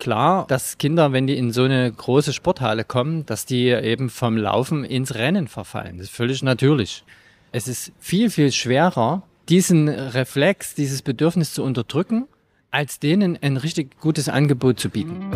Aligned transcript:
klar, 0.00 0.46
dass 0.48 0.78
Kinder, 0.78 1.12
wenn 1.12 1.28
die 1.28 1.36
in 1.36 1.52
so 1.52 1.62
eine 1.62 1.92
große 1.92 2.32
Sporthalle 2.32 2.82
kommen, 2.82 3.24
dass 3.26 3.46
die 3.46 3.68
eben 3.68 4.10
vom 4.10 4.36
Laufen 4.36 4.84
ins 4.84 5.14
Rennen 5.14 5.46
verfallen. 5.46 5.98
Das 5.98 6.08
ist 6.08 6.16
völlig 6.16 6.42
natürlich. 6.42 7.04
Es 7.52 7.68
ist 7.68 7.92
viel, 8.00 8.30
viel 8.30 8.50
schwerer, 8.50 9.22
diesen 9.48 9.88
Reflex, 9.88 10.74
dieses 10.74 11.02
Bedürfnis 11.02 11.54
zu 11.54 11.62
unterdrücken, 11.62 12.26
als 12.72 12.98
denen 12.98 13.38
ein 13.40 13.56
richtig 13.56 14.00
gutes 14.00 14.28
Angebot 14.28 14.80
zu 14.80 14.88
bieten. 14.88 15.30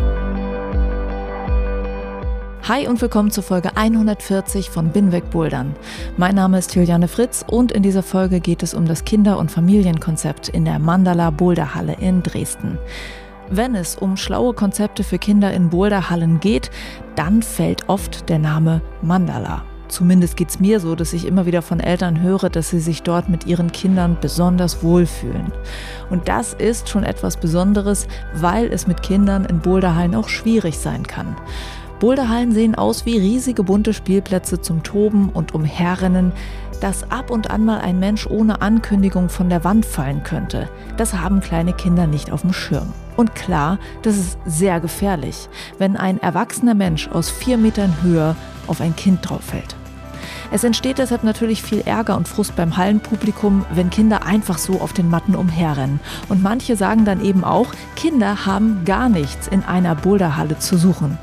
Hi 2.67 2.87
und 2.87 2.99
willkommen 2.99 3.29
zur 3.29 3.43
Folge 3.43 3.77
140 3.77 4.71
von 4.71 4.89
Binweg 4.89 5.29
Bouldern. 5.29 5.75
Mein 6.17 6.33
Name 6.33 6.57
ist 6.57 6.73
Juliane 6.73 7.07
Fritz 7.07 7.45
und 7.47 7.71
in 7.71 7.83
dieser 7.83 8.01
Folge 8.01 8.39
geht 8.39 8.63
es 8.63 8.73
um 8.73 8.85
das 8.87 9.05
Kinder- 9.05 9.37
und 9.37 9.51
Familienkonzept 9.51 10.49
in 10.49 10.65
der 10.65 10.79
Mandala 10.79 11.29
Boulderhalle 11.29 11.97
in 11.99 12.23
Dresden. 12.23 12.79
Wenn 13.49 13.75
es 13.75 13.95
um 13.95 14.17
schlaue 14.17 14.53
Konzepte 14.53 15.03
für 15.03 15.19
Kinder 15.19 15.53
in 15.53 15.69
Boulderhallen 15.69 16.39
geht, 16.39 16.71
dann 17.15 17.43
fällt 17.43 17.87
oft 17.87 18.27
der 18.27 18.39
Name 18.39 18.81
Mandala. 19.03 19.63
Zumindest 19.87 20.35
geht 20.35 20.49
es 20.49 20.59
mir 20.59 20.79
so, 20.79 20.95
dass 20.95 21.13
ich 21.13 21.27
immer 21.27 21.45
wieder 21.45 21.61
von 21.61 21.79
Eltern 21.79 22.21
höre, 22.21 22.49
dass 22.49 22.71
sie 22.71 22.79
sich 22.79 23.03
dort 23.03 23.29
mit 23.29 23.45
ihren 23.45 23.71
Kindern 23.71 24.17
besonders 24.19 24.81
wohlfühlen. 24.81 25.51
Und 26.09 26.27
das 26.27 26.53
ist 26.55 26.89
schon 26.89 27.03
etwas 27.03 27.37
Besonderes, 27.37 28.07
weil 28.33 28.73
es 28.73 28.87
mit 28.87 29.03
Kindern 29.03 29.45
in 29.45 29.59
Boulderhallen 29.59 30.15
auch 30.15 30.27
schwierig 30.27 30.79
sein 30.79 31.05
kann. 31.05 31.35
Boulderhallen 31.99 32.51
sehen 32.51 32.75
aus 32.75 33.05
wie 33.05 33.17
riesige 33.17 33.63
bunte 33.63 33.93
Spielplätze 33.93 34.59
zum 34.59 34.83
Toben 34.83 35.29
und 35.29 35.53
Umherrennen, 35.53 36.33
dass 36.85 37.09
ab 37.09 37.31
und 37.31 37.49
an 37.49 37.65
mal 37.65 37.79
ein 37.79 37.97
Mensch 37.97 38.27
ohne 38.27 38.61
Ankündigung 38.61 39.27
von 39.29 39.49
der 39.49 39.63
Wand 39.63 39.87
fallen 39.87 40.21
könnte. 40.21 40.69
Das 40.97 41.15
haben 41.15 41.39
kleine 41.39 41.73
Kinder 41.73 42.05
nicht 42.05 42.29
auf 42.31 42.41
dem 42.41 42.53
Schirm. 42.53 42.93
Und 43.17 43.33
klar, 43.33 43.79
das 44.03 44.17
ist 44.17 44.37
sehr 44.45 44.79
gefährlich, 44.79 45.49
wenn 45.79 45.97
ein 45.97 46.21
erwachsener 46.21 46.75
Mensch 46.75 47.07
aus 47.07 47.31
vier 47.31 47.57
Metern 47.57 48.03
Höhe 48.03 48.35
auf 48.67 48.81
ein 48.81 48.95
Kind 48.95 49.27
drauf 49.27 49.41
fällt. 49.45 49.75
Es 50.51 50.63
entsteht 50.63 50.99
deshalb 50.99 51.23
natürlich 51.23 51.63
viel 51.63 51.81
Ärger 51.81 52.17
und 52.17 52.27
Frust 52.27 52.55
beim 52.55 52.77
Hallenpublikum, 52.77 53.65
wenn 53.73 53.89
Kinder 53.89 54.23
einfach 54.23 54.59
so 54.59 54.79
auf 54.79 54.93
den 54.93 55.09
Matten 55.09 55.33
umherrennen. 55.33 55.99
Und 56.29 56.43
manche 56.43 56.75
sagen 56.75 57.03
dann 57.03 57.25
eben 57.25 57.43
auch, 57.43 57.73
Kinder 57.95 58.45
haben 58.45 58.85
gar 58.85 59.09
nichts 59.09 59.47
in 59.47 59.63
einer 59.63 59.95
Boulderhalle 59.95 60.59
zu 60.59 60.77
suchen. 60.77 61.17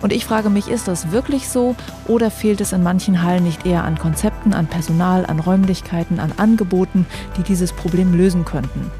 Und 0.00 0.12
ich 0.12 0.24
frage 0.24 0.50
mich, 0.50 0.68
ist 0.68 0.88
das 0.88 1.12
wirklich 1.12 1.48
so 1.48 1.76
oder 2.06 2.30
fehlt 2.30 2.60
es 2.60 2.72
in 2.72 2.82
manchen 2.82 3.22
Hallen 3.22 3.44
nicht 3.44 3.66
eher 3.66 3.84
an 3.84 3.98
Konzepten, 3.98 4.54
an 4.54 4.66
Personal, 4.66 5.26
an 5.26 5.40
Räumlichkeiten, 5.40 6.20
an 6.20 6.32
Angeboten, 6.36 7.06
die 7.36 7.42
dieses 7.42 7.72
Problem 7.72 8.14
lösen 8.14 8.44
könnten? 8.44 8.90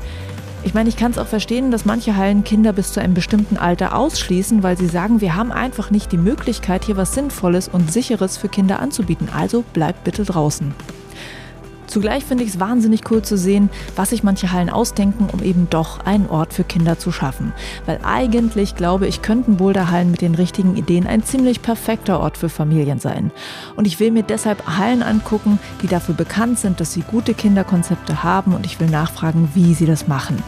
Ich 0.62 0.74
meine, 0.74 0.90
ich 0.90 0.96
kann 0.96 1.10
es 1.10 1.16
auch 1.16 1.26
verstehen, 1.26 1.70
dass 1.70 1.86
manche 1.86 2.16
Hallen 2.16 2.44
Kinder 2.44 2.74
bis 2.74 2.92
zu 2.92 3.00
einem 3.00 3.14
bestimmten 3.14 3.56
Alter 3.56 3.96
ausschließen, 3.96 4.62
weil 4.62 4.76
sie 4.76 4.88
sagen, 4.88 5.22
wir 5.22 5.34
haben 5.34 5.52
einfach 5.52 5.90
nicht 5.90 6.12
die 6.12 6.18
Möglichkeit, 6.18 6.84
hier 6.84 6.98
was 6.98 7.14
Sinnvolles 7.14 7.66
und 7.66 7.90
Sicheres 7.90 8.36
für 8.36 8.50
Kinder 8.50 8.78
anzubieten. 8.78 9.30
Also 9.34 9.64
bleibt 9.72 10.04
bitte 10.04 10.24
draußen. 10.24 10.74
Zugleich 11.90 12.24
finde 12.24 12.44
ich 12.44 12.50
es 12.50 12.60
wahnsinnig 12.60 13.10
cool 13.10 13.22
zu 13.22 13.36
sehen, 13.36 13.68
was 13.96 14.10
sich 14.10 14.22
manche 14.22 14.52
Hallen 14.52 14.70
ausdenken, 14.70 15.28
um 15.32 15.42
eben 15.42 15.66
doch 15.70 15.98
einen 16.06 16.28
Ort 16.28 16.54
für 16.54 16.62
Kinder 16.62 17.00
zu 17.00 17.10
schaffen. 17.10 17.52
Weil 17.84 17.98
eigentlich 18.04 18.76
glaube 18.76 19.08
ich, 19.08 19.22
könnten 19.22 19.56
Boulderhallen 19.56 20.12
mit 20.12 20.20
den 20.20 20.36
richtigen 20.36 20.76
Ideen 20.76 21.08
ein 21.08 21.24
ziemlich 21.24 21.62
perfekter 21.62 22.20
Ort 22.20 22.38
für 22.38 22.48
Familien 22.48 23.00
sein. 23.00 23.32
Und 23.74 23.88
ich 23.88 23.98
will 23.98 24.12
mir 24.12 24.22
deshalb 24.22 24.64
Hallen 24.78 25.02
angucken, 25.02 25.58
die 25.82 25.88
dafür 25.88 26.14
bekannt 26.14 26.60
sind, 26.60 26.78
dass 26.78 26.92
sie 26.92 27.02
gute 27.02 27.34
Kinderkonzepte 27.34 28.22
haben 28.22 28.54
und 28.54 28.64
ich 28.64 28.78
will 28.78 28.88
nachfragen, 28.88 29.50
wie 29.54 29.74
sie 29.74 29.86
das 29.86 30.06
machen. 30.06 30.40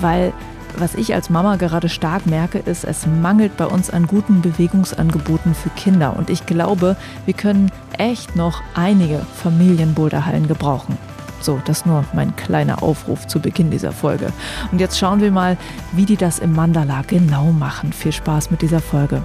Weil 0.00 0.32
was 0.76 0.94
ich 0.94 1.14
als 1.14 1.30
Mama 1.30 1.56
gerade 1.56 1.88
stark 1.88 2.26
merke, 2.26 2.58
ist, 2.58 2.84
es 2.84 3.06
mangelt 3.06 3.56
bei 3.56 3.66
uns 3.66 3.90
an 3.90 4.06
guten 4.06 4.40
Bewegungsangeboten 4.40 5.54
für 5.54 5.70
Kinder. 5.70 6.16
Und 6.16 6.30
ich 6.30 6.46
glaube, 6.46 6.96
wir 7.24 7.34
können 7.34 7.70
echt 7.98 8.36
noch 8.36 8.62
einige 8.74 9.20
Familienboulderhallen 9.42 10.48
gebrauchen. 10.48 10.96
So, 11.40 11.60
das 11.64 11.86
nur 11.86 12.04
mein 12.12 12.36
kleiner 12.36 12.82
Aufruf 12.82 13.26
zu 13.26 13.40
Beginn 13.40 13.70
dieser 13.70 13.92
Folge. 13.92 14.32
Und 14.72 14.80
jetzt 14.80 14.98
schauen 14.98 15.20
wir 15.20 15.30
mal, 15.30 15.56
wie 15.92 16.04
die 16.04 16.16
das 16.16 16.38
im 16.38 16.54
Mandala 16.54 17.02
genau 17.06 17.52
machen. 17.52 17.92
Viel 17.92 18.12
Spaß 18.12 18.50
mit 18.50 18.60
dieser 18.62 18.80
Folge. 18.80 19.22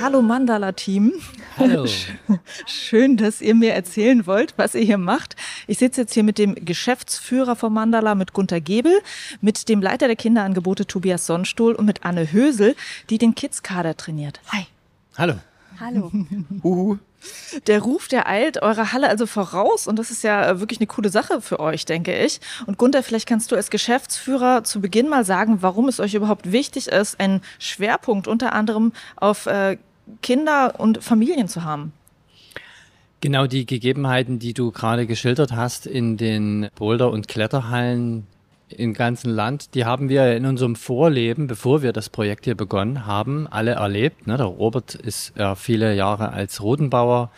Hallo 0.00 0.20
Mandala-Team. 0.20 1.12
Hallo. 1.56 1.86
Schön, 2.66 3.16
dass 3.16 3.40
ihr 3.40 3.54
mir 3.54 3.72
erzählen 3.72 4.26
wollt, 4.26 4.54
was 4.56 4.74
ihr 4.74 4.82
hier 4.82 4.98
macht. 4.98 5.36
Ich 5.66 5.78
sitze 5.78 6.02
jetzt 6.02 6.12
hier 6.12 6.22
mit 6.22 6.38
dem 6.38 6.54
Geschäftsführer 6.54 7.56
vom 7.56 7.74
Mandala, 7.74 8.14
mit 8.14 8.32
Gunter 8.32 8.60
Gebel, 8.60 9.00
mit 9.40 9.68
dem 9.68 9.80
Leiter 9.80 10.06
der 10.06 10.16
Kinderangebote 10.16 10.86
Tobias 10.86 11.26
Sonnstuhl 11.26 11.74
und 11.74 11.86
mit 11.86 12.04
Anne 12.04 12.30
Hösel, 12.30 12.76
die 13.08 13.18
den 13.18 13.34
Kids-Kader 13.34 13.96
trainiert. 13.96 14.40
Hi. 14.52 14.66
Hallo. 15.16 15.34
Hallo. 15.80 16.12
Huhu. 16.62 16.98
Der 17.66 17.80
Ruf, 17.80 18.08
der 18.08 18.28
eilt 18.28 18.62
eurer 18.62 18.92
Halle 18.92 19.08
also 19.08 19.26
voraus 19.26 19.86
und 19.86 19.98
das 19.98 20.10
ist 20.10 20.22
ja 20.22 20.60
wirklich 20.60 20.80
eine 20.80 20.86
coole 20.86 21.08
Sache 21.08 21.40
für 21.40 21.60
euch, 21.60 21.84
denke 21.84 22.16
ich. 22.16 22.40
Und 22.66 22.78
Gunther, 22.78 23.02
vielleicht 23.02 23.28
kannst 23.28 23.52
du 23.52 23.56
als 23.56 23.70
Geschäftsführer 23.70 24.64
zu 24.64 24.80
Beginn 24.80 25.08
mal 25.08 25.24
sagen, 25.24 25.58
warum 25.62 25.88
es 25.88 26.00
euch 26.00 26.14
überhaupt 26.14 26.52
wichtig 26.52 26.88
ist, 26.88 27.18
einen 27.20 27.42
Schwerpunkt 27.58 28.28
unter 28.28 28.52
anderem 28.52 28.92
auf 29.16 29.46
äh, 29.46 29.78
Kinder 30.22 30.74
und 30.78 31.02
Familien 31.02 31.48
zu 31.48 31.64
haben. 31.64 31.92
Genau 33.20 33.46
die 33.46 33.66
Gegebenheiten, 33.66 34.38
die 34.38 34.52
du 34.52 34.70
gerade 34.70 35.06
geschildert 35.06 35.52
hast 35.52 35.86
in 35.86 36.16
den 36.16 36.68
Boulder- 36.76 37.10
und 37.10 37.28
Kletterhallen 37.28 38.26
im 38.68 38.94
ganzen 38.94 39.30
Land, 39.30 39.74
die 39.74 39.84
haben 39.84 40.08
wir 40.08 40.36
in 40.36 40.44
unserem 40.44 40.74
Vorleben, 40.74 41.46
bevor 41.46 41.82
wir 41.82 41.92
das 41.92 42.10
Projekt 42.10 42.44
hier 42.44 42.56
begonnen 42.56 43.06
haben, 43.06 43.46
alle 43.46 43.72
erlebt. 43.72 44.26
Ne? 44.26 44.36
Der 44.36 44.46
Robert 44.46 44.94
ist 44.94 45.32
ja 45.36 45.54
viele 45.54 45.94
Jahre 45.94 46.32
als 46.32 46.62
Rodenbauer 46.62 47.30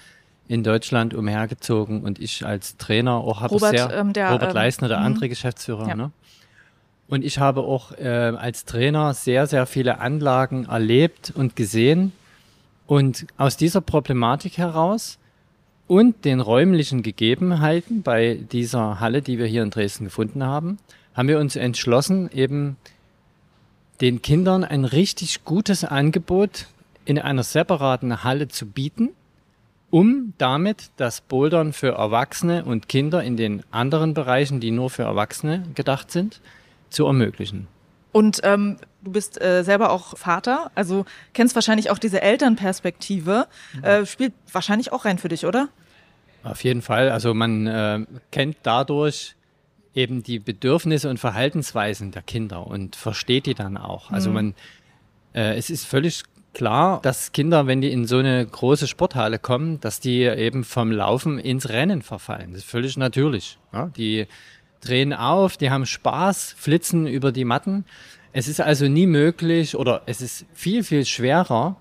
in 0.49 0.63
Deutschland 0.65 1.13
umhergezogen 1.13 2.03
und 2.03 2.19
ich 2.19 2.47
als 2.47 2.79
Trainer 2.79 3.17
auch 3.17 3.43
habe 3.43 3.55
Robert, 3.55 3.77
sehr 3.77 3.93
ähm, 3.93 4.15
der, 4.15 4.33
Robert 4.33 4.51
ähm, 4.51 4.55
Leisner, 4.55 4.89
der 4.89 5.01
mhm. 5.01 5.07
andere 5.07 5.29
Geschäftsführer. 5.29 5.89
Ja. 5.89 5.95
Ne? 5.95 6.11
Und 7.09 7.25
ich 7.25 7.39
habe 7.39 7.61
auch 7.61 7.93
äh, 7.93 8.09
als 8.09 8.65
Trainer 8.65 9.13
sehr, 9.15 9.47
sehr 9.47 9.67
viele 9.67 10.01
Anlagen 10.01 10.65
erlebt 10.65 11.33
und 11.35 11.57
gesehen. 11.57 12.13
Und 12.87 13.27
aus 13.37 13.59
dieser 13.59 13.83
Problematik 13.83 14.57
heraus 14.57 15.19
und 15.87 16.25
den 16.25 16.41
räumlichen 16.41 17.03
Gegebenheiten 17.03 18.03
bei 18.03 18.39
dieser 18.53 19.01
Halle, 19.01 19.21
die 19.21 19.39
wir 19.39 19.47
hier 19.47 19.63
in 19.63 19.71
Dresden 19.71 20.05
gefunden 20.05 20.45
haben, 20.45 20.79
haben 21.19 21.27
wir 21.27 21.41
uns 21.41 21.57
entschlossen, 21.57 22.31
eben 22.33 22.77
den 24.01 24.23
Kindern 24.23 24.63
ein 24.63 24.85
richtig 24.85 25.45
gutes 25.45 25.83
Angebot 25.83 26.67
in 27.07 27.19
einer 27.19 27.43
separaten 27.43 28.23
Halle 28.23 28.47
zu 28.47 28.67
bieten, 28.67 29.11
um 29.91 30.35
damit 30.39 30.93
das 30.97 31.21
Bouldern 31.21 31.73
für 31.73 31.89
Erwachsene 31.89 32.65
und 32.65 32.89
Kinder 32.89 33.25
in 33.25 33.37
den 33.37 33.65
anderen 33.73 34.15
Bereichen, 34.15 34.61
die 34.61 34.71
nur 34.71 34.91
für 34.91 35.03
Erwachsene 35.03 35.65
gedacht 35.75 36.13
sind, 36.13 36.41
zu 36.89 37.05
ermöglichen. 37.07 37.67
Und 38.13 38.39
ähm, 38.45 38.77
du 39.03 39.11
bist 39.11 39.43
äh, 39.43 39.65
selber 39.65 39.91
auch 39.91 40.17
Vater, 40.17 40.71
also 40.77 41.05
kennst 41.33 41.57
wahrscheinlich 41.57 41.91
auch 41.91 41.99
diese 41.99 42.23
Elternperspektive. 42.23 43.49
Äh, 43.83 44.07
spielt 44.07 44.35
wahrscheinlich 44.53 44.93
auch 44.93 45.05
rein 45.05 45.19
für 45.19 45.29
dich, 45.29 45.47
oder? 45.47 45.69
Auf 46.45 46.63
jeden 46.63 46.81
Fall. 46.81 47.11
Also 47.11 47.35
man 47.35 47.67
äh, 47.67 48.07
kennt 48.31 48.59
dadurch 48.63 49.35
eben 49.99 50.23
die 50.23 50.39
Bedürfnisse 50.39 51.11
und 51.11 51.19
Verhaltensweisen 51.19 52.13
der 52.13 52.23
Kinder 52.23 52.67
und 52.67 52.95
versteht 52.95 53.47
die 53.47 53.55
dann 53.55 53.77
auch. 53.77 54.11
Also 54.13 54.29
Mhm. 54.31 54.35
man, 54.35 54.55
äh, 55.35 55.57
es 55.57 55.71
ist 55.71 55.87
völlig 55.87 56.23
klar, 56.55 57.01
dass 57.03 57.33
Kinder, 57.33 57.67
wenn 57.67 57.81
die 57.81 57.91
in 57.91 58.07
so 58.07 58.19
eine 58.19 58.47
große 58.47 58.87
Sporthalle 58.87 59.41
kommen, 59.41 59.81
dass 59.81 59.99
die 59.99 60.23
eben 60.23 60.63
vom 60.63 60.93
Laufen 60.93 61.39
ins 61.41 61.69
Rennen 61.69 62.03
verfallen. 62.03 62.53
Das 62.53 62.63
ist 62.63 62.71
völlig 62.71 62.97
natürlich. 62.97 63.59
Ja? 63.73 63.91
Die 63.97 64.27
drehen 64.81 65.13
auf, 65.13 65.57
die 65.57 65.71
haben 65.71 65.85
Spaß, 65.85 66.55
flitzen 66.57 67.09
über 67.09 67.33
die 67.33 67.45
Matten. 67.45 67.85
Es 68.33 68.47
ist 68.47 68.61
also 68.61 68.87
nie 68.87 69.07
möglich 69.07 69.75
oder 69.75 70.03
es 70.07 70.21
ist 70.21 70.47
viel, 70.55 70.85
viel 70.85 71.05
schwerer, 71.07 71.77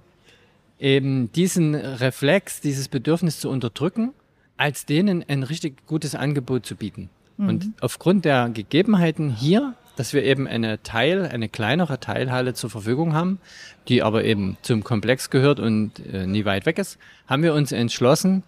eben 0.79 1.31
diesen 1.33 1.75
Reflex, 1.75 2.61
dieses 2.61 2.87
Bedürfnis 2.87 3.39
zu 3.39 3.49
unterdrücken, 3.49 4.13
als 4.57 4.85
denen 4.87 5.23
ein 5.27 5.43
richtig 5.43 5.85
gutes 5.85 6.15
Angebot 6.15 6.65
zu 6.65 6.75
bieten. 6.75 7.09
Und 7.37 7.71
aufgrund 7.81 8.25
der 8.25 8.49
Gegebenheiten 8.49 9.29
hier 9.29 9.75
dass 9.97 10.13
wir 10.13 10.23
eben 10.23 10.47
eine 10.47 10.81
Teil, 10.83 11.27
eine 11.27 11.49
kleinere 11.49 11.99
Teilhalle 11.99 12.53
zur 12.53 12.69
Verfügung 12.69 13.13
haben, 13.13 13.39
die 13.87 14.03
aber 14.03 14.23
eben 14.23 14.57
zum 14.61 14.83
Komplex 14.83 15.29
gehört 15.29 15.59
und 15.59 15.99
äh, 16.13 16.25
nie 16.25 16.45
weit 16.45 16.65
weg 16.65 16.77
ist, 16.77 16.97
haben 17.27 17.43
wir 17.43 17.53
uns 17.53 17.71
entschlossen, 17.71 18.43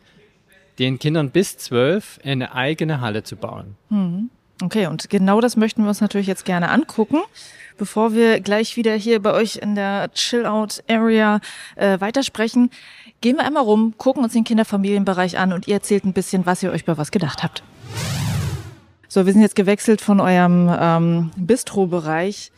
den 0.78 1.00
Kindern 1.00 1.32
bis 1.32 1.58
zwölf 1.58 2.20
eine 2.24 2.54
eigene 2.54 3.02
Halle 3.02 3.24
zu 3.24 3.36
bauen. 3.36 3.76
Mhm. 3.90 4.30
Okay, 4.62 4.88
und 4.88 5.10
genau 5.10 5.42
das 5.42 5.56
möchten 5.58 5.84
wir 5.84 5.90
uns 5.90 6.02
natürlich 6.02 6.28
jetzt 6.28 6.46
gerne 6.46 6.70
angucken. 6.70 7.22
Bevor 7.78 8.14
wir 8.14 8.42
gleich 8.42 8.76
wieder 8.76 8.94
hier 8.96 9.22
bei 9.22 9.32
euch 9.32 9.56
in 9.56 9.76
der 9.76 10.12
Chill-Out-Area 10.14 11.40
äh, 11.78 12.00
weitersprechen, 12.02 12.70
gehen 13.22 13.38
wir 13.38 13.46
einmal 13.46 13.64
rum, 13.64 13.94
gucken 13.98 14.24
uns 14.24 14.34
den 14.34 14.44
Kinderfamilienbereich 14.44 15.38
an 15.38 15.54
und 15.54 15.68
ihr 15.68 15.76
erzählt 15.76 16.04
ein 16.04 16.14
bisschen, 16.14 16.46
was 16.46 16.62
ihr 16.62 16.72
euch 16.72 16.84
bei 16.84 16.98
was 16.98 17.12
gedacht 17.12 17.42
habt. 17.42 17.64
So, 19.12 19.26
wir 19.26 19.34
sind 19.34 19.42
jetzt 19.42 19.56
gewechselt 19.56 20.02
von 20.02 20.20
eurem 20.20 20.70
ähm, 20.72 21.32
Bistro-Bereich 21.36 22.52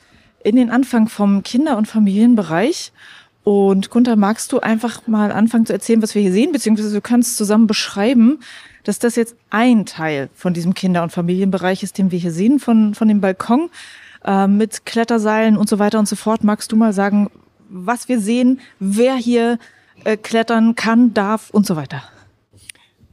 in 0.43 0.57
den 0.57 0.69
Anfang 0.69 1.07
vom 1.07 1.43
Kinder- 1.43 1.77
und 1.77 1.87
Familienbereich. 1.87 2.91
Und 3.45 3.89
Gunther, 3.89 4.17
magst 4.17 4.51
du 4.51 4.59
einfach 4.59 5.07
mal 5.07 5.31
anfangen 5.31 5.65
zu 5.65 5.71
erzählen, 5.71 6.01
was 6.01 6.13
wir 6.13 6.21
hier 6.21 6.33
sehen, 6.33 6.51
beziehungsweise 6.51 6.93
du 6.93 6.99
kannst 6.99 7.37
zusammen 7.37 7.67
beschreiben, 7.67 8.41
dass 8.83 8.99
das 8.99 9.15
jetzt 9.15 9.37
ein 9.49 9.85
Teil 9.85 10.29
von 10.35 10.53
diesem 10.53 10.73
Kinder- 10.73 11.03
und 11.03 11.13
Familienbereich 11.13 11.83
ist, 11.83 11.97
den 11.97 12.11
wir 12.11 12.19
hier 12.19 12.33
sehen, 12.33 12.59
von, 12.59 12.95
von 12.95 13.07
dem 13.07 13.21
Balkon 13.21 13.69
äh, 14.25 14.45
mit 14.45 14.85
Kletterseilen 14.85 15.55
und 15.55 15.69
so 15.69 15.79
weiter 15.79 15.99
und 15.99 16.09
so 16.09 16.17
fort. 16.17 16.43
Magst 16.43 16.73
du 16.73 16.75
mal 16.75 16.91
sagen, 16.91 17.31
was 17.69 18.09
wir 18.09 18.19
sehen, 18.19 18.59
wer 18.77 19.15
hier 19.15 19.57
äh, 20.03 20.17
klettern 20.17 20.75
kann, 20.75 21.13
darf 21.13 21.49
und 21.51 21.65
so 21.65 21.77
weiter? 21.77 22.03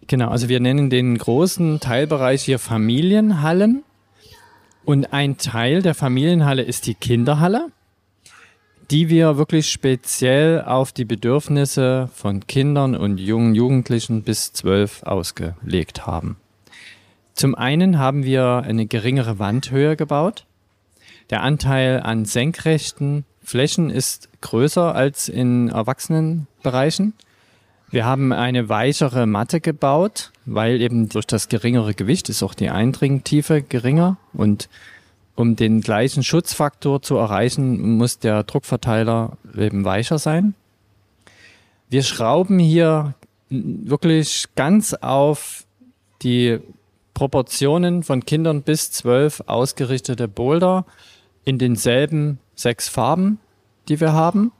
Genau, 0.08 0.30
also 0.30 0.48
wir 0.48 0.58
nennen 0.58 0.88
den 0.88 1.18
großen 1.18 1.80
Teilbereich 1.80 2.42
hier 2.42 2.58
Familienhallen. 2.58 3.84
Und 4.86 5.12
ein 5.12 5.36
Teil 5.36 5.82
der 5.82 5.94
Familienhalle 5.94 6.62
ist 6.62 6.86
die 6.86 6.94
Kinderhalle, 6.94 7.68
die 8.90 9.10
wir 9.10 9.36
wirklich 9.36 9.70
speziell 9.70 10.62
auf 10.62 10.92
die 10.92 11.04
Bedürfnisse 11.04 12.08
von 12.14 12.46
Kindern 12.46 12.96
und 12.96 13.18
jungen 13.18 13.54
Jugendlichen 13.54 14.22
bis 14.22 14.54
zwölf 14.54 15.02
ausgelegt 15.02 16.06
haben. 16.06 16.38
Zum 17.34 17.54
einen 17.54 17.98
haben 17.98 18.24
wir 18.24 18.62
eine 18.64 18.86
geringere 18.86 19.38
Wandhöhe 19.38 19.94
gebaut. 19.94 20.46
Der 21.28 21.42
Anteil 21.42 22.00
an 22.00 22.24
senkrechten 22.24 23.26
Flächen 23.42 23.90
ist 23.90 24.30
größer 24.40 24.94
als 24.94 25.28
in 25.28 25.68
Erwachsenenbereichen. 25.68 27.12
Wir 27.90 28.04
haben 28.04 28.32
eine 28.32 28.68
weichere 28.68 29.26
Matte 29.26 29.60
gebaut, 29.60 30.32
weil 30.44 30.82
eben 30.82 31.08
durch 31.08 31.26
das 31.26 31.48
geringere 31.48 31.94
Gewicht 31.94 32.28
ist 32.28 32.42
auch 32.42 32.54
die 32.54 32.68
Eindringtiefe 32.68 33.62
geringer 33.62 34.18
und 34.34 34.68
um 35.36 35.56
den 35.56 35.80
gleichen 35.80 36.22
Schutzfaktor 36.22 37.00
zu 37.00 37.16
erreichen, 37.16 37.96
muss 37.96 38.18
der 38.18 38.42
Druckverteiler 38.42 39.38
eben 39.56 39.84
weicher 39.84 40.18
sein. 40.18 40.54
Wir 41.88 42.02
schrauben 42.02 42.58
hier 42.58 43.14
wirklich 43.48 44.46
ganz 44.56 44.94
auf 44.94 45.64
die 46.22 46.58
Proportionen 47.14 48.02
von 48.02 48.26
Kindern 48.26 48.62
bis 48.62 48.90
zwölf 48.90 49.42
ausgerichtete 49.46 50.28
Boulder 50.28 50.84
in 51.44 51.58
denselben 51.58 52.38
sechs 52.54 52.88
Farben, 52.88 53.38
die 53.88 54.00
wir 54.00 54.12
haben. 54.12 54.52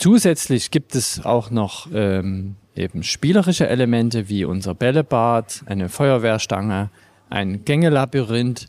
Zusätzlich 0.00 0.70
gibt 0.70 0.94
es 0.94 1.26
auch 1.26 1.50
noch 1.50 1.86
ähm, 1.92 2.56
eben 2.74 3.02
spielerische 3.02 3.68
Elemente 3.68 4.30
wie 4.30 4.46
unser 4.46 4.74
Bällebad, 4.74 5.62
eine 5.66 5.90
Feuerwehrstange, 5.90 6.88
ein 7.28 7.66
Gängelabyrinth 7.66 8.68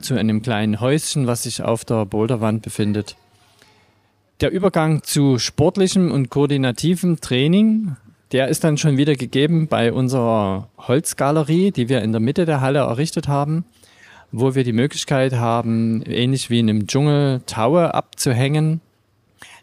zu 0.00 0.14
einem 0.14 0.42
kleinen 0.42 0.80
Häuschen, 0.80 1.28
was 1.28 1.44
sich 1.44 1.62
auf 1.62 1.84
der 1.84 2.04
Boulderwand 2.04 2.62
befindet. 2.62 3.14
Der 4.40 4.50
Übergang 4.50 5.04
zu 5.04 5.38
sportlichem 5.38 6.10
und 6.10 6.30
koordinativem 6.30 7.20
Training, 7.20 7.94
der 8.32 8.48
ist 8.48 8.64
dann 8.64 8.76
schon 8.76 8.96
wieder 8.96 9.14
gegeben 9.14 9.68
bei 9.68 9.92
unserer 9.92 10.68
Holzgalerie, 10.78 11.70
die 11.70 11.88
wir 11.88 12.02
in 12.02 12.10
der 12.10 12.20
Mitte 12.20 12.44
der 12.44 12.60
Halle 12.60 12.80
errichtet 12.80 13.28
haben, 13.28 13.64
wo 14.32 14.56
wir 14.56 14.64
die 14.64 14.72
Möglichkeit 14.72 15.34
haben, 15.34 16.02
ähnlich 16.02 16.50
wie 16.50 16.58
in 16.58 16.68
einem 16.68 16.88
Dschungel 16.88 17.42
Taue 17.46 17.94
abzuhängen 17.94 18.80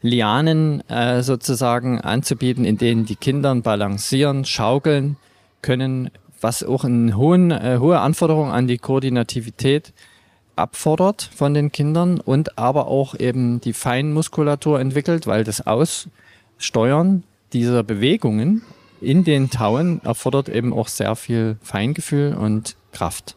Lianen 0.01 0.87
äh, 0.89 1.23
sozusagen 1.23 1.99
anzubieten, 1.99 2.65
in 2.65 2.77
denen 2.77 3.05
die 3.05 3.15
Kinder 3.15 3.53
balancieren, 3.55 4.45
schaukeln 4.45 5.17
können, 5.61 6.09
was 6.41 6.63
auch 6.63 6.85
eine 6.85 7.15
hohen, 7.17 7.51
äh, 7.51 7.77
hohe 7.79 7.99
Anforderung 7.99 8.51
an 8.51 8.67
die 8.67 8.77
Koordinativität 8.77 9.93
abfordert 10.55 11.29
von 11.33 11.53
den 11.53 11.71
Kindern 11.71 12.19
und 12.19 12.57
aber 12.57 12.87
auch 12.87 13.15
eben 13.17 13.61
die 13.61 13.73
Feinmuskulatur 13.73 14.79
entwickelt, 14.79 15.27
weil 15.27 15.43
das 15.43 15.65
Aussteuern 15.65 17.23
dieser 17.53 17.83
Bewegungen 17.83 18.63
in 19.01 19.23
den 19.23 19.49
Tauen 19.49 20.01
erfordert 20.03 20.49
eben 20.49 20.73
auch 20.73 20.87
sehr 20.87 21.15
viel 21.15 21.57
Feingefühl 21.61 22.33
und 22.33 22.75
Kraft. 22.91 23.35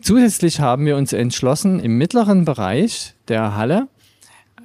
Zusätzlich 0.00 0.60
haben 0.60 0.86
wir 0.86 0.96
uns 0.96 1.12
entschlossen, 1.12 1.80
im 1.80 1.98
mittleren 1.98 2.44
Bereich 2.44 3.14
der 3.28 3.56
Halle 3.56 3.88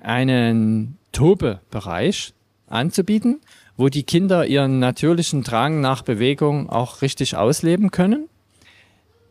einen 0.01 0.97
Tobebereich 1.11 2.33
anzubieten, 2.67 3.41
wo 3.77 3.89
die 3.89 4.03
Kinder 4.03 4.45
ihren 4.45 4.79
natürlichen 4.79 5.43
Drang 5.43 5.81
nach 5.81 6.03
Bewegung 6.03 6.69
auch 6.69 7.01
richtig 7.01 7.35
ausleben 7.35 7.91
können. 7.91 8.27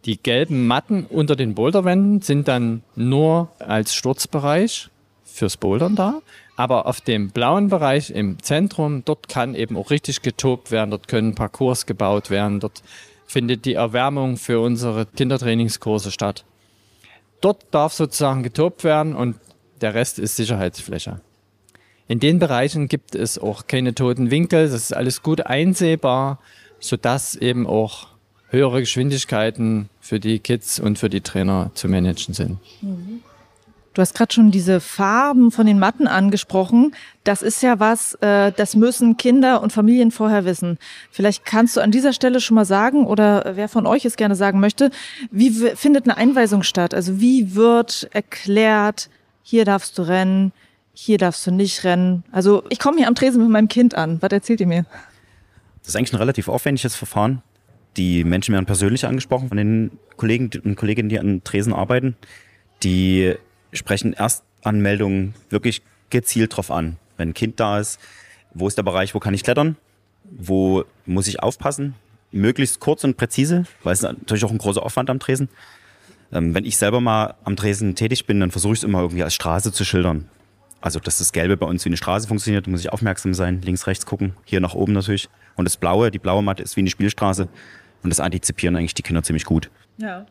Die 0.04 0.16
gelben 0.22 0.66
Matten 0.66 1.04
unter 1.04 1.36
den 1.36 1.54
Boulderwänden 1.54 2.22
sind 2.22 2.48
dann 2.48 2.82
nur 2.96 3.50
als 3.58 3.94
Sturzbereich 3.94 4.88
fürs 5.24 5.56
Bouldern 5.56 5.94
da. 5.94 6.20
Aber 6.56 6.86
auf 6.86 7.00
dem 7.00 7.30
blauen 7.30 7.68
Bereich 7.68 8.10
im 8.10 8.42
Zentrum, 8.42 9.02
dort 9.04 9.28
kann 9.28 9.54
eben 9.54 9.76
auch 9.76 9.90
richtig 9.90 10.22
getobt 10.22 10.70
werden, 10.70 10.90
dort 10.90 11.08
können 11.08 11.34
Parcours 11.34 11.86
gebaut 11.86 12.28
werden, 12.30 12.60
dort 12.60 12.82
findet 13.26 13.64
die 13.64 13.74
Erwärmung 13.74 14.36
für 14.36 14.60
unsere 14.60 15.06
Kindertrainingskurse 15.06 16.10
statt. 16.10 16.44
Dort 17.40 17.64
darf 17.70 17.92
sozusagen 17.92 18.42
getobt 18.42 18.84
werden 18.84 19.14
und 19.14 19.36
der 19.80 19.94
Rest 19.94 20.18
ist 20.18 20.36
Sicherheitsfläche. 20.36 21.20
In 22.08 22.20
den 22.20 22.38
Bereichen 22.38 22.88
gibt 22.88 23.14
es 23.14 23.38
auch 23.38 23.66
keine 23.66 23.94
toten 23.94 24.30
Winkel. 24.30 24.64
Das 24.64 24.74
ist 24.74 24.96
alles 24.96 25.22
gut 25.22 25.46
einsehbar, 25.46 26.40
sodass 26.80 27.36
eben 27.36 27.66
auch 27.66 28.08
höhere 28.48 28.80
Geschwindigkeiten 28.80 29.88
für 30.00 30.18
die 30.18 30.40
Kids 30.40 30.80
und 30.80 30.98
für 30.98 31.08
die 31.08 31.20
Trainer 31.20 31.70
zu 31.74 31.88
managen 31.88 32.34
sind. 32.34 32.58
Mhm. 32.82 33.22
Du 33.92 34.02
hast 34.02 34.14
gerade 34.14 34.32
schon 34.32 34.52
diese 34.52 34.80
Farben 34.80 35.50
von 35.50 35.66
den 35.66 35.80
Matten 35.80 36.06
angesprochen. 36.06 36.94
Das 37.24 37.42
ist 37.42 37.60
ja 37.60 37.80
was, 37.80 38.14
äh, 38.20 38.52
das 38.52 38.76
müssen 38.76 39.16
Kinder 39.16 39.62
und 39.62 39.72
Familien 39.72 40.12
vorher 40.12 40.44
wissen. 40.44 40.78
Vielleicht 41.10 41.44
kannst 41.44 41.76
du 41.76 41.80
an 41.80 41.90
dieser 41.90 42.12
Stelle 42.12 42.40
schon 42.40 42.54
mal 42.54 42.64
sagen, 42.64 43.04
oder 43.04 43.52
wer 43.56 43.68
von 43.68 43.86
euch 43.86 44.04
es 44.04 44.16
gerne 44.16 44.36
sagen 44.36 44.60
möchte, 44.60 44.90
wie 45.32 45.50
findet 45.50 46.04
eine 46.04 46.16
Einweisung 46.16 46.62
statt? 46.62 46.94
Also 46.94 47.20
wie 47.20 47.56
wird 47.56 48.08
erklärt, 48.12 49.10
hier 49.42 49.64
darfst 49.64 49.98
du 49.98 50.02
rennen, 50.02 50.52
hier 50.92 51.18
darfst 51.18 51.46
du 51.46 51.50
nicht 51.50 51.84
rennen. 51.84 52.24
Also 52.32 52.64
ich 52.68 52.78
komme 52.78 52.98
hier 52.98 53.08
am 53.08 53.14
Tresen 53.14 53.42
mit 53.42 53.50
meinem 53.50 53.68
Kind 53.68 53.94
an. 53.94 54.20
Was 54.20 54.30
erzählt 54.30 54.60
ihr 54.60 54.66
mir? 54.66 54.84
Das 55.80 55.88
ist 55.88 55.96
eigentlich 55.96 56.12
ein 56.12 56.18
relativ 56.18 56.48
aufwendiges 56.48 56.94
Verfahren. 56.94 57.42
Die 57.96 58.24
Menschen 58.24 58.52
werden 58.52 58.66
persönlich 58.66 59.06
angesprochen 59.06 59.48
von 59.48 59.56
den 59.56 59.90
Kollegen 60.16 60.50
und 60.64 60.76
Kolleginnen, 60.76 61.08
die 61.08 61.18
an 61.18 61.42
Tresen 61.42 61.72
arbeiten. 61.72 62.16
Die 62.82 63.34
sprechen 63.72 64.12
Erstanmeldungen 64.12 65.34
wirklich 65.48 65.82
gezielt 66.10 66.56
drauf 66.56 66.70
an. 66.70 66.96
Wenn 67.16 67.30
ein 67.30 67.34
Kind 67.34 67.60
da 67.60 67.80
ist, 67.80 67.98
wo 68.54 68.68
ist 68.68 68.76
der 68.76 68.82
Bereich, 68.82 69.14
wo 69.14 69.20
kann 69.20 69.34
ich 69.34 69.42
klettern? 69.42 69.76
Wo 70.24 70.84
muss 71.06 71.26
ich 71.26 71.42
aufpassen? 71.42 71.94
Möglichst 72.32 72.80
kurz 72.80 73.02
und 73.04 73.16
präzise, 73.16 73.64
weil 73.82 73.92
es 73.92 74.02
natürlich 74.02 74.44
auch 74.44 74.50
ein 74.50 74.58
großer 74.58 74.82
Aufwand 74.82 75.10
am 75.10 75.18
Tresen. 75.18 75.48
Ähm, 76.32 76.54
wenn 76.54 76.64
ich 76.64 76.76
selber 76.76 77.00
mal 77.00 77.34
am 77.44 77.56
Dresden 77.56 77.94
tätig 77.94 78.26
bin, 78.26 78.40
dann 78.40 78.50
versuche 78.50 78.74
ich 78.74 78.80
es 78.80 78.84
immer 78.84 79.00
irgendwie 79.00 79.22
als 79.22 79.34
Straße 79.34 79.72
zu 79.72 79.84
schildern. 79.84 80.28
Also, 80.80 80.98
dass 80.98 81.18
das 81.18 81.32
Gelbe 81.32 81.56
bei 81.56 81.66
uns 81.66 81.84
wie 81.84 81.90
eine 81.90 81.96
Straße 81.96 82.26
funktioniert, 82.26 82.66
muss 82.66 82.80
ich 82.80 82.92
aufmerksam 82.92 83.34
sein, 83.34 83.60
links, 83.62 83.86
rechts 83.86 84.06
gucken, 84.06 84.34
hier 84.44 84.60
nach 84.60 84.74
oben 84.74 84.92
natürlich. 84.92 85.28
Und 85.56 85.66
das 85.66 85.76
Blaue, 85.76 86.10
die 86.10 86.18
blaue 86.18 86.42
Matte 86.42 86.62
ist 86.62 86.76
wie 86.76 86.80
eine 86.80 86.90
Spielstraße. 86.90 87.48
Und 88.02 88.10
das 88.10 88.20
antizipieren 88.20 88.76
eigentlich 88.76 88.94
die 88.94 89.02
Kinder 89.02 89.22
ziemlich 89.22 89.44
gut. 89.44 89.70
Ja. 89.98 90.24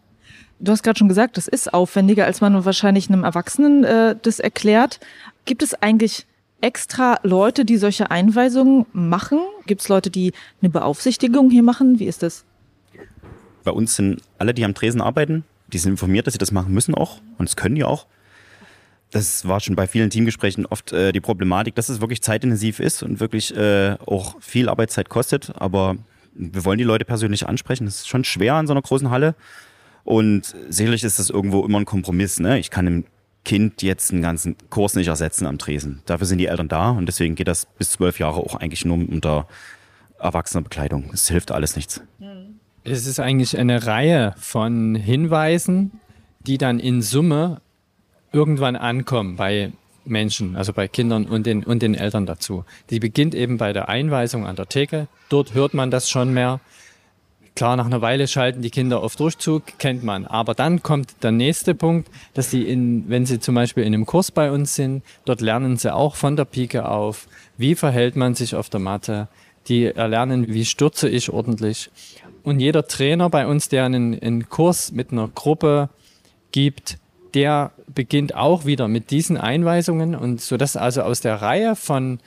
Du 0.59 0.71
hast 0.71 0.83
gerade 0.83 0.97
schon 0.97 1.07
gesagt, 1.07 1.37
das 1.37 1.47
ist 1.47 1.73
aufwendiger, 1.73 2.25
als 2.25 2.41
man 2.41 2.65
wahrscheinlich 2.65 3.09
einem 3.09 3.23
Erwachsenen 3.23 3.83
äh, 3.83 4.15
das 4.19 4.39
erklärt. 4.39 4.99
Gibt 5.45 5.61
es 5.61 5.75
eigentlich 5.75 6.25
extra 6.61 7.19
Leute, 7.23 7.63
die 7.63 7.77
solche 7.77 8.11
Einweisungen 8.11 8.85
machen? 8.91 9.39
Gibt 9.67 9.81
es 9.81 9.87
Leute, 9.87 10.09
die 10.09 10.33
eine 10.61 10.69
Beaufsichtigung 10.69 11.49
hier 11.49 11.63
machen? 11.63 11.99
Wie 11.99 12.05
ist 12.05 12.23
das? 12.23 12.43
Bei 13.63 13.71
uns 13.71 13.95
sind 13.95 14.21
alle, 14.37 14.53
die 14.53 14.65
am 14.65 14.73
Tresen 14.73 14.99
arbeiten, 15.01 15.43
die 15.73 15.77
sind 15.77 15.91
informiert, 15.91 16.27
dass 16.27 16.33
sie 16.33 16.39
das 16.39 16.51
machen 16.51 16.73
müssen 16.73 16.95
auch 16.95 17.21
und 17.37 17.47
das 17.47 17.55
können 17.55 17.75
die 17.75 17.83
auch. 17.83 18.07
Das 19.11 19.47
war 19.47 19.59
schon 19.59 19.75
bei 19.75 19.87
vielen 19.87 20.11
Teamgesprächen 20.11 20.65
oft 20.67 20.93
äh, 20.93 21.11
die 21.11 21.21
Problematik, 21.21 21.73
dass 21.75 21.89
es 21.89 21.99
wirklich 21.99 22.21
zeitintensiv 22.21 22.79
ist 22.79 23.01
und 23.01 23.19
wirklich 23.19 23.55
äh, 23.55 23.95
auch 24.05 24.39
viel 24.39 24.69
Arbeitszeit 24.69 25.09
kostet. 25.09 25.51
Aber 25.55 25.95
wir 26.35 26.63
wollen 26.63 26.77
die 26.77 26.83
Leute 26.83 27.05
persönlich 27.05 27.47
ansprechen. 27.47 27.85
Das 27.85 27.95
ist 27.95 28.07
schon 28.07 28.23
schwer 28.23 28.59
in 28.59 28.67
so 28.67 28.73
einer 28.73 28.83
großen 28.83 29.09
Halle. 29.09 29.33
Und 30.03 30.55
sicherlich 30.69 31.03
ist 31.03 31.17
das 31.17 31.31
irgendwo 31.31 31.65
immer 31.65 31.79
ein 31.79 31.85
Kompromiss. 31.85 32.39
Ne? 32.39 32.59
Ich 32.59 32.69
kann 32.69 32.85
dem 32.85 33.05
Kind 33.45 33.81
jetzt 33.81 34.11
einen 34.11 34.21
ganzen 34.21 34.55
Kurs 34.69 34.95
nicht 34.95 35.07
ersetzen 35.07 35.47
am 35.47 35.57
Tresen. 35.57 36.01
Dafür 36.05 36.27
sind 36.27 36.37
die 36.37 36.45
Eltern 36.45 36.67
da 36.67 36.91
und 36.91 37.05
deswegen 37.07 37.35
geht 37.35 37.47
das 37.47 37.65
bis 37.65 37.91
zwölf 37.91 38.19
Jahre 38.19 38.37
auch 38.37 38.55
eigentlich 38.55 38.85
nur 38.85 38.97
unter 38.97 39.47
erwachsener 40.19 40.61
Bekleidung. 40.61 41.09
Es 41.13 41.29
hilft 41.29 41.51
alles 41.51 41.75
nichts. 41.75 42.01
Es 42.91 43.05
ist 43.05 43.19
eigentlich 43.19 43.55
eine 43.55 43.85
Reihe 43.85 44.33
von 44.37 44.95
Hinweisen, 44.95 45.91
die 46.39 46.57
dann 46.57 46.79
in 46.79 47.03
Summe 47.03 47.61
irgendwann 48.31 48.75
ankommen 48.75 49.35
bei 49.35 49.71
Menschen, 50.05 50.55
also 50.55 50.73
bei 50.73 50.87
Kindern 50.87 51.25
und 51.25 51.45
den, 51.45 51.63
und 51.63 51.83
den 51.83 51.93
Eltern 51.93 52.25
dazu. 52.25 52.65
Die 52.89 52.99
beginnt 52.99 53.35
eben 53.35 53.57
bei 53.57 53.73
der 53.73 53.89
Einweisung 53.89 54.47
an 54.47 54.55
der 54.55 54.67
Theke. 54.67 55.07
Dort 55.29 55.53
hört 55.53 55.75
man 55.75 55.91
das 55.91 56.09
schon 56.09 56.33
mehr. 56.33 56.61
Klar, 57.55 57.75
nach 57.75 57.85
einer 57.85 58.01
Weile 58.01 58.27
schalten 58.27 58.63
die 58.63 58.71
Kinder 58.71 59.03
auf 59.03 59.15
Durchzug, 59.15 59.77
kennt 59.77 60.03
man. 60.03 60.25
Aber 60.25 60.55
dann 60.55 60.81
kommt 60.81 61.21
der 61.21 61.31
nächste 61.31 61.75
Punkt, 61.75 62.09
dass 62.33 62.49
sie 62.49 62.63
in, 62.63 63.07
wenn 63.07 63.27
sie 63.27 63.39
zum 63.39 63.53
Beispiel 63.53 63.83
in 63.83 63.93
einem 63.93 64.07
Kurs 64.07 64.31
bei 64.31 64.49
uns 64.49 64.73
sind, 64.73 65.03
dort 65.25 65.41
lernen 65.41 65.77
sie 65.77 65.93
auch 65.93 66.15
von 66.15 66.35
der 66.35 66.45
Pike 66.45 66.89
auf, 66.89 67.27
wie 67.55 67.75
verhält 67.75 68.15
man 68.15 68.33
sich 68.33 68.55
auf 68.55 68.69
der 68.69 68.79
Matte. 68.79 69.27
Die 69.67 69.85
erlernen, 69.85 70.47
wie 70.47 70.65
stürze 70.65 71.07
ich 71.07 71.29
ordentlich. 71.29 71.91
Und 72.49 72.59
jeder 72.59 72.87
Trainer 72.87 73.29
bei 73.29 73.45
uns, 73.45 73.69
der 73.69 73.85
einen, 73.85 74.19
einen 74.19 74.49
Kurs 74.49 74.91
mit 74.91 75.11
einer 75.11 75.27
Gruppe 75.27 75.89
gibt, 76.51 76.97
der 77.35 77.69
beginnt 77.93 78.33
auch 78.33 78.65
wieder 78.65 78.87
mit 78.87 79.11
diesen 79.11 79.37
Einweisungen 79.37 80.15
und 80.15 80.41
so 80.41 80.57
dass 80.57 80.75
also 80.75 81.03
aus 81.03 81.21
der 81.21 81.43
Reihe 81.43 81.75
von 81.75 82.19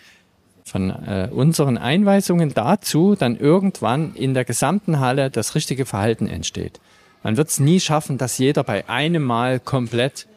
von 0.62 0.90
äh, 0.90 1.28
unseren 1.32 1.76
Einweisungen 1.76 2.54
dazu 2.54 3.16
dann 3.16 3.36
irgendwann 3.36 4.14
in 4.14 4.32
der 4.32 4.44
gesamten 4.44 5.00
Halle 5.00 5.28
das 5.28 5.56
richtige 5.56 5.86
Verhalten 5.86 6.28
entsteht. 6.28 6.78
Man 7.24 7.36
wird 7.36 7.48
es 7.48 7.58
nie 7.58 7.80
schaffen, 7.80 8.16
dass 8.16 8.38
jeder 8.38 8.62
bei 8.62 8.88
einem 8.88 9.24
Mal 9.24 9.58
komplett 9.58 10.28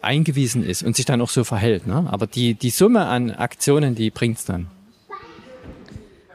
eingewiesen 0.00 0.64
ist 0.64 0.84
und 0.84 0.94
sich 0.94 1.06
dann 1.06 1.20
auch 1.20 1.28
so 1.28 1.42
verhält. 1.42 1.88
Ne? 1.88 2.06
Aber 2.08 2.28
die, 2.28 2.54
die 2.54 2.70
Summe 2.70 3.06
an 3.06 3.32
Aktionen, 3.32 3.96
die 3.96 4.10
bringt 4.10 4.38
es 4.38 4.44
dann. 4.44 4.68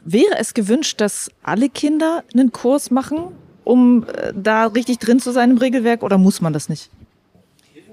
Wäre 0.04 0.38
es 0.38 0.54
gewünscht, 0.54 1.00
dass 1.00 1.30
alle 1.42 1.68
Kinder 1.68 2.24
einen 2.32 2.52
Kurs 2.52 2.90
machen, 2.90 3.18
um 3.64 4.06
äh, 4.08 4.32
da 4.34 4.66
richtig 4.66 4.98
drin 4.98 5.20
zu 5.20 5.32
sein 5.32 5.50
im 5.50 5.58
Regelwerk, 5.58 6.02
oder 6.02 6.18
muss 6.18 6.40
man 6.40 6.52
das 6.52 6.68
nicht? 6.68 6.90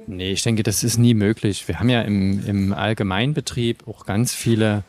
Nee, 0.07 0.31
ich 0.31 0.41
denke, 0.41 0.63
das 0.63 0.83
ist 0.83 0.97
nie 0.97 1.13
möglich. 1.13 1.67
Wir 1.67 1.79
haben 1.79 1.89
ja 1.89 2.01
im, 2.01 2.45
im 2.45 2.73
Allgemeinbetrieb 2.73 3.87
auch 3.87 4.05
ganz 4.05 4.33
viele 4.33 4.83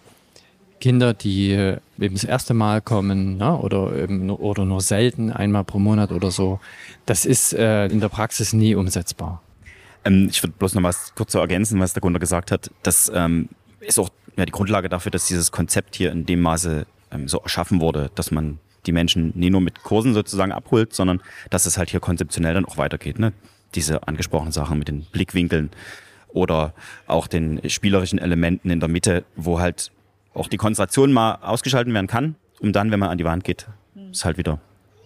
Kinder, 0.81 1.13
die 1.13 1.51
äh, 1.51 1.79
eben 1.99 2.15
das 2.15 2.23
erste 2.23 2.55
Mal 2.55 2.81
kommen 2.81 3.37
ne, 3.37 3.59
oder, 3.59 3.97
eben, 3.97 4.31
oder 4.31 4.65
nur 4.65 4.81
selten, 4.81 5.33
einmal 5.33 5.65
pro 5.65 5.81
Monat 5.81 6.13
oder 6.13 6.31
so. 6.31 6.61
Das 7.05 7.27
ist 7.27 7.53
äh, 7.53 7.87
in 7.87 8.01
der 8.01 8.09
Praxis 8.09 8.53
nie 8.53 8.77
umsetzbar. 8.77 9.43
Ähm, 10.05 10.29
ich 10.31 10.43
würde 10.43 10.55
bloß 10.57 10.75
noch 10.75 10.83
was 10.85 11.13
kurz 11.17 11.33
so 11.33 11.41
ergänzen, 11.41 11.81
was 11.81 11.95
der 11.95 12.01
Gunter 12.01 12.21
gesagt 12.21 12.53
hat. 12.53 12.71
Das 12.85 13.11
ähm, 13.13 13.49
ist 13.81 13.99
auch 13.99 14.11
ja, 14.37 14.45
die 14.45 14.53
Grundlage 14.53 14.89
dafür, 14.89 15.11
dass 15.11 15.27
dieses 15.27 15.51
Konzept 15.51 15.97
hier 15.97 16.13
in 16.13 16.27
dem 16.27 16.41
Maße 16.41 16.87
ähm, 17.13 17.29
so 17.29 17.39
erschaffen 17.39 17.81
wurde, 17.81 18.11
dass 18.15 18.31
man 18.31 18.59
die 18.87 18.93
Menschen 18.93 19.33
nie 19.35 19.51
nur 19.51 19.61
mit 19.61 19.83
Kursen 19.83 20.15
sozusagen 20.15 20.53
abholt, 20.53 20.95
sondern 20.95 21.21
dass 21.51 21.67
es 21.67 21.79
halt 21.79 21.91
hier 21.91 22.01
konzeptionell 22.01 22.55
dann 22.55 22.65
auch 22.65 22.77
weitergeht. 22.77 23.19
Ne? 23.19 23.33
Diese 23.75 24.07
angesprochenen 24.07 24.53
Sachen 24.53 24.79
mit 24.79 24.89
den 24.89 25.03
Blickwinkeln 25.13 25.71
oder 26.29 26.75
auch 27.07 27.27
den 27.27 27.61
spielerischen 27.69 28.19
Elementen 28.19 28.71
in 28.71 28.81
der 28.81 28.89
Mitte, 28.89 29.25
wo 29.37 29.61
halt 29.61 29.91
auch 30.35 30.49
die 30.49 30.57
Konzentration 30.57 31.13
mal 31.13 31.37
ausgeschalten 31.43 31.93
werden 31.93 32.07
kann, 32.07 32.37
um 32.61 32.73
dann, 32.73 32.91
wenn 32.91 33.01
man 33.01 33.11
an 33.11 33.19
die 33.19 33.25
Wand 33.25 33.45
geht, 33.45 33.67
es 34.13 34.25
halt 34.25 34.39
wieder 34.39 34.61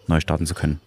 neu 0.07 0.21
starten 0.21 0.47
zu 0.47 0.55
können. 0.55 0.81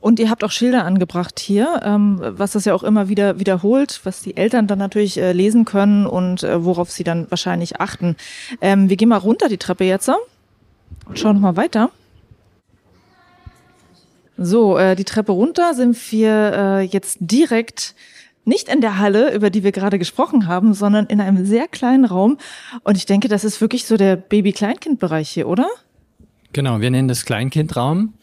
Und 0.00 0.18
ihr 0.18 0.30
habt 0.30 0.42
auch 0.44 0.50
Schilder 0.50 0.86
angebracht 0.86 1.38
hier, 1.38 1.80
ähm, 1.84 2.18
was 2.22 2.52
das 2.52 2.64
ja 2.64 2.74
auch 2.74 2.82
immer 2.82 3.08
wieder 3.08 3.38
wiederholt, 3.38 4.00
was 4.04 4.22
die 4.22 4.36
Eltern 4.36 4.66
dann 4.66 4.78
natürlich 4.78 5.18
äh, 5.18 5.32
lesen 5.32 5.66
können 5.66 6.06
und 6.06 6.42
äh, 6.42 6.64
worauf 6.64 6.90
sie 6.90 7.04
dann 7.04 7.30
wahrscheinlich 7.30 7.80
achten. 7.80 8.16
Ähm, 8.62 8.88
wir 8.88 8.96
gehen 8.96 9.10
mal 9.10 9.18
runter 9.18 9.48
die 9.48 9.58
Treppe 9.58 9.84
jetzt 9.84 10.06
und 11.10 11.18
schauen 11.18 11.34
noch 11.34 11.42
mal 11.42 11.56
weiter. 11.56 11.90
So, 14.38 14.78
äh, 14.78 14.96
die 14.96 15.04
Treppe 15.04 15.32
runter 15.32 15.74
sind 15.74 15.96
wir 16.12 16.52
äh, 16.54 16.80
jetzt 16.82 17.18
direkt 17.20 17.94
nicht 18.44 18.68
in 18.68 18.80
der 18.80 18.98
Halle, 18.98 19.34
über 19.34 19.50
die 19.50 19.64
wir 19.64 19.72
gerade 19.72 19.98
gesprochen 19.98 20.46
haben, 20.46 20.72
sondern 20.72 21.06
in 21.06 21.20
einem 21.20 21.44
sehr 21.44 21.68
kleinen 21.68 22.06
Raum. 22.06 22.38
Und 22.84 22.96
ich 22.96 23.04
denke, 23.04 23.28
das 23.28 23.44
ist 23.44 23.60
wirklich 23.60 23.84
so 23.84 23.96
der 23.96 24.16
Baby-Kleinkind-Bereich 24.16 25.28
hier, 25.28 25.46
oder? 25.46 25.68
Genau, 26.52 26.80
wir 26.80 26.90
nennen 26.90 27.08
das 27.08 27.26
Kleinkindraum. 27.26 28.14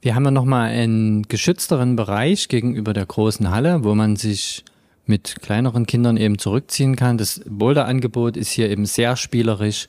Wir 0.00 0.14
haben 0.14 0.24
ja 0.24 0.30
nochmal 0.30 0.70
einen 0.70 1.24
geschützteren 1.24 1.96
Bereich 1.96 2.48
gegenüber 2.48 2.92
der 2.92 3.04
großen 3.04 3.50
Halle, 3.50 3.84
wo 3.84 3.94
man 3.94 4.16
sich 4.16 4.64
mit 5.06 5.42
kleineren 5.42 5.86
Kindern 5.86 6.16
eben 6.16 6.38
zurückziehen 6.38 6.96
kann. 6.96 7.18
Das 7.18 7.42
Boulder-Angebot 7.46 8.36
ist 8.36 8.50
hier 8.50 8.70
eben 8.70 8.86
sehr 8.86 9.16
spielerisch, 9.16 9.88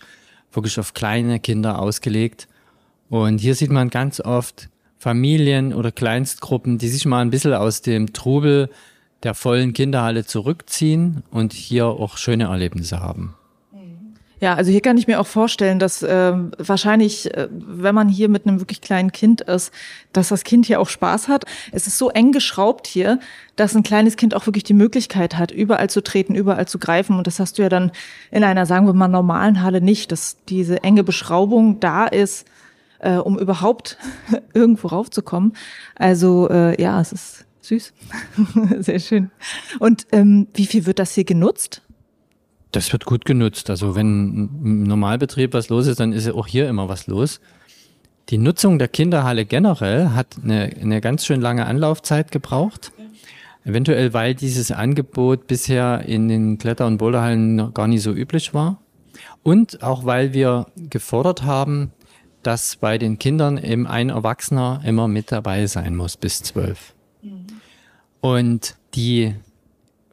wirklich 0.55 0.79
auf 0.79 0.93
kleine 0.93 1.39
Kinder 1.39 1.79
ausgelegt. 1.79 2.47
Und 3.09 3.39
hier 3.39 3.55
sieht 3.55 3.71
man 3.71 3.89
ganz 3.89 4.19
oft 4.19 4.69
Familien 4.97 5.73
oder 5.73 5.91
Kleinstgruppen, 5.91 6.77
die 6.77 6.87
sich 6.87 7.05
mal 7.05 7.21
ein 7.21 7.29
bisschen 7.29 7.53
aus 7.53 7.81
dem 7.81 8.13
Trubel 8.13 8.69
der 9.23 9.33
vollen 9.33 9.73
Kinderhalle 9.73 10.25
zurückziehen 10.25 11.23
und 11.31 11.53
hier 11.53 11.87
auch 11.87 12.17
schöne 12.17 12.45
Erlebnisse 12.45 12.99
haben. 12.99 13.35
Ja, 14.43 14.55
also 14.55 14.71
hier 14.71 14.81
kann 14.81 14.97
ich 14.97 15.07
mir 15.07 15.21
auch 15.21 15.25
vorstellen, 15.25 15.79
dass 15.79 16.03
äh, 16.03 16.33
wahrscheinlich, 16.57 17.33
äh, 17.33 17.47
wenn 17.49 17.95
man 17.95 18.09
hier 18.09 18.27
mit 18.27 18.45
einem 18.45 18.59
wirklich 18.59 18.81
kleinen 18.81 19.13
Kind 19.13 19.39
ist, 19.39 19.71
dass 20.11 20.27
das 20.27 20.43
Kind 20.43 20.65
hier 20.65 20.81
auch 20.81 20.89
Spaß 20.89 21.29
hat. 21.29 21.45
Es 21.71 21.87
ist 21.87 21.97
so 21.97 22.09
eng 22.09 22.33
geschraubt 22.33 22.85
hier, 22.85 23.21
dass 23.55 23.73
ein 23.73 23.83
kleines 23.83 24.17
Kind 24.17 24.35
auch 24.35 24.45
wirklich 24.45 24.65
die 24.65 24.73
Möglichkeit 24.73 25.37
hat, 25.37 25.51
überall 25.51 25.89
zu 25.89 26.03
treten, 26.03 26.35
überall 26.35 26.67
zu 26.67 26.77
greifen. 26.77 27.17
Und 27.17 27.25
das 27.25 27.39
hast 27.39 27.57
du 27.57 27.61
ja 27.61 27.69
dann 27.69 27.93
in 28.31 28.43
einer, 28.43 28.65
sagen 28.65 28.85
wir 28.85 28.91
mal, 28.91 29.07
normalen 29.07 29.61
Halle 29.61 29.79
nicht, 29.79 30.11
dass 30.11 30.35
diese 30.49 30.83
enge 30.83 31.05
Beschraubung 31.05 31.79
da 31.79 32.05
ist, 32.05 32.45
äh, 32.99 33.15
um 33.15 33.39
überhaupt 33.39 33.97
irgendwo 34.53 34.89
raufzukommen. 34.89 35.53
Also 35.95 36.49
äh, 36.49 36.81
ja, 36.81 36.99
es 36.99 37.13
ist 37.13 37.45
Süß. 37.61 37.93
Sehr 38.79 38.99
schön. 38.99 39.31
Und 39.79 40.05
ähm, 40.11 40.47
wie 40.53 40.65
viel 40.65 40.85
wird 40.85 40.99
das 40.99 41.13
hier 41.13 41.23
genutzt? 41.23 41.81
Das 42.73 42.91
wird 42.91 43.05
gut 43.05 43.23
genutzt. 43.23 43.69
Also 43.69 43.95
wenn 43.95 44.49
im 44.63 44.83
Normalbetrieb 44.83 45.53
was 45.53 45.69
los 45.69 45.87
ist, 45.87 45.99
dann 45.99 46.11
ist 46.11 46.25
ja 46.25 46.33
auch 46.33 46.47
hier 46.47 46.67
immer 46.67 46.89
was 46.89 47.07
los. 47.07 47.39
Die 48.29 48.39
Nutzung 48.39 48.79
der 48.79 48.87
Kinderhalle 48.87 49.45
generell 49.45 50.09
hat 50.09 50.37
eine, 50.43 50.71
eine 50.81 50.99
ganz 50.99 51.25
schön 51.25 51.39
lange 51.39 51.67
Anlaufzeit 51.67 52.31
gebraucht. 52.31 52.91
Eventuell, 53.63 54.13
weil 54.13 54.33
dieses 54.33 54.71
Angebot 54.71 55.45
bisher 55.45 56.01
in 56.07 56.27
den 56.27 56.57
Kletter- 56.57 56.87
und 56.87 56.97
Boulderhallen 56.97 57.73
gar 57.73 57.87
nicht 57.87 58.01
so 58.01 58.11
üblich 58.11 58.55
war. 58.55 58.81
Und 59.43 59.83
auch 59.83 60.03
weil 60.03 60.33
wir 60.33 60.65
gefordert 60.89 61.43
haben, 61.43 61.91
dass 62.41 62.75
bei 62.75 62.97
den 62.97 63.19
Kindern 63.19 63.57
eben 63.57 63.85
ein 63.85 64.09
Erwachsener 64.09 64.81
immer 64.83 65.07
mit 65.07 65.31
dabei 65.31 65.67
sein 65.67 65.95
muss 65.95 66.17
bis 66.17 66.41
zwölf. 66.41 66.95
Und 68.19 68.75
die 68.95 69.35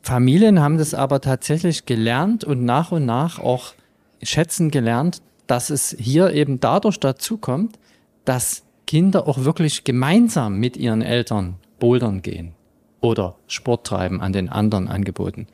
Familien 0.02 0.60
haben 0.60 0.78
das 0.78 0.94
aber 0.94 1.20
tatsächlich 1.20 1.86
gelernt 1.86 2.44
und 2.44 2.64
nach 2.64 2.92
und 2.92 3.04
nach 3.04 3.38
auch 3.38 3.74
schätzen 4.22 4.70
gelernt, 4.70 5.22
dass 5.46 5.70
es 5.70 5.96
hier 5.98 6.32
eben 6.32 6.60
dadurch 6.60 6.98
dazu 7.00 7.36
kommt, 7.36 7.78
dass 8.24 8.62
Kinder 8.86 9.28
auch 9.28 9.44
wirklich 9.44 9.84
gemeinsam 9.84 10.58
mit 10.58 10.76
ihren 10.76 11.02
Eltern 11.02 11.56
bouldern 11.78 12.22
gehen 12.22 12.52
oder 13.00 13.36
Sport 13.46 13.86
treiben 13.86 14.20
an 14.20 14.32
den 14.32 14.48
anderen 14.48 14.88
Angeboten. 14.88 15.46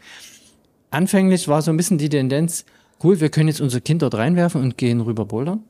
Anfänglich 0.90 1.48
war 1.48 1.62
so 1.62 1.70
ein 1.70 1.76
bisschen 1.76 1.98
die 1.98 2.08
Tendenz, 2.08 2.64
cool, 3.02 3.20
wir 3.20 3.28
können 3.28 3.48
jetzt 3.48 3.60
unser 3.60 3.80
Kind 3.80 4.02
dort 4.02 4.14
reinwerfen 4.14 4.62
und 4.62 4.78
gehen 4.78 5.00
rüber 5.00 5.24
bouldern. 5.24 5.64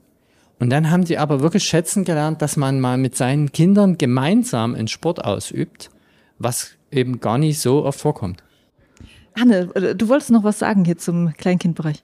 Und 0.58 0.70
dann 0.70 0.90
haben 0.90 1.04
sie 1.04 1.18
aber 1.18 1.40
wirklich 1.40 1.64
schätzen 1.64 2.04
gelernt, 2.04 2.40
dass 2.40 2.56
man 2.56 2.80
mal 2.80 2.96
mit 2.96 3.14
seinen 3.14 3.52
Kindern 3.52 3.98
gemeinsam 3.98 4.74
einen 4.74 4.88
Sport 4.88 5.24
ausübt, 5.24 5.90
was 6.38 6.72
eben 6.90 7.20
gar 7.20 7.36
nicht 7.38 7.60
so 7.60 7.84
oft 7.84 8.00
vorkommt. 8.00 8.42
Anne, 9.38 9.66
du 9.66 10.08
wolltest 10.08 10.30
noch 10.30 10.44
was 10.44 10.58
sagen 10.58 10.84
hier 10.84 10.98
zum 10.98 11.32
Kleinkindbereich. 11.34 12.02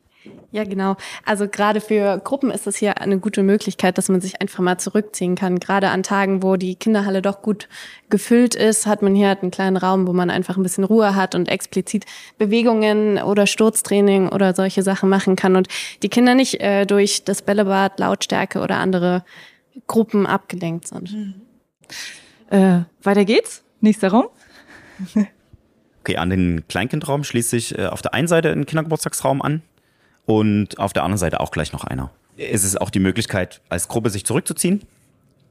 Ja, 0.52 0.64
genau. 0.64 0.96
Also 1.24 1.48
gerade 1.48 1.80
für 1.80 2.18
Gruppen 2.18 2.50
ist 2.50 2.66
es 2.66 2.76
hier 2.76 3.00
eine 3.00 3.18
gute 3.18 3.42
Möglichkeit, 3.42 3.96
dass 3.96 4.10
man 4.10 4.20
sich 4.20 4.40
einfach 4.40 4.60
mal 4.60 4.78
zurückziehen 4.78 5.34
kann. 5.34 5.58
Gerade 5.58 5.88
an 5.88 6.02
Tagen, 6.02 6.42
wo 6.42 6.56
die 6.56 6.74
Kinderhalle 6.74 7.22
doch 7.22 7.40
gut 7.40 7.68
gefüllt 8.10 8.54
ist, 8.54 8.86
hat 8.86 9.00
man 9.00 9.14
hier 9.14 9.28
halt 9.28 9.42
einen 9.42 9.50
kleinen 9.50 9.78
Raum, 9.78 10.06
wo 10.06 10.12
man 10.12 10.30
einfach 10.30 10.56
ein 10.56 10.62
bisschen 10.62 10.84
Ruhe 10.84 11.16
hat 11.16 11.34
und 11.34 11.48
explizit 11.48 12.04
Bewegungen 12.36 13.18
oder 13.18 13.46
Sturztraining 13.46 14.28
oder 14.28 14.54
solche 14.54 14.82
Sachen 14.82 15.08
machen 15.08 15.36
kann 15.36 15.56
und 15.56 15.68
die 16.02 16.10
Kinder 16.10 16.34
nicht 16.34 16.60
äh, 16.60 16.84
durch 16.84 17.24
das 17.24 17.40
Bällebad, 17.40 17.98
Lautstärke 17.98 18.60
oder 18.60 18.76
andere 18.76 19.24
Gruppen 19.86 20.26
abgelenkt 20.26 20.88
sind. 20.88 21.12
Mhm. 21.12 21.34
Äh, 22.50 22.80
weiter 23.02 23.24
geht's. 23.24 23.64
Nächster 23.80 24.08
Raum. 24.08 24.26
Okay, 26.02 26.16
an 26.16 26.30
den 26.30 26.66
Kleinkindraum 26.68 27.24
schließt 27.24 27.50
sich 27.50 27.78
äh, 27.78 27.86
auf 27.86 28.02
der 28.02 28.14
einen 28.14 28.28
Seite 28.28 28.50
ein 28.50 28.66
Kindergeburtstagsraum 28.66 29.40
an 29.42 29.62
und 30.26 30.78
auf 30.78 30.92
der 30.92 31.04
anderen 31.04 31.18
Seite 31.18 31.40
auch 31.40 31.50
gleich 31.50 31.72
noch 31.72 31.84
einer. 31.84 32.10
Es 32.36 32.64
ist 32.64 32.80
auch 32.80 32.90
die 32.90 32.98
Möglichkeit, 32.98 33.60
als 33.68 33.88
Gruppe 33.88 34.10
sich 34.10 34.24
zurückzuziehen 34.24 34.82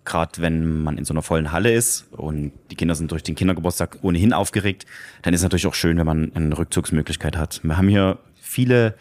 gerade 0.06 0.42
wenn 0.42 0.82
man 0.84 0.98
in 0.98 1.06
so 1.06 1.14
einer 1.14 1.22
vollen 1.22 1.52
Halle 1.52 1.72
ist 1.72 2.08
und 2.12 2.52
die 2.72 2.76
Kinder 2.76 2.96
sind 2.96 3.12
durch 3.12 3.24
den 3.24 3.36
Kindergeburtstag 3.36 4.00
ohnehin 4.02 4.34
aufgeregt, 4.34 4.86
dann 5.22 5.34
ist 5.34 5.42
es 5.42 5.44
natürlich 5.44 5.68
auch 5.68 5.74
schön, 5.74 5.98
wenn 5.98 6.06
man 6.06 6.32
eine 6.34 6.58
Rückzugsmöglichkeit 6.58 7.38
hat. 7.38 7.62
Wir 7.64 7.78
haben 7.78 7.88
hier 7.88 8.18
viele 8.42 8.96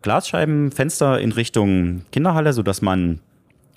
Glasscheibenfenster 0.00 1.20
in 1.20 1.32
Richtung 1.32 2.04
Kinderhalle, 2.12 2.52
so 2.52 2.62
dass 2.62 2.82
man 2.82 3.20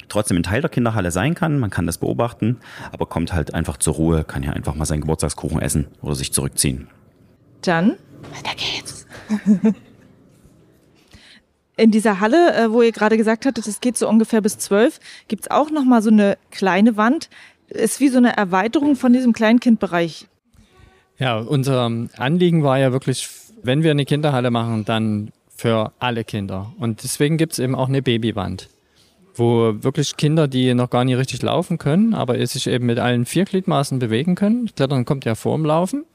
trotzdem 0.09 0.37
ein 0.37 0.43
Teil 0.43 0.61
der 0.61 0.69
Kinderhalle 0.69 1.11
sein 1.11 1.35
kann. 1.35 1.59
Man 1.59 1.69
kann 1.69 1.85
das 1.85 1.97
beobachten, 1.97 2.57
aber 2.91 3.05
kommt 3.05 3.33
halt 3.33 3.53
einfach 3.53 3.77
zur 3.77 3.95
Ruhe, 3.95 4.23
kann 4.23 4.43
ja 4.43 4.51
einfach 4.51 4.75
mal 4.75 4.85
seinen 4.85 5.01
Geburtstagskuchen 5.01 5.61
essen 5.61 5.87
oder 6.01 6.15
sich 6.15 6.31
zurückziehen. 6.33 6.87
Dann, 7.61 7.97
weiter 8.33 8.55
geht's. 8.55 9.05
In 11.77 11.91
dieser 11.91 12.21
Halle, 12.21 12.55
äh, 12.55 12.71
wo 12.71 12.81
ihr 12.81 12.93
gerade 12.93 13.17
gesagt 13.17 13.45
hattet, 13.45 13.67
es 13.67 13.81
geht 13.81 13.97
so 13.97 14.07
ungefähr 14.07 14.39
bis 14.41 14.57
zwölf, 14.57 14.99
gibt's 15.27 15.51
auch 15.51 15.69
noch 15.71 15.83
mal 15.83 16.01
so 16.01 16.09
eine 16.09 16.37
kleine 16.51 16.95
Wand. 16.95 17.29
Ist 17.67 17.99
wie 17.99 18.09
so 18.09 18.17
eine 18.17 18.37
Erweiterung 18.37 18.95
von 18.95 19.11
diesem 19.11 19.33
Kleinkindbereich. 19.33 20.27
Ja, 21.17 21.37
unser 21.39 21.91
Anliegen 22.17 22.63
war 22.63 22.77
ja 22.77 22.91
wirklich, 22.91 23.27
wenn 23.63 23.83
wir 23.83 23.91
eine 23.91 24.05
Kinderhalle 24.05 24.51
machen, 24.51 24.85
dann 24.85 25.31
für 25.55 25.91
alle 25.99 26.23
Kinder. 26.23 26.73
Und 26.77 27.03
deswegen 27.03 27.37
gibt's 27.37 27.59
eben 27.59 27.75
auch 27.75 27.87
eine 27.87 28.01
Babywand 28.01 28.69
wo 29.35 29.73
wirklich 29.83 30.17
Kinder, 30.17 30.47
die 30.47 30.73
noch 30.73 30.89
gar 30.89 31.03
nicht 31.03 31.17
richtig 31.17 31.41
laufen 31.41 31.77
können, 31.77 32.13
aber 32.13 32.45
sich 32.45 32.67
eben 32.67 32.85
mit 32.85 32.99
allen 32.99 33.25
vier 33.25 33.45
Gliedmaßen 33.45 33.99
bewegen 33.99 34.35
können. 34.35 34.69
Klettern 34.75 35.05
kommt 35.05 35.25
ja 35.25 35.35
vorm 35.35 35.65
Laufen. 35.65 36.05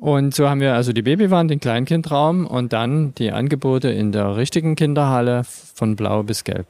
Und 0.00 0.34
so 0.34 0.48
haben 0.48 0.60
wir 0.60 0.74
also 0.74 0.92
die 0.92 1.02
Babywand, 1.02 1.50
den 1.50 1.60
Kleinkindraum 1.60 2.46
und 2.46 2.72
dann 2.72 3.14
die 3.14 3.32
Angebote 3.32 3.88
in 3.88 4.12
der 4.12 4.36
richtigen 4.36 4.76
Kinderhalle 4.76 5.42
von 5.74 5.96
blau 5.96 6.22
bis 6.22 6.44
gelb. 6.44 6.66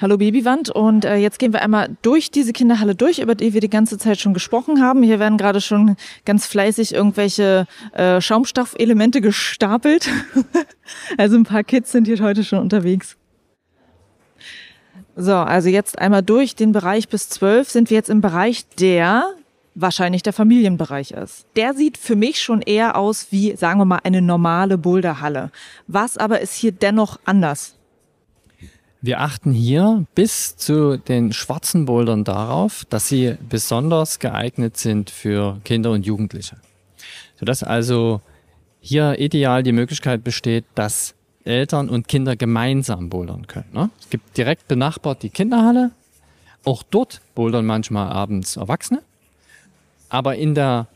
Hallo 0.00 0.16
Babywand 0.16 0.68
und 0.70 1.04
äh, 1.04 1.16
jetzt 1.16 1.38
gehen 1.38 1.52
wir 1.52 1.62
einmal 1.62 1.96
durch 2.02 2.32
diese 2.32 2.52
Kinderhalle 2.52 2.96
durch, 2.96 3.20
über 3.20 3.36
die 3.36 3.54
wir 3.54 3.60
die 3.60 3.70
ganze 3.70 3.98
Zeit 3.98 4.18
schon 4.18 4.34
gesprochen 4.34 4.82
haben. 4.82 5.02
Hier 5.04 5.20
werden 5.20 5.38
gerade 5.38 5.60
schon 5.60 5.94
ganz 6.24 6.46
fleißig 6.46 6.92
irgendwelche 6.94 7.66
äh, 7.92 8.20
Schaumstoffelemente 8.20 9.20
gestapelt. 9.20 10.08
also 11.18 11.36
ein 11.36 11.44
paar 11.44 11.62
Kids 11.62 11.92
sind 11.92 12.08
hier 12.08 12.18
heute 12.18 12.42
schon 12.42 12.58
unterwegs. 12.58 13.16
So, 15.16 15.34
also 15.34 15.68
jetzt 15.68 15.98
einmal 15.98 16.22
durch 16.22 16.56
den 16.56 16.72
Bereich 16.72 17.08
bis 17.08 17.28
zwölf 17.28 17.68
sind 17.68 17.90
wir 17.90 17.96
jetzt 17.96 18.08
im 18.08 18.20
Bereich, 18.20 18.66
der 18.78 19.24
wahrscheinlich 19.74 20.22
der 20.22 20.32
Familienbereich 20.32 21.12
ist. 21.12 21.46
Der 21.56 21.74
sieht 21.74 21.98
für 21.98 22.16
mich 22.16 22.40
schon 22.40 22.62
eher 22.62 22.96
aus 22.96 23.28
wie, 23.30 23.56
sagen 23.56 23.78
wir 23.80 23.84
mal, 23.84 24.00
eine 24.04 24.22
normale 24.22 24.78
Boulderhalle. 24.78 25.50
Was 25.86 26.16
aber 26.16 26.40
ist 26.40 26.54
hier 26.54 26.72
dennoch 26.72 27.18
anders? 27.24 27.74
Wir 29.00 29.20
achten 29.20 29.52
hier 29.52 30.04
bis 30.14 30.56
zu 30.56 30.96
den 30.96 31.32
schwarzen 31.32 31.86
Bouldern 31.86 32.24
darauf, 32.24 32.84
dass 32.88 33.08
sie 33.08 33.36
besonders 33.48 34.18
geeignet 34.18 34.76
sind 34.76 35.10
für 35.10 35.60
Kinder 35.64 35.90
und 35.90 36.06
Jugendliche. 36.06 36.56
Sodass 37.36 37.64
also 37.64 38.20
hier 38.80 39.18
ideal 39.18 39.62
die 39.62 39.72
Möglichkeit 39.72 40.22
besteht, 40.22 40.64
dass 40.74 41.14
Eltern 41.44 41.88
und 41.88 42.08
Kinder 42.08 42.36
gemeinsam 42.36 43.08
bouldern 43.08 43.46
können. 43.46 43.68
Ne? 43.72 43.90
Es 44.00 44.10
gibt 44.10 44.36
direkt 44.36 44.68
benachbart 44.68 45.22
die 45.22 45.30
Kinderhalle. 45.30 45.90
Auch 46.64 46.82
dort 46.82 47.20
bouldern 47.34 47.66
manchmal 47.66 48.08
abends 48.08 48.56
Erwachsene. 48.56 49.02
Aber 50.08 50.36
in 50.36 50.54
der 50.54 50.86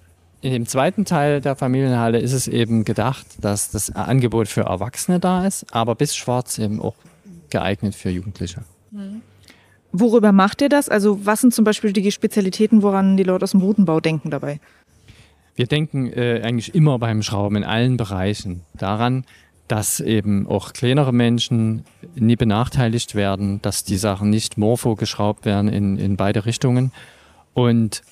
in 0.43 0.53
dem 0.53 0.67
zweiten 0.67 1.05
Teil 1.05 1.41
der 1.41 1.57
Familienhalle 1.57 2.21
ist 2.21 2.33
es 2.33 2.47
eben 2.47 2.85
gedacht, 2.85 3.27
dass 3.41 3.71
das 3.71 3.91
Angebot 3.91 4.49
für 4.49 4.61
Erwachsene 4.61 5.19
da 5.19 5.47
ist, 5.47 5.67
aber 5.75 5.95
bis 5.95 6.15
schwarz 6.15 6.59
eben 6.59 6.81
auch 6.81 6.95
geeignet 7.51 7.95
für 7.95 8.11
Jugendliche. 8.11 8.63
Mhm. 8.93 9.23
Worüber 9.93 10.33
macht 10.33 10.61
ihr 10.61 10.69
das? 10.69 10.89
Also 10.89 11.25
was 11.25 11.41
sind 11.41 11.55
zum 11.55 11.65
Beispiel 11.65 11.93
die 11.93 12.13
Spezialitäten, 12.13 12.83
woran 12.83 13.17
die 13.17 13.23
Leute 13.23 13.45
aus 13.45 13.53
dem 13.53 13.61
Routenbau 13.61 14.01
denken 14.01 14.31
dabei? 14.31 14.61
Wir 15.55 15.67
denken 15.67 16.13
äh, 16.13 16.43
eigentlich 16.45 16.75
immer 16.75 16.99
beim 16.99 17.23
Schrauben 17.23 17.57
in 17.57 17.65
allen 17.65 17.97
Bereichen 17.97 18.61
daran, 18.75 19.25
dass 19.69 20.01
eben 20.01 20.47
auch 20.47 20.73
kleinere 20.73 21.13
Menschen 21.13 21.85
nie 22.15 22.37
benachteiligt 22.37 23.15
werden, 23.15 23.61
dass 23.63 23.85
die 23.85 23.97
Sachen 23.97 24.31
nicht 24.31 24.59
morpho 24.59 24.95
geschraubt 24.95 25.45
werden 25.45 25.69
in, 25.69 25.99
in 25.99 26.17
beide 26.17 26.47
Richtungen. 26.47 26.93
Und 27.55 28.03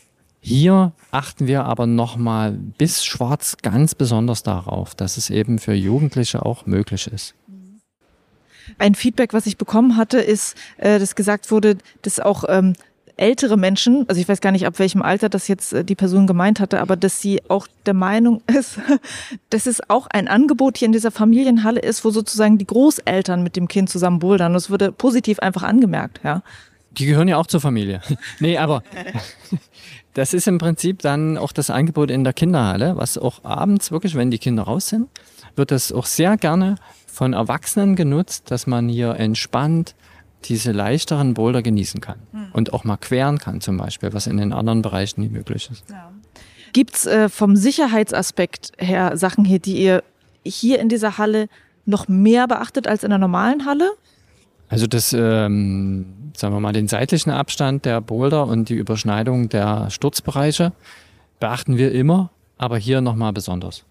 hier 0.41 0.93
achten 1.11 1.47
wir 1.47 1.65
aber 1.65 1.87
nochmal 1.87 2.53
bis 2.53 3.05
schwarz 3.05 3.57
ganz 3.63 3.95
besonders 3.95 4.43
darauf, 4.43 4.95
dass 4.95 5.17
es 5.17 5.31
eben 5.31 5.59
für 5.59 5.73
Jugendliche 5.73 6.45
auch 6.45 6.67
möglich 6.67 7.07
ist. 7.07 7.35
Ein 8.79 8.95
Feedback, 8.95 9.33
was 9.33 9.47
ich 9.47 9.57
bekommen 9.57 9.97
hatte, 9.97 10.19
ist, 10.19 10.57
äh, 10.79 10.99
dass 10.99 11.15
gesagt 11.15 11.51
wurde, 11.51 11.79
dass 12.03 12.21
auch 12.21 12.45
ähm, 12.49 12.75
ältere 13.17 13.57
Menschen, 13.57 14.05
also 14.09 14.21
ich 14.21 14.29
weiß 14.29 14.41
gar 14.41 14.53
nicht, 14.53 14.67
ab 14.67 14.79
welchem 14.79 15.03
Alter 15.03 15.29
das 15.29 15.49
jetzt 15.49 15.73
äh, 15.73 15.85
die 15.85 15.95
Person 15.95 16.27
gemeint 16.27 16.61
hatte, 16.61 16.81
aber 16.81 16.97
dass 16.97 17.21
sie 17.21 17.43
auch 17.49 17.67
der 17.87 17.95
Meinung 17.95 18.43
ist, 18.59 18.79
dass 19.51 19.67
es 19.67 19.89
auch 19.89 20.07
ein 20.09 20.29
Angebot 20.29 20.79
hier 20.79 20.87
in 20.87 20.93
dieser 20.93 21.11
Familienhalle 21.11 21.81
ist, 21.81 22.05
wo 22.05 22.11
sozusagen 22.11 22.59
die 22.59 22.67
Großeltern 22.67 23.43
mit 23.43 23.57
dem 23.57 23.69
Kind 23.69 23.91
zusammen 23.91 24.19
bouldern. 24.19 24.53
Das 24.53 24.71
wurde 24.71 24.93
positiv 24.93 25.39
einfach 25.39 25.63
angemerkt, 25.63 26.21
ja. 26.25 26.43
Die 26.93 27.07
gehören 27.07 27.27
ja 27.27 27.39
auch 27.39 27.47
zur 27.47 27.61
Familie. 27.61 28.01
nee, 28.41 28.57
aber 28.59 28.83
das 30.15 30.33
ist 30.33 30.47
im 30.47 30.59
Prinzip 30.59 31.01
dann 31.01 31.39
auch 31.39 31.53
das 31.53 31.71
Angebot 31.71 32.11
in 32.11 32.25
der 32.25 32.33
Kinderhalle, 32.33 32.97
was 32.97 33.19
auch 33.19 33.45
abends 33.45 33.91
wirklich, 33.91 34.15
wenn 34.15 34.31
die 34.31 34.39
Kinder 34.39 34.63
raus 34.65 34.89
sind, 34.89 35.09
wird 35.57 35.71
das 35.71 35.93
auch 35.93 36.07
sehr 36.07 36.37
gerne 36.37 36.77
von 37.07 37.33
Erwachsenen 37.33 37.95
genutzt, 37.97 38.51
dass 38.51 38.67
man 38.67 38.89
hier 38.89 39.15
entspannt 39.17 39.95
diese 40.45 40.73
leichteren 40.73 41.35
Boulder 41.35 41.63
genießen 41.63 42.01
kann 42.01 42.19
hm. 42.33 42.47
und 42.53 42.73
auch 42.73 42.85
mal 42.85 42.97
queren 42.97 43.39
kann 43.39 43.61
zum 43.61 43.77
Beispiel, 43.77 44.13
was 44.13 44.27
in 44.27 44.37
den 44.37 44.53
anderen 44.53 44.83
Bereichen 44.83 45.21
nie 45.21 45.29
möglich 45.29 45.69
ist. 45.71 45.85
Ja. 45.91 46.13
Gibt's 46.73 47.07
äh, 47.07 47.29
vom 47.29 47.57
Sicherheitsaspekt 47.57 48.73
her 48.79 49.17
Sachen 49.17 49.45
hier, 49.45 49.61
die 49.61 49.77
ihr 49.77 50.03
hier 50.45 50.81
in 50.81 50.89
dieser 50.89 51.19
Halle 51.19 51.49
noch 51.87 52.09
mehr 52.09 52.49
beachtet 52.49 52.87
als 52.87 53.05
in 53.05 53.11
der 53.11 53.19
normalen 53.19 53.67
Halle? 53.67 53.91
Also 54.69 54.87
das, 54.87 55.13
ähm, 55.13 56.33
sagen 56.37 56.55
wir 56.55 56.61
mal, 56.61 56.73
den 56.73 56.89
seitlichen 56.89 57.31
Abstand 57.31 57.85
der 57.85 58.01
Boulder 58.01 58.47
und 58.47 58.69
die 58.69 58.75
Überschneidung 58.75 59.49
der 59.49 59.91
Sturzbereiche 59.91 60.73
beachten 61.39 61.77
wir 61.77 61.93
immer, 61.93 62.31
aber 62.59 62.79
hier 62.79 63.01
nochmal 63.01 63.33
besonders. 63.33 63.85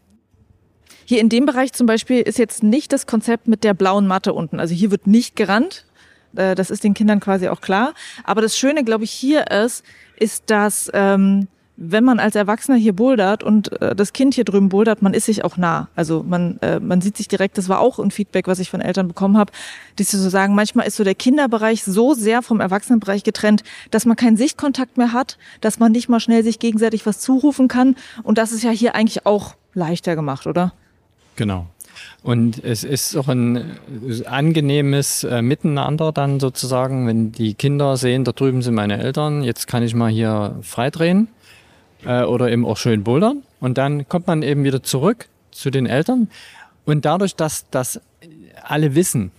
Hier 1.05 1.19
in 1.19 1.29
dem 1.29 1.45
Bereich 1.45 1.73
zum 1.73 1.85
Beispiel 1.85 2.21
ist 2.21 2.37
jetzt 2.37 2.63
nicht 2.63 2.91
das 2.93 3.07
Konzept 3.07 3.47
mit 3.47 3.63
der 3.63 3.73
blauen 3.73 4.07
Matte 4.07 4.33
unten. 4.33 4.59
Also 4.59 4.73
hier 4.73 4.91
wird 4.91 5.05
nicht 5.05 5.35
gerannt, 5.35 5.85
äh, 6.35 6.55
das 6.55 6.69
ist 6.69 6.83
den 6.83 6.93
Kindern 6.93 7.19
quasi 7.19 7.47
auch 7.47 7.61
klar. 7.61 7.93
Aber 8.23 8.41
das 8.41 8.57
Schöne, 8.57 8.83
glaube 8.83 9.03
ich, 9.03 9.11
hier 9.11 9.49
ist, 9.51 9.83
ist, 10.17 10.49
dass 10.49 10.89
ähm, 10.93 11.47
wenn 11.75 12.03
man 12.03 12.19
als 12.19 12.35
Erwachsener 12.35 12.77
hier 12.77 12.93
bouldert 12.93 13.43
und 13.43 13.81
äh, 13.81 13.95
das 13.95 14.13
Kind 14.13 14.35
hier 14.35 14.43
drüben 14.43 14.69
bouldert, 14.69 15.01
man 15.01 15.13
ist 15.13 15.25
sich 15.25 15.43
auch 15.43 15.57
nah. 15.57 15.89
Also 15.95 16.23
man, 16.23 16.59
äh, 16.61 16.79
man 16.79 17.01
sieht 17.01 17.17
sich 17.17 17.27
direkt, 17.27 17.57
das 17.57 17.67
war 17.67 17.79
auch 17.79 17.97
ein 17.99 18.11
Feedback, 18.11 18.47
was 18.47 18.59
ich 18.59 18.69
von 18.69 18.81
Eltern 18.81 19.07
bekommen 19.07 19.37
habe, 19.37 19.51
sie 19.97 20.03
so 20.17 20.29
sagen, 20.29 20.53
manchmal 20.53 20.85
ist 20.85 20.97
so 20.97 21.03
der 21.03 21.15
Kinderbereich 21.15 21.83
so 21.83 22.13
sehr 22.13 22.41
vom 22.41 22.59
Erwachsenenbereich 22.59 23.23
getrennt, 23.23 23.63
dass 23.89 24.05
man 24.05 24.15
keinen 24.15 24.37
Sichtkontakt 24.37 24.97
mehr 24.97 25.13
hat, 25.13 25.37
dass 25.61 25.79
man 25.79 25.91
nicht 25.91 26.09
mal 26.09 26.19
schnell 26.19 26.43
sich 26.43 26.59
gegenseitig 26.59 27.05
was 27.05 27.19
zurufen 27.19 27.67
kann. 27.67 27.95
Und 28.21 28.37
das 28.37 28.51
ist 28.51 28.63
ja 28.63 28.71
hier 28.71 28.95
eigentlich 28.95 29.25
auch 29.25 29.55
leichter 29.73 30.15
gemacht, 30.15 30.45
oder? 30.45 30.73
Genau. 31.35 31.67
Und 32.23 32.63
es 32.63 32.85
ist 32.85 33.17
auch 33.17 33.27
ein 33.27 33.57
äh, 33.57 34.25
angenehmes 34.25 35.25
äh, 35.25 35.41
Miteinander 35.41 36.13
dann 36.13 36.39
sozusagen, 36.39 37.05
wenn 37.05 37.33
die 37.33 37.53
Kinder 37.53 37.97
sehen, 37.97 38.23
da 38.23 38.31
drüben 38.31 38.61
sind 38.61 38.75
meine 38.75 38.97
Eltern, 38.97 39.43
jetzt 39.43 39.67
kann 39.67 39.83
ich 39.83 39.93
mal 39.93 40.09
hier 40.09 40.57
freidrehen 40.61 41.27
äh, 42.05 42.23
oder 42.23 42.49
eben 42.49 42.65
auch 42.65 42.77
schön 42.77 43.03
bouldern. 43.03 43.43
Und 43.59 43.77
dann 43.77 44.07
kommt 44.07 44.27
man 44.27 44.41
eben 44.41 44.63
wieder 44.63 44.81
zurück 44.81 45.27
zu 45.51 45.69
den 45.69 45.85
Eltern. 45.85 46.29
Und 46.85 47.03
dadurch, 47.03 47.35
dass 47.35 47.69
das 47.69 47.99
alle 48.63 48.95
wissen, 48.95 49.31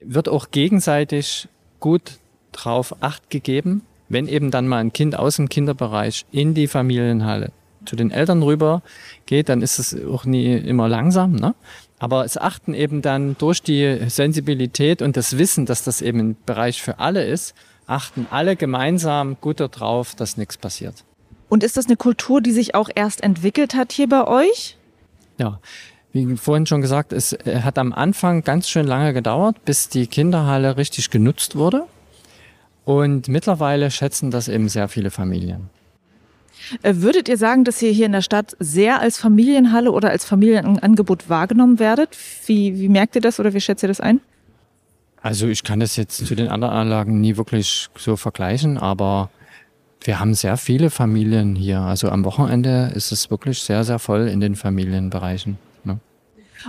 wird 0.00 0.28
auch 0.28 0.52
gegenseitig 0.52 1.48
gut 1.80 2.18
drauf 2.52 2.94
Acht 3.00 3.28
gegeben, 3.30 3.82
wenn 4.08 4.28
eben 4.28 4.52
dann 4.52 4.68
mal 4.68 4.78
ein 4.78 4.92
Kind 4.92 5.18
aus 5.18 5.36
dem 5.36 5.48
Kinderbereich 5.48 6.26
in 6.30 6.54
die 6.54 6.68
Familienhalle 6.68 7.50
zu 7.84 7.96
den 7.96 8.10
Eltern 8.10 8.42
rüber 8.42 8.82
geht, 9.26 9.48
dann 9.48 9.62
ist 9.62 9.78
es 9.78 9.96
auch 10.06 10.24
nie 10.24 10.54
immer 10.54 10.88
langsam. 10.88 11.32
Ne? 11.32 11.54
Aber 12.04 12.26
es 12.26 12.36
achten 12.36 12.74
eben 12.74 13.00
dann 13.00 13.34
durch 13.38 13.62
die 13.62 13.98
Sensibilität 14.08 15.00
und 15.00 15.16
das 15.16 15.38
Wissen, 15.38 15.64
dass 15.64 15.84
das 15.84 16.02
eben 16.02 16.18
ein 16.18 16.36
Bereich 16.44 16.82
für 16.82 16.98
alle 16.98 17.24
ist, 17.24 17.54
achten 17.86 18.26
alle 18.30 18.56
gemeinsam 18.56 19.38
gut 19.40 19.58
darauf, 19.58 20.14
dass 20.14 20.36
nichts 20.36 20.58
passiert. 20.58 21.02
Und 21.48 21.64
ist 21.64 21.78
das 21.78 21.86
eine 21.86 21.96
Kultur, 21.96 22.42
die 22.42 22.52
sich 22.52 22.74
auch 22.74 22.90
erst 22.94 23.22
entwickelt 23.22 23.74
hat 23.74 23.90
hier 23.90 24.06
bei 24.06 24.26
euch? 24.26 24.76
Ja, 25.38 25.60
wie 26.12 26.36
vorhin 26.36 26.66
schon 26.66 26.82
gesagt, 26.82 27.14
es 27.14 27.32
äh, 27.32 27.62
hat 27.62 27.78
am 27.78 27.94
Anfang 27.94 28.44
ganz 28.44 28.68
schön 28.68 28.86
lange 28.86 29.14
gedauert, 29.14 29.64
bis 29.64 29.88
die 29.88 30.06
Kinderhalle 30.06 30.76
richtig 30.76 31.08
genutzt 31.08 31.56
wurde. 31.56 31.86
Und 32.84 33.28
mittlerweile 33.28 33.90
schätzen 33.90 34.30
das 34.30 34.48
eben 34.48 34.68
sehr 34.68 34.88
viele 34.88 35.10
Familien. 35.10 35.70
Äh, 36.82 36.94
würdet 36.96 37.28
ihr 37.28 37.36
sagen, 37.36 37.64
dass 37.64 37.80
ihr 37.82 37.90
hier 37.90 38.06
in 38.06 38.12
der 38.12 38.22
Stadt 38.22 38.56
sehr 38.58 39.00
als 39.00 39.18
Familienhalle 39.18 39.92
oder 39.92 40.10
als 40.10 40.24
Familienangebot 40.24 41.28
wahrgenommen 41.28 41.78
werdet? 41.78 42.16
Wie, 42.46 42.78
wie 42.78 42.88
merkt 42.88 43.14
ihr 43.14 43.20
das 43.20 43.40
oder 43.40 43.54
wie 43.54 43.60
schätzt 43.60 43.82
ihr 43.82 43.88
das 43.88 44.00
ein? 44.00 44.20
Also 45.22 45.46
ich 45.46 45.64
kann 45.64 45.80
das 45.80 45.96
jetzt 45.96 46.26
zu 46.26 46.34
den 46.34 46.48
anderen 46.48 46.74
Anlagen 46.74 47.20
nie 47.20 47.36
wirklich 47.36 47.88
so 47.96 48.16
vergleichen, 48.16 48.76
aber 48.76 49.30
wir 50.02 50.20
haben 50.20 50.34
sehr 50.34 50.58
viele 50.58 50.90
Familien 50.90 51.56
hier. 51.56 51.80
Also 51.80 52.10
am 52.10 52.24
Wochenende 52.24 52.92
ist 52.94 53.10
es 53.10 53.30
wirklich 53.30 53.60
sehr, 53.60 53.84
sehr 53.84 53.98
voll 53.98 54.28
in 54.28 54.40
den 54.40 54.54
Familienbereichen. 54.54 55.56
Ne? 55.84 55.98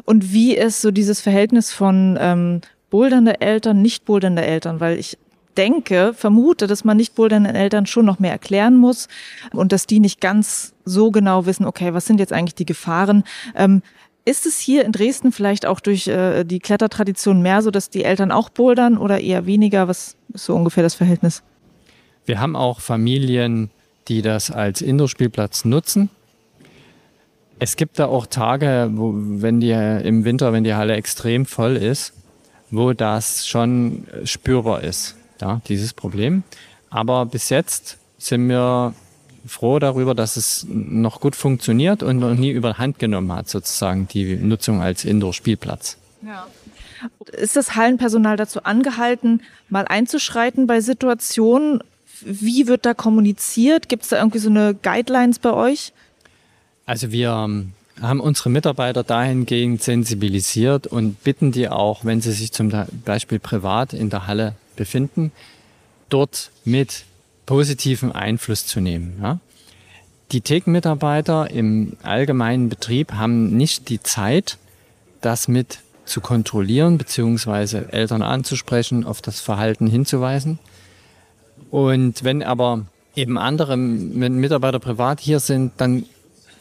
Und 0.06 0.32
wie 0.32 0.56
ist 0.56 0.82
so 0.82 0.92
dieses 0.92 1.20
Verhältnis 1.20 1.74
von 1.74 2.18
ähm, 2.20 2.62
bouldernde 2.90 3.42
Eltern, 3.42 3.82
nicht 3.82 4.06
bouldernde 4.06 4.46
Eltern? 4.46 4.80
Weil 4.80 4.98
ich 4.98 5.18
denke, 5.58 6.14
vermute, 6.14 6.68
dass 6.68 6.84
man 6.84 6.98
nicht 6.98 7.16
bouldernden 7.16 7.56
Eltern 7.56 7.86
schon 7.86 8.06
noch 8.06 8.20
mehr 8.20 8.32
erklären 8.32 8.76
muss 8.76 9.08
und 9.52 9.72
dass 9.72 9.88
die 9.88 10.00
nicht 10.00 10.22
ganz 10.22 10.74
so 10.86 11.12
genau 11.12 11.46
wissen, 11.46 11.66
okay, 11.66 11.94
was 11.94 12.06
sind 12.06 12.20
jetzt 12.20 12.34
eigentlich 12.34 12.56
die 12.56 12.66
Gefahren? 12.66 13.24
Ähm, 13.56 13.82
ist 14.26 14.46
es 14.46 14.60
hier 14.60 14.84
in 14.86 14.92
Dresden 14.92 15.32
vielleicht 15.32 15.66
auch 15.66 15.80
durch 15.80 16.08
äh, 16.08 16.44
die 16.44 16.60
Klettertradition 16.60 17.42
mehr 17.42 17.62
so, 17.62 17.72
dass 17.72 17.90
die 17.90 18.04
Eltern 18.04 18.32
auch 18.32 18.50
bouldern 18.50 18.98
oder 18.98 19.20
eher 19.20 19.46
weniger? 19.46 19.88
Was 19.88 20.16
ist 20.34 20.46
so 20.46 20.56
ungefähr 20.56 20.84
das 20.84 20.96
Verhältnis? 20.96 21.44
Wir 22.26 22.40
haben 22.40 22.56
auch 22.56 22.80
Familien, 22.80 23.70
die 24.08 24.24
das 24.24 24.50
als 24.50 24.82
Indoor-Spielplatz 24.82 25.66
nutzen. 25.66 26.10
Es 27.60 27.76
gibt 27.76 28.00
da 28.00 28.08
auch 28.08 28.26
Tage, 28.26 28.90
wo, 28.94 29.14
wenn 29.16 29.60
die 29.60 29.72
im 29.72 30.26
Winter, 30.26 30.52
wenn 30.52 30.64
die 30.64 30.74
Halle 30.74 30.96
extrem 30.96 31.46
voll 31.46 31.78
ist, 31.78 32.14
wo 32.72 32.94
das 32.94 33.48
schon 33.48 34.08
spürbar 34.26 34.84
ist, 34.84 35.16
ja, 35.42 35.62
dieses 35.68 35.94
Problem. 35.94 36.44
Aber 36.90 37.26
bis 37.26 37.50
jetzt 37.50 37.98
sind 38.18 38.48
wir 38.48 38.94
froh 39.46 39.80
darüber, 39.80 40.16
dass 40.16 40.38
es 40.38 40.66
noch 40.70 41.20
gut 41.20 41.36
funktioniert 41.36 42.04
und 42.04 42.20
noch 42.20 42.34
nie 42.34 42.52
überhand 42.52 43.00
genommen 43.00 43.32
hat, 43.32 43.50
sozusagen 43.50 44.08
die 44.08 44.36
Nutzung 44.36 44.82
als 44.82 45.06
Indoor-Spielplatz. 45.06 45.98
Ja. 46.26 46.48
Ist 47.34 47.56
das 47.56 47.76
Hallenpersonal 47.76 48.38
dazu 48.38 48.64
angehalten, 48.64 49.42
mal 49.70 49.86
einzuschreiten 49.86 50.66
bei 50.66 50.82
Situationen, 50.82 51.84
wie 52.22 52.68
wird 52.68 52.86
da 52.86 52.94
kommuniziert? 52.94 53.90
Gibt 53.90 54.04
es 54.04 54.10
da 54.10 54.18
irgendwie 54.18 54.40
so 54.40 54.50
eine 54.50 54.74
Guidelines 54.74 55.40
bei 55.40 55.52
euch? 55.52 55.92
Also 56.86 57.12
wir 57.12 57.32
ähm, 57.32 57.74
haben 58.02 58.20
unsere 58.20 58.50
Mitarbeiter 58.50 59.04
dahingehend 59.04 59.84
sensibilisiert 59.84 60.88
und 60.88 61.24
bitten 61.24 61.52
die 61.52 61.70
auch, 61.70 62.06
wenn 62.06 62.22
sie 62.22 62.32
sich 62.32 62.52
zum 62.52 62.72
Beispiel 63.04 63.40
privat 63.40 63.94
in 63.94 64.10
der 64.10 64.28
Halle 64.28 64.56
befinden, 64.76 65.32
dort 66.10 66.52
mit 66.64 67.06
positiven 67.46 68.12
Einfluss 68.12 68.66
zu 68.66 68.80
nehmen. 68.80 69.20
Ja? 69.22 69.40
Die 70.32 70.42
Thekenmitarbeiter 70.42 71.52
im 71.52 71.98
allgemeinen 72.04 72.70
Betrieb 72.70 73.14
haben 73.14 73.56
nicht 73.56 73.90
die 73.90 74.02
Zeit, 74.02 74.58
das 75.22 75.48
mit 75.48 75.80
zu 76.06 76.22
kontrollieren, 76.22 76.98
beziehungsweise 76.98 77.92
Eltern 77.92 78.22
anzusprechen, 78.22 79.06
auf 79.06 79.22
das 79.22 79.40
Verhalten 79.40 79.88
hinzuweisen. 79.88 80.60
Und 81.72 82.24
wenn 82.24 82.44
aber 82.44 82.86
eben 83.16 83.38
andere 83.38 83.78
Mitarbeiter 83.78 84.80
privat 84.80 85.20
hier 85.20 85.40
sind, 85.40 85.74
dann 85.78 86.06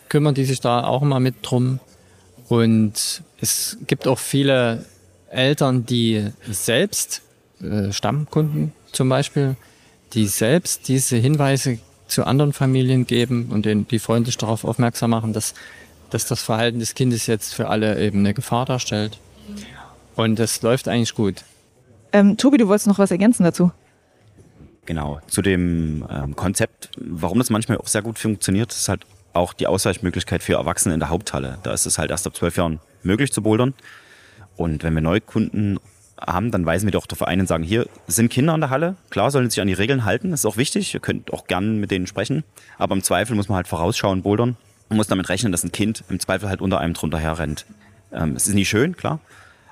kümmern 0.09 0.35
die 0.35 0.44
sich 0.44 0.61
da 0.61 0.85
auch 0.85 1.03
immer 1.03 1.20
mit 1.20 1.37
drum. 1.42 1.81
Und 2.48 3.22
es 3.40 3.79
gibt 3.87 4.07
auch 4.07 4.18
viele 4.18 4.85
Eltern, 5.31 5.85
die 5.87 6.31
selbst, 6.48 7.22
äh, 7.62 7.92
Stammkunden 7.92 8.72
zum 8.92 9.08
Beispiel, 9.08 9.56
die 10.12 10.26
selbst 10.26 10.88
diese 10.88 11.16
Hinweise 11.16 11.78
zu 12.06 12.24
anderen 12.24 12.52
Familien 12.52 13.06
geben 13.06 13.48
und 13.50 13.64
den, 13.66 13.88
die 13.88 13.98
freundlich 13.98 14.36
darauf 14.36 14.64
aufmerksam 14.64 15.10
machen, 15.10 15.32
dass, 15.32 15.54
dass 16.10 16.26
das 16.26 16.42
Verhalten 16.42 16.78
des 16.78 16.94
Kindes 16.94 17.26
jetzt 17.26 17.54
für 17.54 17.68
alle 17.68 18.00
eben 18.00 18.20
eine 18.20 18.34
Gefahr 18.34 18.66
darstellt. 18.66 19.18
Und 20.16 20.38
das 20.38 20.62
läuft 20.62 20.88
eigentlich 20.88 21.14
gut. 21.14 21.42
Ähm, 22.12 22.36
Tobi, 22.36 22.58
du 22.58 22.68
wolltest 22.68 22.86
noch 22.86 22.98
was 22.98 23.10
ergänzen 23.10 23.42
dazu? 23.42 23.72
Genau, 24.86 25.20
zu 25.26 25.42
dem 25.42 26.06
ähm, 26.10 26.36
Konzept, 26.36 26.90
warum 26.98 27.38
das 27.38 27.50
manchmal 27.50 27.78
auch 27.78 27.88
sehr 27.88 28.02
gut 28.02 28.18
funktioniert, 28.18 28.70
ist 28.72 28.88
halt 28.88 29.06
auch 29.32 29.52
die 29.52 29.66
Ausweichmöglichkeit 29.66 30.42
für 30.42 30.54
Erwachsene 30.54 30.94
in 30.94 31.00
der 31.00 31.08
Haupthalle. 31.08 31.58
Da 31.62 31.72
ist 31.72 31.86
es 31.86 31.98
halt 31.98 32.10
erst 32.10 32.26
ab 32.26 32.36
zwölf 32.36 32.56
Jahren 32.56 32.80
möglich 33.02 33.32
zu 33.32 33.42
bouldern. 33.42 33.74
Und 34.56 34.84
wenn 34.84 34.94
wir 34.94 35.00
Neukunden 35.00 35.80
haben, 36.20 36.50
dann 36.50 36.64
weisen 36.64 36.87
wir 36.87 36.92
doch 36.92 37.07
darauf 37.07 37.27
ein 37.27 37.40
und 37.40 37.46
sagen, 37.46 37.64
hier 37.64 37.87
sind 38.07 38.31
Kinder 38.31 38.55
in 38.55 38.61
der 38.61 38.70
Halle, 38.70 38.96
klar 39.11 39.31
sollen 39.31 39.50
sich 39.50 39.61
an 39.61 39.68
die 39.68 39.74
Regeln 39.74 40.05
halten, 40.05 40.31
das 40.31 40.40
ist 40.40 40.46
auch 40.46 40.57
wichtig, 40.57 40.94
ihr 40.94 41.00
könnt 41.00 41.33
auch 41.33 41.46
gern 41.46 41.79
mit 41.79 41.90
denen 41.90 42.07
sprechen, 42.07 42.44
aber 42.79 42.94
im 42.94 43.03
Zweifel 43.03 43.37
muss 43.37 43.48
man 43.48 43.57
halt 43.57 43.68
vorausschauen, 43.68 44.22
bouldern. 44.22 44.57
Und 44.90 44.98
muss 44.98 45.07
damit 45.07 45.31
rechnen, 45.31 45.50
dass 45.50 45.64
ein 45.64 45.72
Kind 45.72 46.05
im 46.11 46.20
Zweifel 46.20 46.48
halt 46.48 46.61
unter 46.61 46.79
einem 46.79 46.92
drunter 46.92 47.18
herrennt. 47.18 47.64
Ähm, 48.12 48.37
es 48.37 48.46
ist 48.46 48.55
nie 48.55 48.66
schön, 48.66 48.96
klar, 48.96 49.18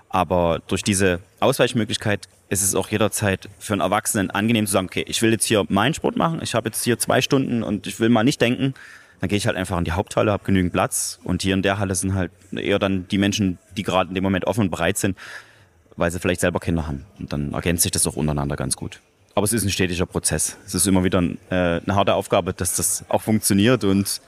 aber 0.09 0.61
durch 0.67 0.83
diese 0.83 1.21
Ausweichmöglichkeit 1.41 2.29
ist 2.49 2.63
es 2.63 2.75
auch 2.75 2.89
jederzeit 2.89 3.49
für 3.59 3.75
einen 3.75 3.83
Erwachsenen 3.83 4.31
angenehm 4.31 4.67
zu 4.67 4.73
sagen, 4.73 4.87
okay, 4.87 5.05
ich 5.07 5.23
will 5.23 5.31
jetzt 5.31 5.45
hier 5.45 5.65
meinen 5.69 5.95
Sport 5.95 6.17
machen, 6.17 6.41
ich 6.43 6.55
habe 6.55 6.69
jetzt 6.69 6.83
hier 6.83 6.99
zwei 6.99 7.21
Stunden 7.21 7.63
und 7.63 7.87
ich 7.87 8.01
will 8.01 8.09
mal 8.09 8.25
nicht 8.25 8.41
denken, 8.41 8.75
dann 9.23 9.29
gehe 9.29 9.39
ich 9.39 9.47
halt 9.47 9.57
einfach 9.57 9.79
in 9.79 9.85
die 9.85 9.93
Haupthalle, 9.93 10.33
habe 10.33 10.43
genügend 10.43 10.73
Platz. 10.73 11.21
Und 11.23 11.43
hier 11.43 11.55
in 11.55 11.63
der 11.63 11.79
Halle 11.79 11.95
sind 11.95 12.15
halt 12.15 12.33
eher 12.51 12.81
dann 12.81 13.07
die 13.07 13.19
Menschen, 13.19 13.57
die 13.77 13.85
gerade 13.85 14.09
in 14.09 14.17
dem 14.17 14.25
Moment 14.25 14.49
offen 14.49 14.63
und 14.63 14.71
bereit 14.71 14.99
sind, 14.99 15.17
weil 15.97 16.11
sie 16.11 16.19
vielleicht 16.19 16.41
selber 16.41 16.61
Kinder 16.61 16.87
haben. 16.87 17.05
Und 17.19 17.33
dann 17.33 17.53
ergänzt 17.53 17.83
sich 17.83 17.93
das 17.93 18.07
auch 18.07 18.17
untereinander 18.17 18.57
ganz 18.57 18.77
gut. 18.77 19.01
Aber 19.35 19.45
es 19.45 19.53
ist 19.53 19.65
ein 19.65 19.71
stetiger 19.71 20.07
Prozess. 20.07 20.57
Es 20.67 20.75
ist 20.75 20.87
immer 20.87 21.05
wieder 21.05 21.23
äh, 21.51 21.81
eine 21.81 21.95
harte 21.95 22.15
Aufgabe, 22.15 22.53
dass 22.53 22.77
das 22.77 23.05
auch 23.09 23.23
funktioniert 23.23 23.85
und 23.85 24.21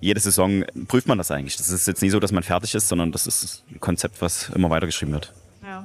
jede 0.00 0.20
Saison 0.20 0.64
prüft 0.88 1.06
man 1.06 1.18
das 1.18 1.30
eigentlich. 1.30 1.56
Das 1.56 1.70
ist 1.70 1.86
jetzt 1.86 2.02
nicht 2.02 2.10
so, 2.10 2.20
dass 2.20 2.32
man 2.32 2.42
fertig 2.42 2.74
ist, 2.74 2.88
sondern 2.88 3.12
das 3.12 3.26
ist 3.26 3.62
ein 3.70 3.80
Konzept, 3.80 4.20
was 4.20 4.50
immer 4.50 4.68
weitergeschrieben 4.68 5.14
wird. 5.14 5.32
Ja. 5.62 5.84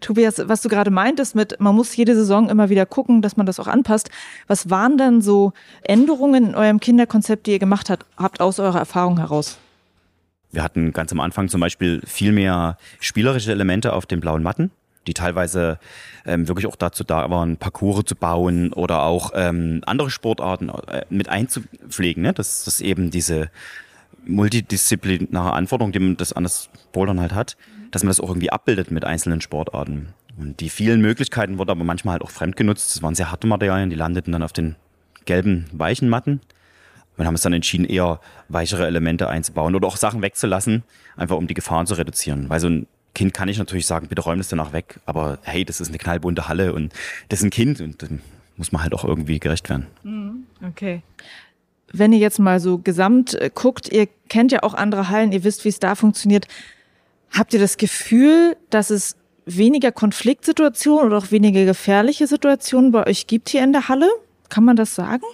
Tobias, 0.00 0.42
was 0.48 0.62
du 0.62 0.68
gerade 0.68 0.90
meintest 0.90 1.36
mit, 1.36 1.60
man 1.60 1.76
muss 1.76 1.94
jede 1.94 2.16
Saison 2.16 2.50
immer 2.50 2.70
wieder 2.70 2.86
gucken, 2.86 3.22
dass 3.22 3.36
man 3.36 3.46
das 3.46 3.60
auch 3.60 3.68
anpasst. 3.68 4.10
Was 4.48 4.68
waren 4.68 4.98
denn 4.98 5.22
so 5.22 5.52
Änderungen 5.82 6.48
in 6.48 6.54
eurem 6.56 6.80
Kinderkonzept, 6.80 7.46
die 7.46 7.52
ihr 7.52 7.58
gemacht 7.60 7.88
habt, 7.88 8.04
habt 8.16 8.40
aus 8.40 8.58
eurer 8.58 8.80
Erfahrung 8.80 9.18
heraus? 9.18 9.58
Wir 10.52 10.62
hatten 10.62 10.92
ganz 10.92 11.12
am 11.12 11.20
Anfang 11.20 11.48
zum 11.48 11.60
Beispiel 11.60 12.02
viel 12.06 12.32
mehr 12.32 12.76
spielerische 13.00 13.50
Elemente 13.50 13.92
auf 13.92 14.06
den 14.06 14.20
blauen 14.20 14.42
Matten, 14.42 14.70
die 15.06 15.14
teilweise 15.14 15.78
ähm, 16.24 16.46
wirklich 16.46 16.66
auch 16.66 16.76
dazu 16.76 17.04
da 17.04 17.30
waren, 17.30 17.56
Parcours 17.56 18.04
zu 18.04 18.14
bauen 18.14 18.72
oder 18.72 19.02
auch 19.02 19.32
ähm, 19.34 19.82
andere 19.86 20.10
Sportarten 20.10 20.68
äh, 20.68 21.04
mit 21.10 21.28
einzupflegen. 21.28 22.22
Ne? 22.22 22.32
Das 22.32 22.66
ist 22.66 22.80
eben 22.80 23.10
diese 23.10 23.50
multidisziplinare 24.24 25.52
Anforderung, 25.52 25.92
die 25.92 25.98
man 25.98 26.16
das 26.16 26.32
an 26.32 26.44
das 26.44 26.68
Bouldern 26.92 27.18
halt 27.18 27.34
hat 27.34 27.56
dass 27.92 28.02
man 28.02 28.08
das 28.08 28.20
auch 28.20 28.28
irgendwie 28.28 28.50
abbildet 28.50 28.90
mit 28.90 29.04
einzelnen 29.04 29.40
Sportarten. 29.40 30.08
Und 30.36 30.60
die 30.60 30.70
vielen 30.70 31.00
Möglichkeiten 31.00 31.58
wurden 31.58 31.70
aber 31.70 31.84
manchmal 31.84 32.14
halt 32.14 32.22
auch 32.22 32.30
fremd 32.30 32.56
genutzt. 32.56 32.96
Das 32.96 33.02
waren 33.02 33.14
sehr 33.14 33.30
harte 33.30 33.46
Materialien, 33.46 33.90
die 33.90 33.96
landeten 33.96 34.32
dann 34.32 34.42
auf 34.42 34.52
den 34.52 34.74
gelben, 35.26 35.66
weichen 35.72 36.08
Matten. 36.08 36.40
Wir 37.16 37.26
haben 37.26 37.34
es 37.34 37.42
dann 37.42 37.52
entschieden, 37.52 37.84
eher 37.84 38.20
weichere 38.48 38.86
Elemente 38.86 39.28
einzubauen 39.28 39.74
oder 39.74 39.86
auch 39.86 39.96
Sachen 39.96 40.22
wegzulassen, 40.22 40.82
einfach 41.16 41.36
um 41.36 41.46
die 41.46 41.54
Gefahren 41.54 41.86
zu 41.86 41.94
reduzieren. 41.94 42.48
Weil 42.48 42.60
so 42.60 42.68
ein 42.68 42.86
Kind 43.14 43.34
kann 43.34 43.48
ich 43.48 43.58
natürlich 43.58 43.86
sagen, 43.86 44.08
bitte 44.08 44.22
räum 44.22 44.38
das 44.38 44.48
danach 44.48 44.72
weg, 44.72 44.98
aber 45.04 45.38
hey, 45.42 45.64
das 45.64 45.80
ist 45.80 45.88
eine 45.88 45.98
knallbunte 45.98 46.48
Halle 46.48 46.72
und 46.72 46.92
das 47.28 47.40
ist 47.40 47.44
ein 47.44 47.50
Kind 47.50 47.80
und 47.80 48.02
dann 48.02 48.22
muss 48.56 48.72
man 48.72 48.82
halt 48.82 48.94
auch 48.94 49.04
irgendwie 49.04 49.38
gerecht 49.38 49.68
werden. 49.68 49.86
Mhm. 50.02 50.46
Okay. 50.66 51.02
Wenn 51.92 52.12
ihr 52.12 52.18
jetzt 52.18 52.38
mal 52.38 52.58
so 52.58 52.78
gesamt 52.78 53.34
äh, 53.34 53.50
guckt, 53.54 53.92
ihr 53.92 54.08
kennt 54.28 54.52
ja 54.52 54.62
auch 54.62 54.72
andere 54.72 55.10
Hallen, 55.10 55.32
ihr 55.32 55.44
wisst, 55.44 55.64
wie 55.64 55.68
es 55.68 55.78
da 55.78 55.94
funktioniert. 55.94 56.48
Habt 57.30 57.52
ihr 57.52 57.60
das 57.60 57.76
Gefühl, 57.76 58.56
dass 58.70 58.90
es 58.90 59.16
weniger 59.44 59.92
Konfliktsituationen 59.92 61.06
oder 61.06 61.18
auch 61.18 61.30
weniger 61.30 61.64
gefährliche 61.64 62.26
Situationen 62.26 62.92
bei 62.92 63.06
euch 63.06 63.26
gibt 63.26 63.50
hier 63.50 63.62
in 63.62 63.72
der 63.72 63.88
Halle? 63.88 64.08
Kann 64.48 64.64
man 64.64 64.76
das 64.76 64.94
sagen? 64.94 65.24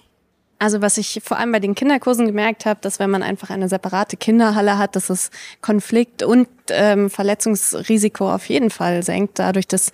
Also 0.58 0.82
was 0.82 0.98
ich 0.98 1.20
vor 1.22 1.38
allem 1.38 1.52
bei 1.52 1.60
den 1.60 1.74
Kinderkursen 1.74 2.26
gemerkt 2.26 2.66
habe, 2.66 2.80
dass 2.82 2.98
wenn 2.98 3.10
man 3.10 3.22
einfach 3.22 3.50
eine 3.50 3.68
separate 3.68 4.16
Kinderhalle 4.16 4.76
hat, 4.76 4.96
dass 4.96 5.08
es 5.08 5.30
Konflikt 5.60 6.22
und 6.22 6.48
ähm, 6.70 7.10
Verletzungsrisiko 7.10 8.32
auf 8.32 8.48
jeden 8.48 8.70
Fall 8.70 9.02
senkt, 9.04 9.38
dadurch, 9.38 9.68
dass 9.68 9.92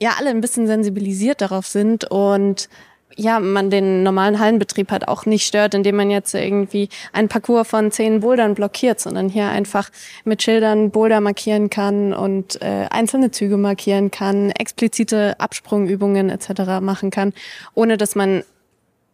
ja 0.00 0.14
alle 0.18 0.30
ein 0.30 0.40
bisschen 0.40 0.66
sensibilisiert 0.66 1.42
darauf 1.42 1.66
sind 1.66 2.10
und 2.10 2.68
ja, 3.16 3.40
man 3.40 3.68
den 3.68 4.04
normalen 4.04 4.38
Hallenbetrieb 4.38 4.92
halt 4.92 5.08
auch 5.08 5.26
nicht 5.26 5.44
stört, 5.44 5.74
indem 5.74 5.96
man 5.96 6.10
jetzt 6.10 6.34
irgendwie 6.34 6.88
ein 7.12 7.28
Parcours 7.28 7.66
von 7.66 7.90
zehn 7.90 8.20
Bouldern 8.20 8.54
blockiert, 8.54 9.00
sondern 9.00 9.28
hier 9.28 9.48
einfach 9.48 9.90
mit 10.24 10.42
Schildern 10.42 10.90
Boulder 10.90 11.20
markieren 11.20 11.68
kann 11.68 12.14
und 12.14 12.62
äh, 12.62 12.86
einzelne 12.90 13.32
Züge 13.32 13.56
markieren 13.56 14.12
kann, 14.12 14.50
explizite 14.52 15.38
Absprungübungen 15.40 16.30
etc. 16.30 16.80
machen 16.80 17.10
kann, 17.10 17.32
ohne 17.74 17.96
dass 17.96 18.14
man 18.14 18.44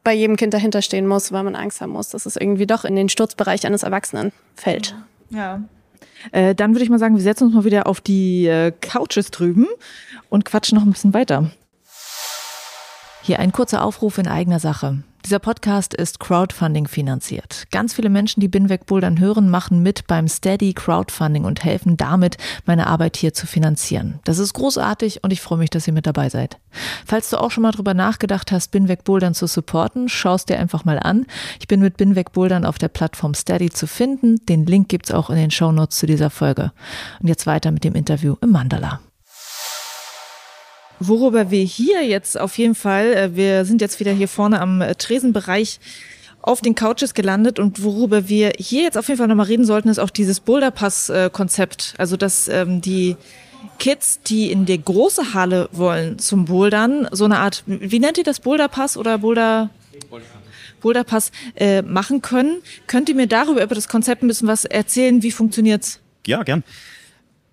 bei 0.04 0.12
jedem 0.12 0.36
Kind 0.36 0.54
dahinter 0.54 0.82
stehen 0.82 1.06
muss, 1.06 1.32
weil 1.32 1.42
man 1.42 1.56
Angst 1.56 1.80
haben 1.80 1.92
muss, 1.92 2.10
dass 2.10 2.26
es 2.26 2.36
irgendwie 2.36 2.66
doch 2.66 2.84
in 2.84 2.94
den 2.94 3.08
Sturzbereich 3.08 3.66
eines 3.66 3.82
Erwachsenen 3.82 4.32
fällt. 4.54 4.94
Ja. 5.30 5.62
Äh, 6.32 6.54
dann 6.54 6.72
würde 6.72 6.84
ich 6.84 6.90
mal 6.90 6.98
sagen, 6.98 7.16
wir 7.16 7.22
setzen 7.22 7.44
uns 7.44 7.54
mal 7.54 7.64
wieder 7.64 7.86
auf 7.86 8.00
die 8.00 8.46
äh, 8.46 8.72
Couches 8.80 9.30
drüben 9.30 9.66
und 10.28 10.44
quatschen 10.44 10.78
noch 10.78 10.84
ein 10.84 10.92
bisschen 10.92 11.14
weiter. 11.14 11.50
Hier 13.22 13.38
ein 13.38 13.52
kurzer 13.52 13.82
Aufruf 13.82 14.18
in 14.18 14.28
eigener 14.28 14.60
Sache. 14.60 15.02
Dieser 15.24 15.38
Podcast 15.38 15.94
ist 15.94 16.20
Crowdfunding 16.20 16.86
finanziert. 16.86 17.64
Ganz 17.70 17.94
viele 17.94 18.10
Menschen, 18.10 18.40
die 18.40 18.48
Binweg 18.48 18.84
Bouldern 18.84 19.18
hören, 19.18 19.48
machen 19.48 19.82
mit 19.82 20.06
beim 20.06 20.28
Steady 20.28 20.74
Crowdfunding 20.74 21.46
und 21.46 21.64
helfen 21.64 21.96
damit, 21.96 22.36
meine 22.66 22.88
Arbeit 22.88 23.16
hier 23.16 23.32
zu 23.32 23.46
finanzieren. 23.46 24.20
Das 24.24 24.38
ist 24.38 24.52
großartig 24.52 25.24
und 25.24 25.32
ich 25.32 25.40
freue 25.40 25.56
mich, 25.56 25.70
dass 25.70 25.86
ihr 25.86 25.94
mit 25.94 26.06
dabei 26.06 26.28
seid. 26.28 26.58
Falls 27.06 27.30
du 27.30 27.40
auch 27.40 27.50
schon 27.50 27.62
mal 27.62 27.70
drüber 27.70 27.94
nachgedacht 27.94 28.52
hast, 28.52 28.70
Binweg 28.70 29.04
Bouldern 29.04 29.32
zu 29.32 29.46
supporten, 29.46 30.10
schaust 30.10 30.50
dir 30.50 30.58
einfach 30.58 30.84
mal 30.84 30.98
an. 30.98 31.24
Ich 31.58 31.68
bin 31.68 31.80
mit 31.80 31.96
Binweg 31.96 32.32
Bouldern 32.32 32.66
auf 32.66 32.76
der 32.76 32.88
Plattform 32.88 33.32
Steady 33.32 33.70
zu 33.70 33.86
finden. 33.86 34.44
Den 34.44 34.66
Link 34.66 34.90
gibt's 34.90 35.10
auch 35.10 35.30
in 35.30 35.36
den 35.36 35.50
Show 35.50 35.72
Notes 35.72 35.96
zu 35.96 36.04
dieser 36.04 36.28
Folge. 36.28 36.72
Und 37.20 37.28
jetzt 37.28 37.46
weiter 37.46 37.70
mit 37.70 37.84
dem 37.84 37.94
Interview 37.94 38.36
im 38.42 38.50
Mandala. 38.50 39.00
Worüber 41.00 41.50
wir 41.50 41.62
hier 41.62 42.04
jetzt 42.04 42.38
auf 42.38 42.56
jeden 42.58 42.74
Fall, 42.74 43.12
äh, 43.12 43.36
wir 43.36 43.64
sind 43.64 43.80
jetzt 43.80 44.00
wieder 44.00 44.12
hier 44.12 44.28
vorne 44.28 44.60
am 44.60 44.80
äh, 44.80 44.94
Tresenbereich 44.94 45.80
auf 46.40 46.60
den 46.60 46.74
Couches 46.74 47.14
gelandet 47.14 47.58
und 47.58 47.82
worüber 47.82 48.28
wir 48.28 48.52
hier 48.58 48.82
jetzt 48.82 48.98
auf 48.98 49.08
jeden 49.08 49.18
Fall 49.18 49.28
nochmal 49.28 49.46
reden 49.46 49.64
sollten, 49.64 49.88
ist 49.88 49.98
auch 49.98 50.10
dieses 50.10 50.40
Boulderpass-Konzept. 50.40 51.94
Also, 51.96 52.16
dass 52.18 52.48
ähm, 52.48 52.82
die 52.82 53.16
Kids, 53.78 54.20
die 54.20 54.52
in 54.52 54.66
die 54.66 54.82
große 54.82 55.32
Halle 55.32 55.68
wollen 55.72 56.18
zum 56.18 56.44
Bouldern, 56.44 57.08
so 57.12 57.24
eine 57.24 57.38
Art, 57.38 57.64
wie 57.66 57.98
nennt 57.98 58.18
ihr 58.18 58.24
das, 58.24 58.40
Boulderpass 58.40 58.96
oder 58.96 59.18
Boulder? 59.18 59.70
Boulderpass 60.82 61.32
äh, 61.56 61.80
machen 61.80 62.20
können. 62.20 62.60
Könnt 62.86 63.08
ihr 63.08 63.14
mir 63.14 63.26
darüber, 63.26 63.62
über 63.62 63.74
das 63.74 63.88
Konzept 63.88 64.22
ein 64.22 64.28
bisschen 64.28 64.48
was 64.48 64.66
erzählen? 64.66 65.22
Wie 65.22 65.30
funktioniert's? 65.30 66.00
Ja, 66.26 66.42
gern. 66.42 66.62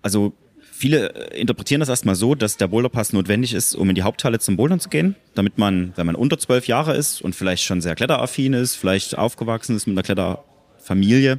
Also 0.02 0.34
Viele 0.82 1.14
äh, 1.14 1.40
interpretieren 1.40 1.78
das 1.78 1.88
erstmal 1.88 2.16
so, 2.16 2.34
dass 2.34 2.56
der 2.56 2.66
Boulderpass 2.66 3.12
notwendig 3.12 3.54
ist, 3.54 3.76
um 3.76 3.88
in 3.88 3.94
die 3.94 4.02
Haupthalle 4.02 4.40
zum 4.40 4.56
Bouldern 4.56 4.80
zu 4.80 4.88
gehen, 4.88 5.14
damit 5.36 5.56
man, 5.56 5.92
wenn 5.94 6.06
man 6.06 6.16
unter 6.16 6.38
zwölf 6.38 6.66
Jahre 6.66 6.96
ist 6.96 7.22
und 7.22 7.36
vielleicht 7.36 7.62
schon 7.62 7.80
sehr 7.80 7.94
kletteraffin 7.94 8.52
ist, 8.52 8.74
vielleicht 8.74 9.16
aufgewachsen 9.16 9.76
ist 9.76 9.86
mit 9.86 9.96
einer 9.96 10.02
Kletterfamilie, 10.02 11.38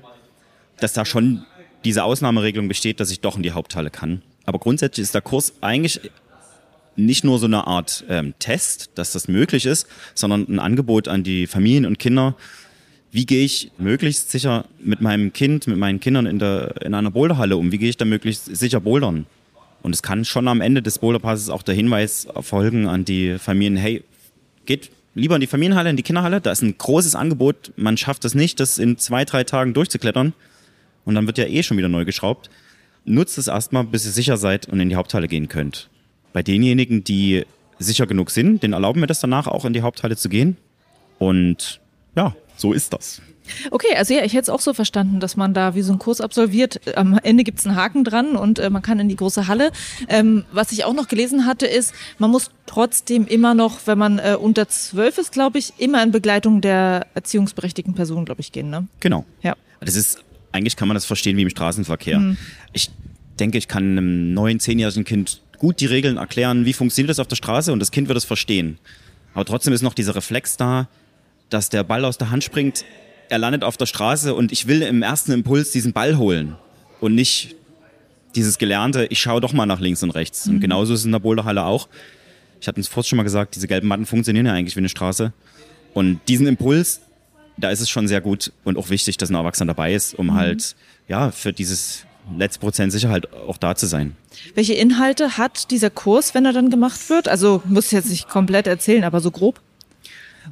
dass 0.79 0.93
da 0.93 1.03
schon 1.03 1.45
diese 1.83 2.05
Ausnahmeregelung 2.05 2.69
besteht, 2.69 3.01
dass 3.01 3.11
ich 3.11 3.19
doch 3.19 3.35
in 3.35 3.43
die 3.43 3.51
Haupthalle 3.51 3.89
kann. 3.89 4.21
Aber 4.45 4.59
grundsätzlich 4.59 5.03
ist 5.03 5.13
der 5.13 5.21
Kurs 5.21 5.55
eigentlich 5.59 5.99
nicht 6.95 7.25
nur 7.25 7.37
so 7.37 7.45
eine 7.45 7.67
Art 7.67 8.05
ähm, 8.07 8.35
Test, 8.39 8.91
dass 8.95 9.11
das 9.11 9.27
möglich 9.27 9.65
ist, 9.65 9.87
sondern 10.13 10.47
ein 10.47 10.59
Angebot 10.59 11.09
an 11.09 11.23
die 11.23 11.47
Familien 11.47 11.85
und 11.85 11.99
Kinder, 11.99 12.37
wie 13.13 13.27
gehe 13.27 13.45
ich 13.45 13.71
möglichst 13.77 14.31
sicher 14.31 14.65
mit 14.79 14.99
meinem 14.99 15.31
Kind, 15.33 15.67
mit 15.67 15.77
meinen 15.77 15.99
Kindern 15.99 16.25
in, 16.25 16.39
der, 16.39 16.81
in 16.81 16.95
einer 16.95 17.11
Boulderhalle 17.11 17.57
um? 17.57 17.71
Wie 17.71 17.77
gehe 17.77 17.89
ich 17.89 17.97
da 17.97 18.05
möglichst 18.05 18.45
sicher 18.55 18.81
bouldern? 18.81 19.27
Und 19.83 19.93
es 19.93 20.01
kann 20.01 20.25
schon 20.25 20.47
am 20.47 20.61
Ende 20.61 20.81
des 20.81 20.97
Boulderpasses 20.97 21.51
auch 21.51 21.61
der 21.61 21.75
Hinweis 21.75 22.25
erfolgen 22.25 22.87
an 22.87 23.05
die 23.05 23.37
Familien, 23.37 23.77
hey, 23.77 24.03
geht 24.65 24.89
lieber 25.13 25.35
in 25.35 25.41
die 25.41 25.47
Familienhalle, 25.47 25.91
in 25.91 25.95
die 25.95 26.01
Kinderhalle, 26.01 26.41
da 26.41 26.51
ist 26.51 26.63
ein 26.63 26.75
großes 26.75 27.13
Angebot, 27.13 27.71
man 27.75 27.97
schafft 27.97 28.25
es 28.25 28.33
nicht, 28.33 28.59
das 28.59 28.79
in 28.79 28.97
zwei, 28.97 29.25
drei 29.25 29.43
Tagen 29.43 29.75
durchzuklettern 29.75 30.33
und 31.05 31.13
dann 31.13 31.27
wird 31.27 31.37
ja 31.37 31.45
eh 31.45 31.61
schon 31.61 31.77
wieder 31.77 31.89
neu 31.89 32.05
geschraubt. 32.05 32.49
Nutzt 33.05 33.37
es 33.37 33.47
erstmal, 33.47 33.83
bis 33.83 34.07
ihr 34.07 34.11
sicher 34.11 34.37
seid 34.37 34.67
und 34.69 34.79
in 34.79 34.89
die 34.89 34.95
Haupthalle 34.95 35.27
gehen 35.27 35.49
könnt. 35.49 35.87
Bei 36.31 36.41
denjenigen, 36.41 37.03
die 37.03 37.45
sicher 37.77 38.07
genug 38.07 38.31
sind, 38.31 38.63
denen 38.63 38.73
erlauben 38.73 39.01
wir 39.01 39.07
das 39.07 39.19
danach 39.19 39.45
auch 39.45 39.65
in 39.65 39.73
die 39.73 39.83
Haupthalle 39.83 40.17
zu 40.17 40.29
gehen. 40.29 40.57
Und 41.19 41.79
ja, 42.15 42.35
so 42.55 42.73
ist 42.73 42.93
das. 42.93 43.21
Okay, 43.71 43.95
also 43.95 44.13
ja, 44.13 44.23
ich 44.23 44.33
hätte 44.33 44.43
es 44.43 44.49
auch 44.49 44.61
so 44.61 44.73
verstanden, 44.73 45.19
dass 45.19 45.35
man 45.35 45.53
da 45.53 45.75
wie 45.75 45.81
so 45.81 45.91
einen 45.91 45.99
Kurs 45.99 46.21
absolviert. 46.21 46.79
Am 46.95 47.19
Ende 47.21 47.43
gibt 47.43 47.59
es 47.59 47.67
einen 47.67 47.75
Haken 47.75 48.03
dran 48.03 48.35
und 48.35 48.59
äh, 48.59 48.69
man 48.69 48.81
kann 48.81 48.99
in 48.99 49.09
die 49.09 49.15
große 49.15 49.47
Halle. 49.47 49.71
Ähm, 50.07 50.45
was 50.51 50.71
ich 50.71 50.85
auch 50.85 50.93
noch 50.93 51.07
gelesen 51.07 51.45
hatte, 51.45 51.65
ist, 51.65 51.93
man 52.19 52.31
muss 52.31 52.51
trotzdem 52.65 53.27
immer 53.27 53.53
noch, 53.53 53.85
wenn 53.85 53.97
man 53.97 54.19
äh, 54.19 54.37
unter 54.39 54.67
zwölf 54.69 55.17
ist, 55.17 55.31
glaube 55.31 55.59
ich, 55.59 55.73
immer 55.77 56.01
in 56.03 56.11
Begleitung 56.11 56.61
der 56.61 57.07
erziehungsberechtigten 57.15 57.93
Person, 57.93 58.25
glaube 58.25 58.41
ich, 58.41 58.51
gehen. 58.51 58.69
Ne? 58.69 58.87
Genau. 58.99 59.25
Ja. 59.41 59.55
Das 59.81 59.95
ist, 59.95 60.19
eigentlich 60.51 60.75
kann 60.75 60.87
man 60.87 60.95
das 60.95 61.05
verstehen 61.05 61.35
wie 61.37 61.41
im 61.41 61.49
Straßenverkehr. 61.49 62.19
Mhm. 62.19 62.37
Ich 62.71 62.91
denke, 63.39 63.57
ich 63.57 63.67
kann 63.67 63.83
einem 63.83 64.33
neun, 64.33 64.59
zehnjährigen 64.59 65.03
Kind 65.03 65.41
gut 65.57 65.79
die 65.79 65.85
Regeln 65.85 66.17
erklären, 66.17 66.65
wie 66.65 66.73
funktioniert 66.73 67.09
das 67.09 67.19
auf 67.19 67.27
der 67.27 67.35
Straße 67.35 67.73
und 67.73 67.79
das 67.79 67.91
Kind 67.91 68.07
wird 68.07 68.17
es 68.17 68.25
verstehen. 68.25 68.77
Aber 69.33 69.45
trotzdem 69.45 69.73
ist 69.73 69.81
noch 69.81 69.93
dieser 69.93 70.15
Reflex 70.15 70.57
da, 70.57 70.87
dass 71.53 71.69
der 71.69 71.83
Ball 71.83 72.05
aus 72.05 72.17
der 72.17 72.31
Hand 72.31 72.43
springt, 72.43 72.83
er 73.29 73.37
landet 73.37 73.63
auf 73.63 73.77
der 73.77 73.85
Straße 73.85 74.33
und 74.33 74.51
ich 74.51 74.67
will 74.67 74.81
im 74.81 75.01
ersten 75.01 75.31
Impuls 75.31 75.71
diesen 75.71 75.93
Ball 75.93 76.17
holen 76.17 76.55
und 76.99 77.15
nicht 77.15 77.55
dieses 78.35 78.57
gelernte, 78.57 79.05
ich 79.05 79.19
schaue 79.19 79.41
doch 79.41 79.53
mal 79.53 79.65
nach 79.65 79.79
links 79.79 80.01
und 80.03 80.09
rechts. 80.11 80.45
Mhm. 80.45 80.55
Und 80.55 80.59
genauso 80.61 80.93
ist 80.93 81.01
es 81.01 81.05
in 81.05 81.11
der 81.11 81.19
Boulderhalle 81.19 81.63
auch. 81.63 81.87
Ich 82.59 82.67
hatte 82.67 82.79
es 82.79 82.87
vorhin 82.87 83.09
schon 83.09 83.17
mal 83.17 83.23
gesagt, 83.23 83.55
diese 83.55 83.67
gelben 83.67 83.87
Matten 83.87 84.05
funktionieren 84.05 84.45
ja 84.45 84.53
eigentlich 84.53 84.75
wie 84.75 84.79
eine 84.79 84.89
Straße. 84.89 85.33
Und 85.93 86.19
diesen 86.27 86.47
Impuls, 86.47 87.01
da 87.57 87.69
ist 87.69 87.81
es 87.81 87.89
schon 87.89 88.07
sehr 88.07 88.21
gut 88.21 88.51
und 88.63 88.77
auch 88.77 88.89
wichtig, 88.89 89.17
dass 89.17 89.29
ein 89.29 89.35
Erwachsener 89.35 89.73
dabei 89.73 89.93
ist, 89.93 90.17
um 90.17 90.27
mhm. 90.27 90.33
halt, 90.33 90.75
ja, 91.07 91.31
für 91.31 91.53
dieses 91.53 92.05
letzte 92.37 92.59
Prozent 92.61 92.91
Sicherheit 92.91 93.31
auch 93.33 93.57
da 93.57 93.75
zu 93.75 93.85
sein. 93.85 94.15
Welche 94.55 94.73
Inhalte 94.73 95.37
hat 95.37 95.69
dieser 95.71 95.89
Kurs, 95.89 96.33
wenn 96.33 96.45
er 96.45 96.53
dann 96.53 96.69
gemacht 96.69 97.09
wird? 97.09 97.27
Also 97.27 97.61
muss 97.65 97.87
ich 97.87 97.91
jetzt 97.91 98.09
nicht 98.09 98.29
komplett 98.29 98.65
erzählen, 98.65 99.03
aber 99.03 99.19
so 99.19 99.29
grob? 99.29 99.61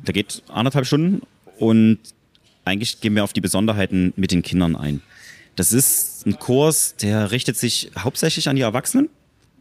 Der 0.06 0.14
geht 0.14 0.44
anderthalb 0.48 0.86
Stunden 0.86 1.22
und 1.58 2.00
eigentlich 2.66 3.02
gehen 3.02 3.16
wir 3.16 3.24
auf 3.24 3.34
die 3.34 3.42
Besonderheiten 3.42 4.14
mit 4.16 4.32
den 4.32 4.42
Kindern 4.42 4.76
ein. 4.76 5.02
Das 5.56 5.72
ist 5.72 6.26
ein 6.26 6.40
Kurs, 6.40 6.96
der 6.96 7.32
richtet 7.32 7.58
sich 7.58 7.92
hauptsächlich 7.98 8.48
an 8.48 8.56
die 8.56 8.62
Erwachsenen. 8.62 9.10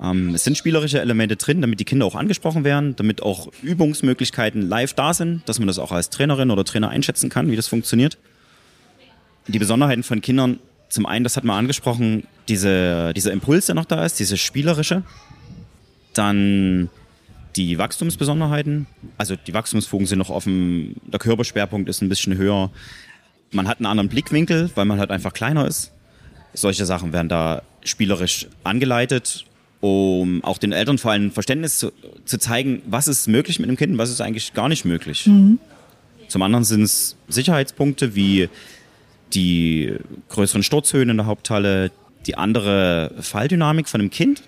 Ähm, 0.01 0.35
es 0.35 0.45
sind 0.45 0.57
spielerische 0.57 1.01
Elemente 1.01 1.37
drin, 1.37 1.61
damit 1.61 1.81
die 1.81 1.85
Kinder 1.85 2.07
auch 2.07 2.15
angesprochen 2.15 2.65
werden, 2.65 2.97
damit 2.97 3.23
auch 3.23 3.49
Übungsmöglichkeiten 3.63 4.63
live 4.63 4.95
da 4.95 5.13
sind, 5.15 5.49
dass 5.49 5.59
man 5.59 5.67
das 5.67 5.79
auch 5.79 5.93
als 5.93 6.11
Trainerin 6.11 6.51
oder 6.51 6.65
Trainer 6.65 6.89
einschätzen 6.89 7.29
kann, 7.29 7.51
wie 7.51 7.57
das 7.57 7.69
funktioniert. 7.69 8.19
Die 9.49 9.59
Besonderheiten 9.59 10.03
von 10.03 10.21
Kindern, 10.21 10.61
zum 10.89 11.07
einen, 11.07 11.25
das 11.25 11.37
hat 11.37 11.45
man 11.45 11.59
angesprochen, 11.59 12.25
diese, 12.49 13.13
dieser 13.15 13.33
Impuls, 13.33 13.67
der 13.67 13.75
noch 13.75 13.85
da 13.85 14.05
ist, 14.05 14.19
diese 14.19 14.37
spielerische. 14.37 15.03
Dann 16.15 16.89
die 17.57 17.79
Wachstumsbesonderheiten. 17.79 18.87
Also 19.19 19.37
die 19.37 19.55
Wachstumsfugen 19.55 20.07
sind 20.07 20.19
noch 20.19 20.31
offen, 20.31 20.97
der 21.07 21.19
Körperschwerpunkt 21.19 21.89
ist 21.89 22.03
ein 22.03 22.09
bisschen 22.09 22.37
höher. 22.37 22.71
Man 23.53 23.69
hat 23.69 23.79
einen 23.79 23.87
anderen 23.87 24.09
Blickwinkel, 24.09 24.71
weil 24.75 24.85
man 24.85 24.99
halt 24.99 25.11
einfach 25.11 25.33
kleiner 25.33 25.67
ist. 25.67 25.93
Solche 26.55 26.85
Sachen 26.85 27.13
werden 27.13 27.29
da 27.29 27.63
spielerisch 27.85 28.47
angeleitet, 28.65 29.45
um 29.81 30.45
auch 30.45 30.59
den 30.59 30.73
Eltern 30.73 30.99
vor 30.99 31.13
allem 31.13 31.31
Verständnis 31.33 31.79
zu, 31.79 31.93
zu 32.25 32.39
zeigen, 32.39 32.83
was 32.87 33.09
ist 33.09 33.27
möglich 33.29 33.59
mit 33.59 33.69
dem 33.69 33.77
Kind 33.77 33.93
und 33.93 33.99
was 33.99 34.11
ist 34.11 34.21
eigentlich 34.21 34.53
gar 34.53 34.69
nicht 34.69 34.85
möglich. 34.85 35.27
Mhm. 35.27 35.59
Zum 36.29 36.43
anderen 36.43 36.65
sind 36.65 36.83
es 36.83 37.17
Sicherheitspunkte 37.29 38.15
wie 38.15 38.49
die 39.33 39.95
größeren 40.29 40.63
Sturzhöhen 40.63 41.09
in 41.09 41.17
der 41.17 41.27
Haupthalle, 41.27 41.91
die 42.27 42.37
andere 42.37 43.13
Falldynamik 43.21 43.89
von 43.89 44.01
dem 44.01 44.11
Kind, 44.11 44.43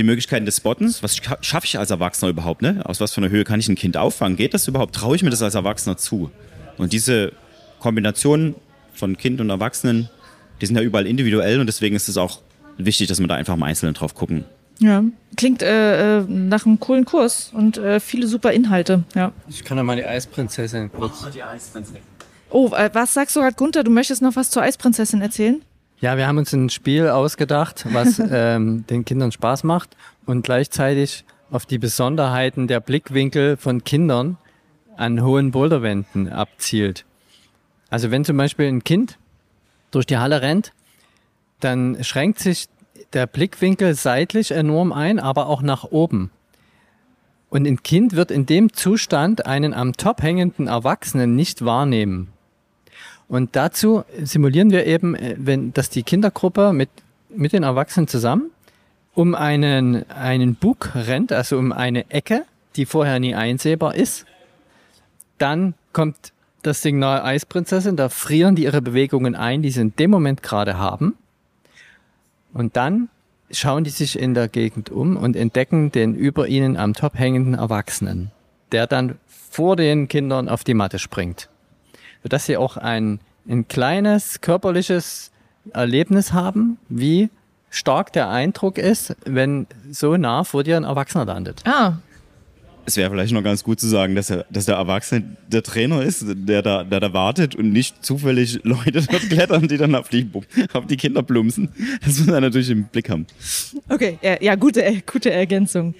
die 0.00 0.04
Möglichkeiten 0.04 0.46
des 0.46 0.56
Spottens. 0.56 1.02
Was 1.02 1.16
schaffe 1.42 1.66
ich 1.66 1.78
als 1.78 1.90
Erwachsener 1.90 2.30
überhaupt? 2.30 2.62
Ne? 2.62 2.80
Aus 2.84 3.00
was 3.00 3.12
für 3.12 3.20
einer 3.20 3.30
Höhe 3.30 3.44
kann 3.44 3.60
ich 3.60 3.68
ein 3.68 3.76
Kind 3.76 3.96
auffangen? 3.96 4.36
Geht 4.36 4.54
das 4.54 4.66
überhaupt? 4.66 4.94
Traue 4.94 5.14
ich 5.14 5.22
mir 5.22 5.30
das 5.30 5.42
als 5.42 5.54
Erwachsener 5.54 5.96
zu? 5.98 6.30
Und 6.78 6.92
diese 6.92 7.32
Kombination 7.80 8.54
von 8.94 9.16
Kind 9.18 9.40
und 9.40 9.50
Erwachsenen, 9.50 10.08
die 10.60 10.66
sind 10.66 10.76
ja 10.76 10.82
überall 10.82 11.06
individuell 11.06 11.60
und 11.60 11.66
deswegen 11.66 11.94
ist 11.96 12.08
es 12.08 12.16
auch 12.16 12.40
wichtig, 12.78 13.08
dass 13.08 13.20
wir 13.20 13.26
da 13.26 13.34
einfach 13.34 13.54
im 13.54 13.62
Einzelnen 13.62 13.94
drauf 13.94 14.14
gucken. 14.14 14.44
Ja, 14.78 15.04
klingt 15.36 15.60
äh, 15.62 16.20
äh, 16.20 16.24
nach 16.26 16.64
einem 16.64 16.80
coolen 16.80 17.04
Kurs 17.04 17.50
und 17.52 17.76
äh, 17.76 18.00
viele 18.00 18.26
super 18.26 18.52
Inhalte. 18.52 19.04
Ja. 19.14 19.32
Ich 19.50 19.62
kann 19.62 19.76
ja 19.76 19.82
mal 19.82 19.96
die 19.96 20.06
Eisprinzessin 20.06 20.90
kurz. 20.90 21.24
Oh, 21.26 21.30
die 21.30 21.42
Eisprinzessin. 21.42 22.00
Oh, 22.48 22.70
äh, 22.74 22.88
was 22.94 23.12
sagst 23.12 23.36
du 23.36 23.40
gerade, 23.40 23.54
Gunther? 23.54 23.84
Du 23.84 23.90
möchtest 23.90 24.22
noch 24.22 24.36
was 24.36 24.48
zur 24.48 24.62
Eisprinzessin 24.62 25.20
erzählen? 25.20 25.60
Ja, 26.00 26.16
wir 26.16 26.26
haben 26.26 26.38
uns 26.38 26.54
ein 26.54 26.70
Spiel 26.70 27.08
ausgedacht, 27.08 27.84
was 27.92 28.18
ähm, 28.30 28.86
den 28.86 29.04
Kindern 29.04 29.32
Spaß 29.32 29.64
macht 29.64 29.96
und 30.24 30.42
gleichzeitig 30.42 31.24
auf 31.50 31.66
die 31.66 31.78
Besonderheiten 31.78 32.68
der 32.68 32.80
Blickwinkel 32.80 33.58
von 33.58 33.84
Kindern 33.84 34.38
an 34.96 35.22
hohen 35.22 35.50
Boulderwänden 35.50 36.30
abzielt. 36.30 37.04
Also 37.90 38.10
wenn 38.10 38.24
zum 38.24 38.38
Beispiel 38.38 38.66
ein 38.66 38.82
Kind 38.82 39.18
durch 39.90 40.06
die 40.06 40.16
Halle 40.16 40.40
rennt, 40.40 40.72
dann 41.58 42.02
schränkt 42.02 42.38
sich 42.38 42.68
der 43.12 43.26
Blickwinkel 43.26 43.94
seitlich 43.94 44.52
enorm 44.52 44.92
ein, 44.92 45.18
aber 45.18 45.48
auch 45.48 45.60
nach 45.60 45.84
oben. 45.84 46.30
Und 47.50 47.66
ein 47.66 47.82
Kind 47.82 48.14
wird 48.16 48.30
in 48.30 48.46
dem 48.46 48.72
Zustand 48.72 49.44
einen 49.44 49.74
am 49.74 49.92
Top 49.94 50.22
hängenden 50.22 50.68
Erwachsenen 50.68 51.34
nicht 51.34 51.64
wahrnehmen. 51.64 52.32
Und 53.30 53.54
dazu 53.54 54.02
simulieren 54.20 54.72
wir 54.72 54.86
eben, 54.86 55.14
äh, 55.14 55.36
wenn, 55.38 55.72
dass 55.72 55.88
die 55.88 56.02
Kindergruppe 56.02 56.72
mit, 56.72 56.90
mit 57.28 57.52
den 57.52 57.62
Erwachsenen 57.62 58.08
zusammen 58.08 58.50
um 59.14 59.36
einen, 59.36 60.08
einen 60.10 60.56
Bug 60.56 60.90
rennt, 60.94 61.32
also 61.32 61.56
um 61.56 61.70
eine 61.72 62.10
Ecke, 62.10 62.44
die 62.74 62.86
vorher 62.86 63.20
nie 63.20 63.36
einsehbar 63.36 63.94
ist. 63.94 64.26
Dann 65.38 65.74
kommt 65.92 66.32
das 66.62 66.82
Signal 66.82 67.22
Eisprinzessin, 67.22 67.96
da 67.96 68.08
frieren 68.08 68.56
die 68.56 68.64
ihre 68.64 68.82
Bewegungen 68.82 69.36
ein, 69.36 69.62
die 69.62 69.70
sie 69.70 69.80
in 69.80 69.96
dem 69.96 70.10
Moment 70.10 70.42
gerade 70.42 70.76
haben. 70.76 71.16
Und 72.52 72.76
dann 72.76 73.10
schauen 73.52 73.84
die 73.84 73.90
sich 73.90 74.18
in 74.18 74.34
der 74.34 74.48
Gegend 74.48 74.90
um 74.90 75.16
und 75.16 75.36
entdecken 75.36 75.92
den 75.92 76.16
über 76.16 76.48
ihnen 76.48 76.76
am 76.76 76.94
Top 76.94 77.16
hängenden 77.16 77.54
Erwachsenen. 77.54 78.32
der 78.72 78.86
dann 78.86 79.18
vor 79.26 79.74
den 79.74 80.06
Kindern 80.06 80.48
auf 80.48 80.62
die 80.62 80.74
Matte 80.74 81.00
springt. 81.00 81.48
Sodass 82.22 82.46
sie 82.46 82.56
auch 82.56 82.76
ein, 82.76 83.20
ein 83.48 83.66
kleines 83.68 84.40
körperliches 84.40 85.30
Erlebnis 85.72 86.32
haben, 86.32 86.78
wie 86.88 87.30
stark 87.70 88.12
der 88.12 88.28
Eindruck 88.30 88.78
ist, 88.78 89.14
wenn 89.24 89.66
so 89.90 90.16
nah 90.16 90.44
vor 90.44 90.64
dir 90.64 90.76
ein 90.76 90.84
Erwachsener 90.84 91.24
landet. 91.24 91.62
Ah, 91.66 91.94
Es 92.86 92.96
wäre 92.96 93.10
vielleicht 93.10 93.32
noch 93.32 93.44
ganz 93.44 93.62
gut 93.62 93.78
zu 93.78 93.86
sagen, 93.86 94.14
dass, 94.16 94.30
er, 94.30 94.44
dass 94.50 94.64
der 94.66 94.74
Erwachsene 94.76 95.36
der 95.46 95.62
Trainer 95.62 96.02
ist, 96.02 96.24
der 96.26 96.62
da, 96.62 96.82
der 96.82 96.98
da 96.98 97.12
wartet 97.12 97.54
und 97.54 97.72
nicht 97.72 98.04
zufällig 98.04 98.58
Leute 98.64 99.02
dort 99.02 99.28
klettern, 99.28 99.68
die 99.68 99.76
dann 99.76 99.94
auf 99.94 100.08
die, 100.08 100.28
auf 100.72 100.86
die 100.86 100.96
Kinder 100.96 101.22
plumpsen. 101.22 101.68
Das 102.04 102.18
muss 102.18 102.26
man 102.26 102.42
natürlich 102.42 102.70
im 102.70 102.84
Blick 102.84 103.08
haben. 103.08 103.26
Okay, 103.88 104.18
ja, 104.22 104.36
ja 104.40 104.54
gute, 104.56 104.82
gute 105.06 105.30
Ergänzung. 105.30 105.94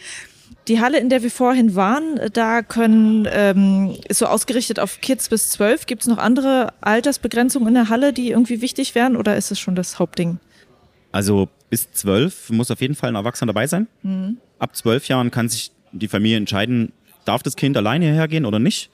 Die 0.68 0.80
Halle, 0.80 0.98
in 0.98 1.08
der 1.08 1.22
wir 1.22 1.30
vorhin 1.30 1.74
waren, 1.74 2.20
da 2.32 2.62
können, 2.62 3.26
ähm, 3.30 3.96
ist 4.08 4.18
so 4.18 4.26
ausgerichtet 4.26 4.78
auf 4.78 5.00
Kids 5.00 5.28
bis 5.28 5.50
zwölf. 5.50 5.86
Gibt 5.86 6.02
es 6.02 6.08
noch 6.08 6.18
andere 6.18 6.72
Altersbegrenzungen 6.80 7.68
in 7.68 7.74
der 7.74 7.88
Halle, 7.88 8.12
die 8.12 8.30
irgendwie 8.30 8.60
wichtig 8.60 8.94
wären 8.94 9.16
oder 9.16 9.36
ist 9.36 9.50
es 9.50 9.58
schon 9.58 9.74
das 9.74 9.98
Hauptding? 9.98 10.38
Also 11.12 11.48
bis 11.70 11.90
zwölf 11.92 12.50
muss 12.50 12.70
auf 12.70 12.80
jeden 12.80 12.94
Fall 12.94 13.08
ein 13.08 13.16
Erwachsener 13.16 13.52
dabei 13.52 13.66
sein. 13.66 13.88
Mhm. 14.02 14.38
Ab 14.58 14.76
zwölf 14.76 15.08
Jahren 15.08 15.30
kann 15.30 15.48
sich 15.48 15.72
die 15.92 16.08
Familie 16.08 16.36
entscheiden, 16.36 16.92
darf 17.24 17.42
das 17.42 17.56
Kind 17.56 17.76
alleine 17.76 18.06
hergehen 18.06 18.44
oder 18.44 18.58
nicht. 18.58 18.90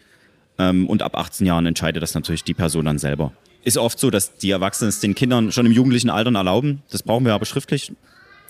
Ähm, 0.59 0.89
und 0.89 1.03
ab 1.03 1.17
18 1.17 1.47
Jahren 1.47 1.67
entscheidet 1.67 2.03
das 2.03 2.15
natürlich 2.15 2.45
die 2.45 2.55
Person 2.55 2.87
dann 2.87 2.99
selber. 2.99 3.33
Ist 3.65 3.79
oft 3.79 3.99
so, 3.99 4.11
dass 4.11 4.37
die 4.37 4.51
Erwachsenen 4.51 4.89
es 4.89 5.01
den 5.01 5.15
Kindern 5.15 5.53
schon 5.53 5.67
im 5.67 5.73
jugendlichen 5.73 6.09
Alter 6.09 6.33
erlauben. 6.33 6.83
Das 6.91 7.03
brauchen 7.03 7.25
wir 7.25 7.35
aber 7.35 7.45
schriftlich. 7.47 7.93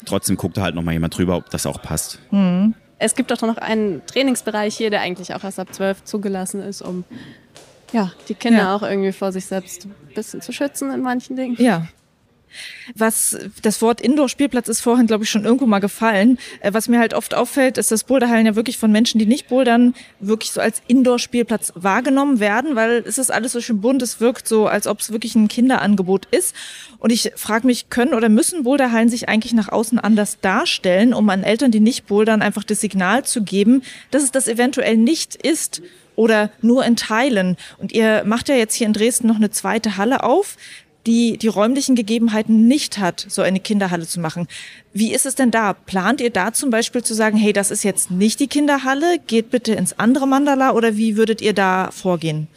Trotzdem 0.05 0.37
guckt 0.37 0.57
da 0.57 0.63
halt 0.63 0.75
nochmal 0.75 0.95
jemand 0.95 1.17
drüber, 1.17 1.37
ob 1.37 1.51
das 1.51 1.67
auch 1.67 1.81
passt. 1.81 2.21
Es 2.99 3.15
gibt 3.15 3.33
auch 3.33 3.41
noch 3.43 3.59
einen 3.59 4.05
Trainingsbereich 4.07 4.77
hier, 4.77 4.91
der 4.91 5.01
eigentlich 5.03 5.35
auch 5.35 5.45
erst 5.45 5.59
ab 5.61 5.73
12 5.73 6.05
zugelassen 6.05 6.63
ist, 6.63 6.81
um 6.83 7.05
ja, 7.93 8.13
die 8.29 8.35
Kinder 8.35 8.59
Ja. 8.65 8.77
auch 8.77 8.83
irgendwie 8.83 9.13
vor 9.13 9.33
sich 9.33 9.47
selbst 9.47 9.85
ein 9.87 9.95
bisschen 10.15 10.41
zu 10.41 10.53
schützen 10.53 10.91
in 10.93 11.03
manchen 11.03 11.37
Dingen. 11.37 11.57
Ja. 11.59 11.87
Was 12.95 13.37
das 13.63 13.83
Wort 13.83 14.01
Indoor-Spielplatz 14.01 14.69
ist 14.69 14.81
vorhin, 14.81 15.07
glaube 15.07 15.25
ich, 15.25 15.31
schon 15.31 15.45
irgendwo 15.45 15.67
mal 15.67 15.81
gefallen. 15.81 16.39
Äh, 16.61 16.73
Was 16.73 16.89
mir 16.89 16.99
halt 16.99 17.15
oft 17.15 17.35
auffällt, 17.35 17.79
ist, 17.79 17.91
dass 17.91 18.05
Boulderhallen 18.05 18.47
ja 18.47 18.57
wirklich 18.57 18.79
von 18.79 18.93
Menschen, 18.93 19.19
die 19.19 19.27
nicht 19.27 19.49
bouldern, 19.49 19.95
wirklich 20.21 20.53
so 20.53 20.61
als 20.61 20.83
Indoor-Spielplatz 20.87 21.73
wahrgenommen 21.75 22.41
werden, 22.41 22.77
weil 22.77 23.05
es 23.07 23.19
ist 23.19 23.31
alles 23.31 23.53
so 23.53 23.61
schön 23.61 23.81
bunt, 23.81 24.03
es 24.03 24.21
wirkt 24.21 24.49
so, 24.49 24.67
als 24.67 24.87
ob 24.87 25.01
es 25.01 25.13
wirklich 25.13 25.35
ein 25.35 25.49
Kinderangebot 25.49 26.27
ist. 26.27 26.55
Und 26.99 27.11
ich 27.11 27.33
frage 27.37 27.67
mich, 27.67 27.91
können 27.91 28.15
oder 28.15 28.29
müssen 28.29 28.65
Boulderhallen 28.65 29.09
sich 29.09 29.29
eigentlich 29.29 29.53
nach 29.53 29.69
außen 29.69 29.99
anders 29.99 30.41
darstellen, 30.41 31.15
um 31.15 31.29
an 31.31 31.43
Eltern, 31.43 31.71
die 31.71 31.81
nicht 31.81 32.07
bouldern, 32.07 32.43
einfach 32.43 32.65
das 32.65 32.81
Signal 32.81 33.25
zu 33.25 33.43
geben, 33.43 33.83
dass 34.11 34.23
es 34.23 34.31
das 34.31 34.49
eventuell 34.49 34.97
nicht 34.97 35.35
ist 35.35 35.83
oder 36.17 36.51
nur 36.63 36.85
in 36.85 36.97
Teilen. 36.97 37.57
Und 37.79 37.93
ihr 37.93 38.25
macht 38.25 38.49
ja 38.49 38.57
jetzt 38.57 38.75
hier 38.75 38.87
in 38.87 38.93
Dresden 38.93 39.29
noch 39.29 39.37
eine 39.37 39.51
zweite 39.51 39.97
Halle 39.97 40.25
auf 40.25 40.57
die 41.07 41.39
die 41.39 41.49
räumlichen 41.49 41.95
Gegebenheiten 41.95 42.67
nicht 42.67 42.99
hat, 42.99 43.25
so 43.29 43.43
eine 43.43 43.61
Kinderhalle 43.61 44.07
zu 44.07 44.21
machen. 44.21 44.49
Wie 44.93 45.13
ist 45.13 45.27
es 45.27 45.35
denn 45.35 45.51
da? 45.51 45.73
Plant 45.73 46.21
ihr 46.21 46.31
da 46.31 46.53
zum 46.53 46.71
Beispiel 46.71 47.03
zu 47.03 47.15
sagen, 47.15 47.37
hey, 47.39 47.53
das 47.53 47.71
ist 47.71 47.85
jetzt 47.85 48.11
nicht 48.11 48.41
die 48.41 48.49
Kinderhalle, 48.49 49.19
geht 49.27 49.51
bitte 49.51 49.73
ins 49.73 49.99
andere 49.99 50.27
Mandala 50.27 50.73
oder 50.73 50.97
wie 50.97 51.17
würdet 51.17 51.41
ihr 51.41 51.53
da 51.53 51.91
vorgehen? 51.93 52.49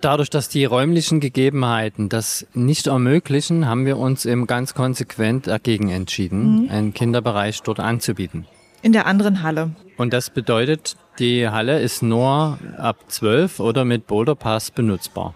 Dadurch, 0.00 0.30
dass 0.30 0.48
die 0.48 0.64
räumlichen 0.64 1.18
Gegebenheiten 1.18 2.08
das 2.08 2.46
nicht 2.54 2.86
ermöglichen, 2.86 3.66
haben 3.66 3.84
wir 3.84 3.98
uns 3.98 4.24
eben 4.26 4.46
ganz 4.46 4.74
konsequent 4.74 5.48
dagegen 5.48 5.88
entschieden, 5.88 6.70
einen 6.70 6.94
Kinderbereich 6.94 7.62
dort 7.62 7.80
anzubieten. 7.80 8.46
In 8.82 8.92
der 8.92 9.06
anderen 9.06 9.42
Halle. 9.42 9.70
Und 9.96 10.12
das 10.12 10.30
bedeutet, 10.30 10.96
die 11.18 11.48
Halle 11.48 11.80
ist 11.80 12.02
nur 12.02 12.58
ab 12.78 12.96
12 13.08 13.58
oder 13.58 13.84
mit 13.84 14.06
Boulderpass 14.06 14.70
benutzbar. 14.70 15.34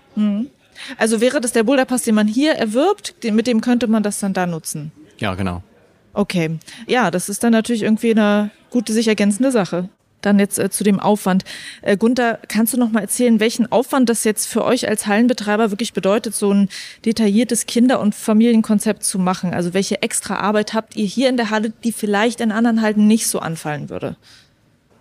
Also 0.98 1.20
wäre 1.20 1.40
das 1.40 1.52
der 1.52 1.64
Boulderpass, 1.64 2.02
den 2.02 2.14
man 2.14 2.26
hier 2.26 2.52
erwirbt, 2.52 3.14
mit 3.24 3.46
dem 3.46 3.60
könnte 3.60 3.86
man 3.86 4.02
das 4.02 4.20
dann 4.20 4.32
da 4.32 4.46
nutzen. 4.46 4.92
Ja, 5.18 5.34
genau. 5.34 5.62
Okay. 6.12 6.58
Ja, 6.86 7.10
das 7.10 7.28
ist 7.28 7.44
dann 7.44 7.52
natürlich 7.52 7.82
irgendwie 7.82 8.10
eine 8.10 8.50
gute, 8.70 8.92
sich 8.92 9.08
ergänzende 9.08 9.50
Sache. 9.50 9.88
Dann 10.22 10.38
jetzt 10.38 10.58
äh, 10.58 10.70
zu 10.70 10.82
dem 10.82 10.98
Aufwand. 10.98 11.44
Äh, 11.82 11.98
Gunther, 11.98 12.38
kannst 12.48 12.72
du 12.72 12.78
noch 12.78 12.90
mal 12.90 13.00
erzählen, 13.00 13.38
welchen 13.38 13.70
Aufwand 13.70 14.08
das 14.08 14.24
jetzt 14.24 14.46
für 14.46 14.64
euch 14.64 14.88
als 14.88 15.06
Hallenbetreiber 15.06 15.70
wirklich 15.70 15.92
bedeutet, 15.92 16.34
so 16.34 16.52
ein 16.52 16.68
detailliertes 17.04 17.66
Kinder- 17.66 18.00
und 18.00 18.14
Familienkonzept 18.14 19.04
zu 19.04 19.18
machen? 19.18 19.52
Also 19.52 19.74
welche 19.74 20.02
extra 20.02 20.36
Arbeit 20.36 20.72
habt 20.72 20.96
ihr 20.96 21.04
hier 21.04 21.28
in 21.28 21.36
der 21.36 21.50
Halle, 21.50 21.72
die 21.84 21.92
vielleicht 21.92 22.40
in 22.40 22.50
anderen 22.50 22.80
Hallen 22.80 23.06
nicht 23.06 23.26
so 23.28 23.40
anfallen 23.40 23.90
würde? 23.90 24.16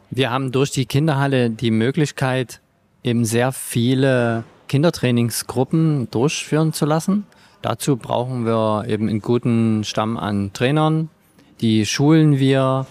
Wir 0.09 0.31
haben 0.31 0.51
durch 0.51 0.71
die 0.71 0.85
Kinderhalle 0.85 1.49
die 1.49 1.71
Möglichkeit, 1.71 2.59
eben 3.03 3.23
sehr 3.23 3.51
viele 3.51 4.43
Kindertrainingsgruppen 4.67 6.09
durchführen 6.11 6.73
zu 6.73 6.85
lassen. 6.85 7.25
Dazu 7.61 7.97
brauchen 7.97 8.45
wir 8.45 8.85
eben 8.87 9.09
einen 9.09 9.21
guten 9.21 9.83
Stamm 9.83 10.17
an 10.17 10.53
Trainern. 10.53 11.09
Die 11.61 11.85
schulen 11.85 12.37
wir, 12.37 12.85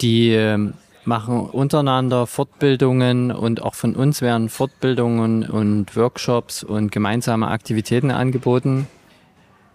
die 0.00 0.30
ähm, 0.32 0.74
machen 1.04 1.40
untereinander 1.40 2.26
Fortbildungen 2.26 3.30
und 3.30 3.62
auch 3.62 3.74
von 3.74 3.94
uns 3.94 4.22
werden 4.22 4.48
Fortbildungen 4.48 5.48
und 5.48 5.94
Workshops 5.96 6.64
und 6.64 6.90
gemeinsame 6.90 7.48
Aktivitäten 7.48 8.10
angeboten. 8.10 8.88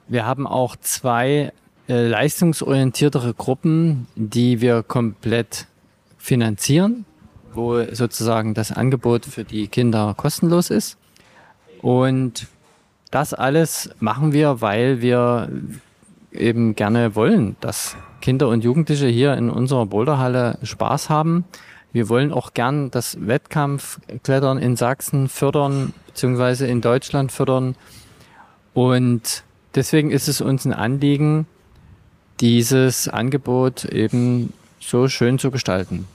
Wir 0.08 0.26
haben 0.26 0.46
auch 0.46 0.76
zwei 0.76 1.54
äh, 1.88 2.08
leistungsorientiertere 2.08 3.34
Gruppen, 3.34 4.08
die 4.16 4.62
wir 4.62 4.84
komplett 4.84 5.68
finanzieren, 6.18 7.06
wo 7.54 7.84
sozusagen 7.94 8.54
das 8.54 8.72
Angebot 8.72 9.26
für 9.26 9.44
die 9.44 9.68
Kinder 9.68 10.14
kostenlos 10.18 10.70
ist. 10.70 10.98
Und 11.82 12.48
das 13.10 13.34
alles 13.34 13.90
machen 14.00 14.34
wir, 14.34 14.62
weil 14.62 15.02
wir 15.02 15.50
eben 16.32 16.76
gerne 16.76 17.16
wollen, 17.16 17.56
dass 17.60 17.98
Kinder 18.22 18.48
und 18.48 18.64
Jugendliche 18.64 19.08
hier 19.08 19.34
in 19.34 19.50
unserer 19.50 19.86
Boulderhalle 19.86 20.58
Spaß 20.64 21.10
haben. 21.10 21.44
Wir 21.92 22.08
wollen 22.08 22.32
auch 22.32 22.54
gern 22.54 22.90
das 22.90 23.18
Wettkampfklettern 23.20 24.58
in 24.60 24.78
Sachsen 24.78 25.28
fördern, 25.28 25.94
beziehungsweise 26.08 26.68
in 26.68 26.80
Deutschland 26.80 27.32
fördern. 27.32 27.76
Und 28.74 29.44
deswegen 29.76 30.12
ist 30.12 30.30
es 30.30 30.40
uns 30.40 30.64
ein 30.64 30.74
Anliegen, 30.74 31.48
dieses 32.40 33.10
Angebot 33.10 33.86
eben 33.86 34.54
so 34.80 35.08
schön 35.10 35.38
zu 35.38 35.52
gestalten. 35.52 36.08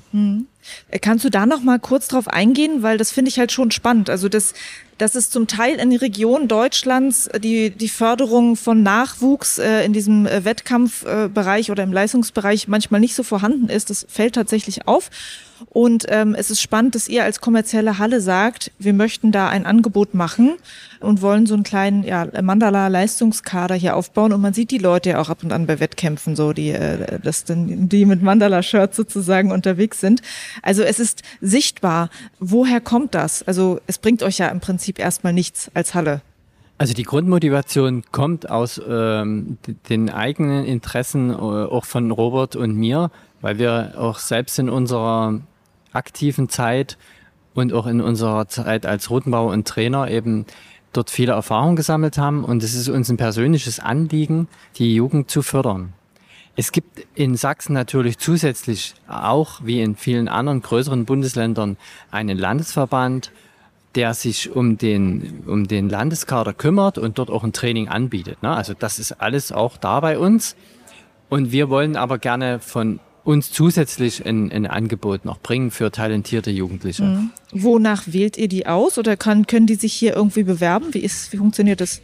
Äh, 0.88 0.98
Kannst 0.98 1.24
du 1.24 1.30
da 1.30 1.46
noch 1.46 1.62
mal 1.62 1.78
kurz 1.78 2.08
drauf 2.08 2.26
eingehen, 2.28 2.82
weil 2.82 2.98
das 2.98 3.12
finde 3.12 3.28
ich 3.28 3.38
halt 3.38 3.52
schon 3.52 3.70
spannend. 3.70 4.10
Also 4.10 4.28
das, 4.28 4.54
dass 4.98 5.14
es 5.14 5.30
zum 5.30 5.46
Teil 5.46 5.78
in 5.78 5.94
Regionen 5.94 6.48
Deutschlands 6.48 7.26
äh, 7.28 7.40
die 7.40 7.70
die 7.70 7.88
Förderung 7.88 8.56
von 8.56 8.82
Nachwuchs 8.82 9.58
äh, 9.58 9.84
in 9.84 9.92
diesem 9.92 10.26
äh, 10.26 10.44
Wettkampfbereich 10.44 11.70
oder 11.70 11.82
im 11.82 11.92
Leistungsbereich 11.92 12.68
manchmal 12.68 13.00
nicht 13.00 13.14
so 13.14 13.22
vorhanden 13.22 13.68
ist, 13.68 13.90
das 13.90 14.06
fällt 14.08 14.34
tatsächlich 14.34 14.86
auf. 14.88 15.10
Und 15.70 16.06
ähm, 16.08 16.34
es 16.34 16.50
ist 16.50 16.60
spannend, 16.60 16.94
dass 16.94 17.08
ihr 17.08 17.24
als 17.24 17.40
kommerzielle 17.40 17.98
Halle 17.98 18.20
sagt, 18.20 18.72
wir 18.78 18.92
möchten 18.92 19.32
da 19.32 19.48
ein 19.48 19.64
Angebot 19.66 20.14
machen 20.14 20.54
und 21.00 21.22
wollen 21.22 21.46
so 21.46 21.54
einen 21.54 21.62
kleinen 21.62 22.02
ja, 22.02 22.26
Mandala-Leistungskader 22.42 23.74
hier 23.74 23.96
aufbauen. 23.96 24.32
Und 24.32 24.40
man 24.40 24.54
sieht 24.54 24.70
die 24.70 24.78
Leute 24.78 25.10
ja 25.10 25.20
auch 25.20 25.30
ab 25.30 25.42
und 25.42 25.52
an 25.52 25.66
bei 25.66 25.80
Wettkämpfen, 25.80 26.36
so 26.36 26.52
die, 26.52 26.70
äh, 26.70 27.18
das 27.22 27.44
dann, 27.44 27.88
die 27.88 28.04
mit 28.04 28.22
Mandala-Shirts 28.22 28.96
sozusagen 28.96 29.50
unterwegs 29.50 30.00
sind. 30.00 30.22
Also 30.62 30.82
es 30.82 30.98
ist 30.98 31.22
sichtbar. 31.40 32.10
Woher 32.38 32.80
kommt 32.80 33.14
das? 33.14 33.42
Also 33.42 33.80
es 33.86 33.98
bringt 33.98 34.22
euch 34.22 34.38
ja 34.38 34.48
im 34.48 34.60
Prinzip 34.60 34.85
erstmal 34.98 35.32
nichts 35.32 35.70
als 35.74 35.94
Halle. 35.94 36.22
Also 36.78 36.92
die 36.92 37.04
Grundmotivation 37.04 38.04
kommt 38.12 38.50
aus 38.50 38.80
ähm, 38.86 39.56
den 39.88 40.10
eigenen 40.10 40.64
Interessen 40.64 41.30
äh, 41.30 41.34
auch 41.34 41.84
von 41.86 42.10
Robert 42.10 42.54
und 42.54 42.76
mir, 42.76 43.10
weil 43.40 43.58
wir 43.58 43.94
auch 43.96 44.18
selbst 44.18 44.58
in 44.58 44.68
unserer 44.68 45.40
aktiven 45.92 46.50
Zeit 46.50 46.98
und 47.54 47.72
auch 47.72 47.86
in 47.86 48.02
unserer 48.02 48.48
Zeit 48.48 48.84
als 48.84 49.08
Routenbauer 49.08 49.52
und 49.52 49.66
Trainer 49.66 50.10
eben 50.10 50.44
dort 50.92 51.10
viele 51.10 51.32
Erfahrungen 51.32 51.76
gesammelt 51.76 52.18
haben 52.18 52.44
und 52.44 52.62
es 52.62 52.74
ist 52.74 52.88
uns 52.88 53.08
ein 53.08 53.16
persönliches 53.16 53.80
Anliegen, 53.80 54.48
die 54.76 54.94
Jugend 54.94 55.30
zu 55.30 55.42
fördern. 55.42 55.94
Es 56.58 56.72
gibt 56.72 57.06
in 57.14 57.36
Sachsen 57.36 57.74
natürlich 57.74 58.18
zusätzlich 58.18 58.94
auch 59.08 59.60
wie 59.62 59.82
in 59.82 59.94
vielen 59.94 60.28
anderen 60.28 60.62
größeren 60.62 61.04
Bundesländern 61.04 61.76
einen 62.10 62.38
Landesverband, 62.38 63.30
der 63.96 64.14
sich 64.14 64.54
um 64.54 64.78
den, 64.78 65.42
um 65.46 65.66
den 65.66 65.88
Landeskader 65.88 66.52
kümmert 66.52 66.98
und 66.98 67.18
dort 67.18 67.30
auch 67.30 67.42
ein 67.42 67.52
Training 67.52 67.88
anbietet. 67.88 68.42
Ne? 68.42 68.50
Also 68.50 68.74
das 68.78 68.98
ist 68.98 69.12
alles 69.12 69.52
auch 69.52 69.76
da 69.78 70.00
bei 70.00 70.18
uns. 70.18 70.54
Und 71.28 71.50
wir 71.50 71.70
wollen 71.70 71.96
aber 71.96 72.18
gerne 72.18 72.60
von 72.60 73.00
uns 73.24 73.50
zusätzlich 73.50 74.24
ein, 74.24 74.52
ein 74.52 74.66
Angebot 74.66 75.24
noch 75.24 75.40
bringen 75.40 75.72
für 75.72 75.90
talentierte 75.90 76.50
Jugendliche. 76.50 77.24
Wonach 77.50 78.04
wählt 78.06 78.36
ihr 78.38 78.46
die 78.46 78.66
aus 78.66 78.98
oder 78.98 79.16
kann, 79.16 79.46
können 79.48 79.66
die 79.66 79.74
sich 79.74 79.92
hier 79.92 80.14
irgendwie 80.14 80.44
bewerben? 80.44 80.94
Wie, 80.94 81.00
ist, 81.00 81.32
wie 81.32 81.38
funktioniert 81.38 81.80
das? 81.80 82.02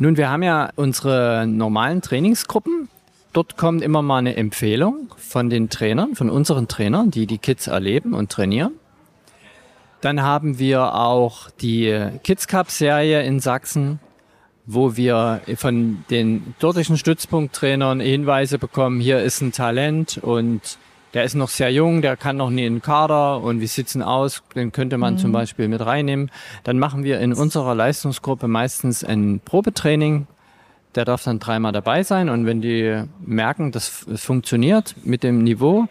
Nun, 0.00 0.16
wir 0.16 0.28
haben 0.28 0.42
ja 0.42 0.70
unsere 0.74 1.46
normalen 1.46 2.02
Trainingsgruppen. 2.02 2.88
Dort 3.32 3.56
kommt 3.56 3.82
immer 3.82 4.02
mal 4.02 4.18
eine 4.18 4.36
Empfehlung 4.36 5.14
von 5.16 5.50
den 5.50 5.68
Trainern, 5.68 6.16
von 6.16 6.30
unseren 6.30 6.66
Trainern, 6.66 7.12
die 7.12 7.26
die 7.26 7.38
Kids 7.38 7.68
erleben 7.68 8.12
und 8.12 8.32
trainieren. 8.32 8.72
Dann 10.00 10.22
haben 10.22 10.58
wir 10.58 10.94
auch 10.94 11.50
die 11.50 12.08
Kids 12.24 12.46
Cup 12.46 12.70
Serie 12.70 13.22
in 13.22 13.38
Sachsen, 13.40 14.00
wo 14.64 14.96
wir 14.96 15.40
von 15.56 16.04
den 16.08 16.54
dortigen 16.58 16.96
Stützpunkttrainern 16.96 18.00
Hinweise 18.00 18.58
bekommen, 18.58 19.00
hier 19.00 19.20
ist 19.20 19.42
ein 19.42 19.52
Talent 19.52 20.18
und 20.18 20.78
der 21.12 21.24
ist 21.24 21.34
noch 21.34 21.48
sehr 21.48 21.72
jung, 21.72 22.02
der 22.02 22.16
kann 22.16 22.36
noch 22.36 22.50
nie 22.50 22.64
in 22.64 22.76
den 22.76 22.82
Kader 22.82 23.42
und 23.42 23.60
wie 23.60 23.66
sieht's 23.66 23.96
aus, 23.96 24.42
den 24.54 24.72
könnte 24.72 24.96
man 24.96 25.14
mhm. 25.14 25.18
zum 25.18 25.32
Beispiel 25.32 25.68
mit 25.68 25.84
reinnehmen. 25.84 26.30
Dann 26.62 26.78
machen 26.78 27.04
wir 27.04 27.20
in 27.20 27.34
unserer 27.34 27.74
Leistungsgruppe 27.74 28.48
meistens 28.48 29.02
ein 29.04 29.40
Probetraining. 29.44 30.28
Der 30.94 31.04
darf 31.04 31.24
dann 31.24 31.40
dreimal 31.40 31.72
dabei 31.72 32.04
sein 32.04 32.28
und 32.28 32.46
wenn 32.46 32.60
die 32.60 33.04
merken, 33.20 33.70
das 33.70 34.06
funktioniert 34.16 34.94
mit 35.04 35.22
dem 35.22 35.42
Niveau 35.44 35.88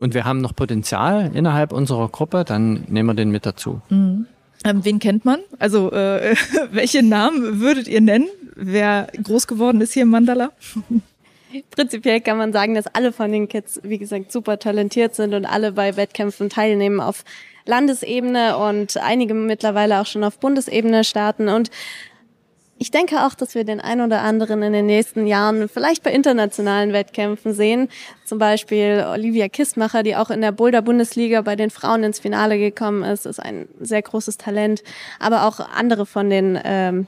und 0.00 0.14
wir 0.14 0.24
haben 0.24 0.40
noch 0.40 0.54
Potenzial 0.54 1.30
innerhalb 1.34 1.72
unserer 1.72 2.08
Gruppe, 2.08 2.44
dann 2.44 2.84
nehmen 2.88 3.08
wir 3.08 3.14
den 3.14 3.30
mit 3.30 3.46
dazu. 3.46 3.80
Mhm. 3.88 4.26
Ähm, 4.64 4.84
wen 4.84 4.98
kennt 4.98 5.24
man? 5.24 5.40
Also 5.58 5.92
äh, 5.92 6.34
welche 6.70 7.02
Namen 7.02 7.60
würdet 7.60 7.88
ihr 7.88 8.00
nennen, 8.00 8.28
wer 8.56 9.08
groß 9.22 9.46
geworden 9.46 9.80
ist 9.80 9.92
hier 9.92 10.02
im 10.02 10.10
Mandala? 10.10 10.50
Prinzipiell 11.70 12.20
kann 12.20 12.36
man 12.36 12.52
sagen, 12.52 12.74
dass 12.74 12.86
alle 12.88 13.12
von 13.12 13.32
den 13.32 13.48
Kids, 13.48 13.80
wie 13.82 13.98
gesagt, 13.98 14.32
super 14.32 14.58
talentiert 14.58 15.14
sind 15.14 15.32
und 15.32 15.46
alle 15.46 15.72
bei 15.72 15.96
Wettkämpfen 15.96 16.50
teilnehmen 16.50 17.00
auf 17.00 17.24
Landesebene 17.64 18.56
und 18.58 18.96
einige 18.98 19.34
mittlerweile 19.34 20.00
auch 20.00 20.06
schon 20.06 20.24
auf 20.24 20.38
Bundesebene 20.38 21.04
starten. 21.04 21.48
Und 21.48 21.70
ich 22.78 22.90
denke 22.90 23.26
auch, 23.26 23.34
dass 23.34 23.54
wir 23.54 23.64
den 23.64 23.80
ein 23.80 24.00
oder 24.00 24.22
anderen 24.22 24.62
in 24.62 24.72
den 24.72 24.86
nächsten 24.86 25.26
Jahren 25.26 25.68
vielleicht 25.68 26.02
bei 26.02 26.12
internationalen 26.12 26.92
Wettkämpfen 26.92 27.52
sehen. 27.52 27.88
Zum 28.24 28.38
Beispiel 28.38 29.04
Olivia 29.10 29.48
Kistmacher, 29.48 30.02
die 30.02 30.14
auch 30.16 30.30
in 30.30 30.40
der 30.40 30.52
Boulder-Bundesliga 30.52 31.42
bei 31.42 31.56
den 31.56 31.70
Frauen 31.70 32.04
ins 32.04 32.20
Finale 32.20 32.58
gekommen 32.58 33.02
ist, 33.02 33.26
ist 33.26 33.40
ein 33.40 33.68
sehr 33.80 34.02
großes 34.02 34.38
Talent. 34.38 34.82
Aber 35.18 35.46
auch 35.46 35.60
andere 35.60 36.06
von 36.06 36.30
den 36.30 36.58
ähm, 36.62 37.06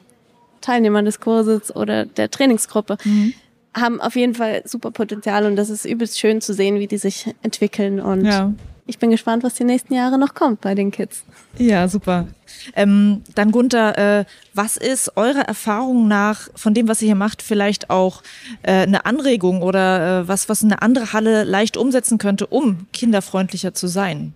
Teilnehmern 0.60 1.04
des 1.04 1.20
Kurses 1.20 1.74
oder 1.74 2.04
der 2.04 2.30
Trainingsgruppe. 2.30 2.98
Mhm 3.04 3.34
haben 3.72 4.00
auf 4.00 4.16
jeden 4.16 4.34
Fall 4.34 4.62
super 4.64 4.90
Potenzial 4.90 5.46
und 5.46 5.54
das 5.54 5.70
ist 5.70 5.84
übelst 5.84 6.18
schön 6.18 6.40
zu 6.40 6.54
sehen, 6.54 6.80
wie 6.80 6.88
die 6.88 6.98
sich 6.98 7.32
entwickeln 7.42 8.00
und 8.00 8.24
ja. 8.24 8.52
Ich 8.90 8.98
bin 8.98 9.10
gespannt, 9.10 9.44
was 9.44 9.54
die 9.54 9.64
nächsten 9.64 9.94
Jahre 9.94 10.18
noch 10.18 10.34
kommt 10.34 10.60
bei 10.60 10.74
den 10.74 10.90
Kids. 10.90 11.24
Ja, 11.56 11.88
super. 11.88 12.26
Ähm, 12.74 13.22
dann 13.34 13.52
Gunther, 13.52 14.20
äh, 14.20 14.24
was 14.52 14.76
ist 14.76 15.16
eurer 15.16 15.42
Erfahrung 15.42 16.08
nach 16.08 16.48
von 16.54 16.74
dem, 16.74 16.88
was 16.88 17.00
ihr 17.00 17.06
hier 17.06 17.14
macht, 17.14 17.40
vielleicht 17.40 17.88
auch 17.88 18.22
äh, 18.62 18.82
eine 18.82 19.06
Anregung 19.06 19.62
oder 19.62 20.20
äh, 20.20 20.28
was, 20.28 20.48
was 20.48 20.62
eine 20.62 20.82
andere 20.82 21.12
Halle 21.12 21.44
leicht 21.44 21.76
umsetzen 21.76 22.18
könnte, 22.18 22.46
um 22.48 22.86
kinderfreundlicher 22.92 23.72
zu 23.72 23.86
sein? 23.86 24.34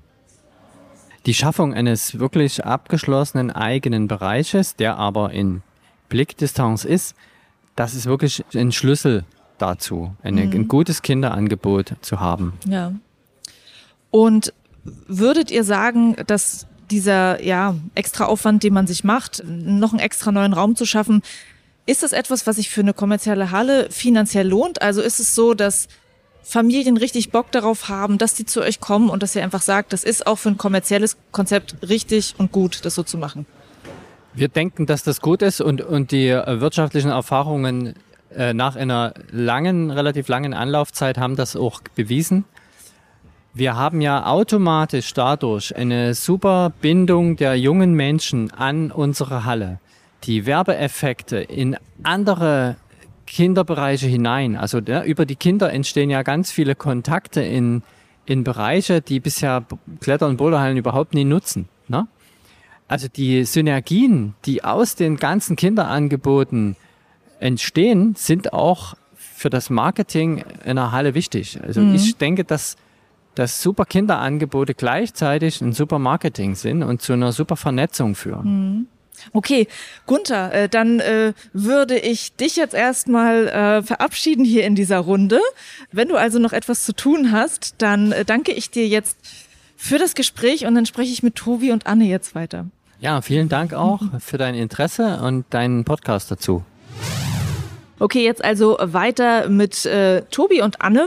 Die 1.26 1.34
Schaffung 1.34 1.74
eines 1.74 2.18
wirklich 2.18 2.64
abgeschlossenen 2.64 3.50
eigenen 3.50 4.08
Bereiches, 4.08 4.76
der 4.76 4.98
aber 4.98 5.32
in 5.32 5.62
Blickdistanz 6.08 6.84
ist, 6.84 7.14
das 7.76 7.94
ist 7.94 8.06
wirklich 8.06 8.44
ein 8.54 8.70
Schlüssel 8.72 9.24
dazu, 9.58 10.14
eine, 10.22 10.44
mhm. 10.44 10.52
ein 10.52 10.68
gutes 10.68 11.02
Kinderangebot 11.02 11.94
zu 12.02 12.20
haben. 12.20 12.52
Ja. 12.68 12.92
Und 14.14 14.52
würdet 14.84 15.50
ihr 15.50 15.64
sagen, 15.64 16.14
dass 16.28 16.68
dieser 16.88 17.42
ja, 17.42 17.74
extra 17.96 18.26
Aufwand, 18.26 18.62
den 18.62 18.72
man 18.72 18.86
sich 18.86 19.02
macht, 19.02 19.42
noch 19.44 19.90
einen 19.90 19.98
extra 19.98 20.30
neuen 20.30 20.52
Raum 20.52 20.76
zu 20.76 20.86
schaffen, 20.86 21.20
ist 21.84 22.04
das 22.04 22.12
etwas, 22.12 22.46
was 22.46 22.54
sich 22.54 22.70
für 22.70 22.82
eine 22.82 22.94
kommerzielle 22.94 23.50
Halle 23.50 23.90
finanziell 23.90 24.46
lohnt? 24.46 24.82
Also 24.82 25.02
ist 25.02 25.18
es 25.18 25.34
so, 25.34 25.52
dass 25.52 25.88
Familien 26.44 26.96
richtig 26.96 27.32
Bock 27.32 27.50
darauf 27.50 27.88
haben, 27.88 28.16
dass 28.16 28.34
die 28.34 28.46
zu 28.46 28.60
euch 28.60 28.78
kommen 28.78 29.10
und 29.10 29.20
dass 29.20 29.34
ihr 29.34 29.42
einfach 29.42 29.62
sagt, 29.62 29.92
das 29.92 30.04
ist 30.04 30.28
auch 30.28 30.38
für 30.38 30.50
ein 30.50 30.58
kommerzielles 30.58 31.16
Konzept 31.32 31.74
richtig 31.82 32.36
und 32.38 32.52
gut, 32.52 32.84
das 32.84 32.94
so 32.94 33.02
zu 33.02 33.18
machen? 33.18 33.46
Wir 34.32 34.46
denken, 34.46 34.86
dass 34.86 35.02
das 35.02 35.22
gut 35.22 35.42
ist 35.42 35.60
und, 35.60 35.80
und 35.80 36.12
die 36.12 36.28
äh, 36.28 36.60
wirtschaftlichen 36.60 37.10
Erfahrungen 37.10 37.94
äh, 38.32 38.54
nach 38.54 38.76
einer 38.76 39.12
langen, 39.32 39.90
relativ 39.90 40.28
langen 40.28 40.54
Anlaufzeit 40.54 41.18
haben 41.18 41.34
das 41.34 41.56
auch 41.56 41.80
bewiesen. 41.96 42.44
Wir 43.56 43.76
haben 43.76 44.00
ja 44.00 44.26
automatisch 44.26 45.14
dadurch 45.14 45.76
eine 45.76 46.14
super 46.14 46.72
Bindung 46.80 47.36
der 47.36 47.56
jungen 47.56 47.94
Menschen 47.94 48.50
an 48.50 48.90
unsere 48.90 49.44
Halle. 49.44 49.78
Die 50.24 50.44
Werbeeffekte 50.44 51.36
in 51.36 51.76
andere 52.02 52.74
Kinderbereiche 53.28 54.08
hinein. 54.08 54.56
Also 54.56 54.80
ja, 54.80 55.04
über 55.04 55.24
die 55.24 55.36
Kinder 55.36 55.72
entstehen 55.72 56.10
ja 56.10 56.22
ganz 56.22 56.50
viele 56.50 56.74
Kontakte 56.74 57.42
in, 57.42 57.82
in 58.26 58.42
Bereiche, 58.42 59.00
die 59.00 59.20
bisher 59.20 59.64
Kletter- 60.00 60.26
und 60.26 60.36
Boulderhallen 60.36 60.76
überhaupt 60.76 61.14
nie 61.14 61.24
nutzen. 61.24 61.68
Ne? 61.86 62.08
Also 62.88 63.06
die 63.06 63.44
Synergien, 63.44 64.34
die 64.46 64.64
aus 64.64 64.96
den 64.96 65.16
ganzen 65.16 65.54
Kinderangeboten 65.54 66.74
entstehen, 67.38 68.16
sind 68.16 68.52
auch 68.52 68.94
für 69.14 69.48
das 69.48 69.70
Marketing 69.70 70.44
in 70.64 70.74
der 70.74 70.90
Halle 70.90 71.14
wichtig. 71.14 71.60
Also 71.62 71.80
mhm. 71.80 71.94
ich 71.94 72.16
denke, 72.16 72.42
dass, 72.42 72.76
dass 73.34 73.62
super 73.62 73.84
Kinderangebote 73.84 74.74
gleichzeitig 74.74 75.60
ein 75.60 75.72
super 75.72 75.98
Marketing 75.98 76.54
sind 76.54 76.82
und 76.82 77.02
zu 77.02 77.12
einer 77.12 77.32
super 77.32 77.56
Vernetzung 77.56 78.14
führen. 78.14 78.44
Mhm. 78.44 78.86
Okay, 79.32 79.68
Gunther, 80.06 80.52
äh, 80.52 80.68
dann 80.68 81.00
äh, 81.00 81.32
würde 81.52 81.98
ich 81.98 82.34
dich 82.34 82.56
jetzt 82.56 82.74
erstmal 82.74 83.48
äh, 83.48 83.82
verabschieden 83.82 84.44
hier 84.44 84.64
in 84.64 84.74
dieser 84.74 84.98
Runde. 84.98 85.40
Wenn 85.92 86.08
du 86.08 86.16
also 86.16 86.38
noch 86.38 86.52
etwas 86.52 86.84
zu 86.84 86.92
tun 86.92 87.32
hast, 87.32 87.76
dann 87.78 88.12
äh, 88.12 88.24
danke 88.24 88.52
ich 88.52 88.70
dir 88.70 88.86
jetzt 88.86 89.16
für 89.76 89.98
das 89.98 90.14
Gespräch 90.14 90.66
und 90.66 90.74
dann 90.74 90.86
spreche 90.86 91.12
ich 91.12 91.22
mit 91.22 91.36
Tobi 91.36 91.72
und 91.72 91.86
Anne 91.86 92.04
jetzt 92.04 92.34
weiter. 92.34 92.66
Ja, 93.00 93.20
vielen 93.22 93.48
Dank 93.48 93.72
auch 93.74 94.00
für 94.18 94.38
dein 94.38 94.54
Interesse 94.54 95.20
und 95.22 95.44
deinen 95.50 95.84
Podcast 95.84 96.30
dazu. 96.30 96.64
Okay, 97.98 98.24
jetzt 98.24 98.44
also 98.44 98.76
weiter 98.80 99.48
mit 99.48 99.86
äh, 99.86 100.22
Tobi 100.30 100.62
und 100.62 100.80
Anne. 100.80 101.06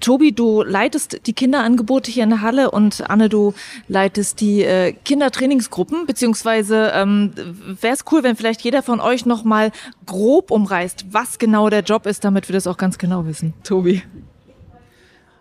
Tobi, 0.00 0.32
du 0.32 0.62
leitest 0.62 1.26
die 1.26 1.32
Kinderangebote 1.32 2.10
hier 2.10 2.24
in 2.24 2.30
der 2.30 2.40
Halle 2.42 2.70
und 2.70 3.08
Anne, 3.08 3.28
du 3.28 3.54
leitest 3.88 4.40
die 4.40 4.62
äh, 4.62 4.92
Kindertrainingsgruppen, 4.92 6.06
beziehungsweise 6.06 6.92
ähm, 6.94 7.32
wäre 7.80 7.94
es 7.94 8.04
cool, 8.10 8.22
wenn 8.22 8.36
vielleicht 8.36 8.62
jeder 8.62 8.82
von 8.82 9.00
euch 9.00 9.26
nochmal 9.26 9.72
grob 10.06 10.50
umreißt, 10.50 11.06
was 11.10 11.38
genau 11.38 11.70
der 11.70 11.80
Job 11.80 12.06
ist, 12.06 12.24
damit 12.24 12.48
wir 12.48 12.54
das 12.54 12.66
auch 12.66 12.76
ganz 12.76 12.98
genau 12.98 13.26
wissen. 13.26 13.54
Tobi. 13.62 14.02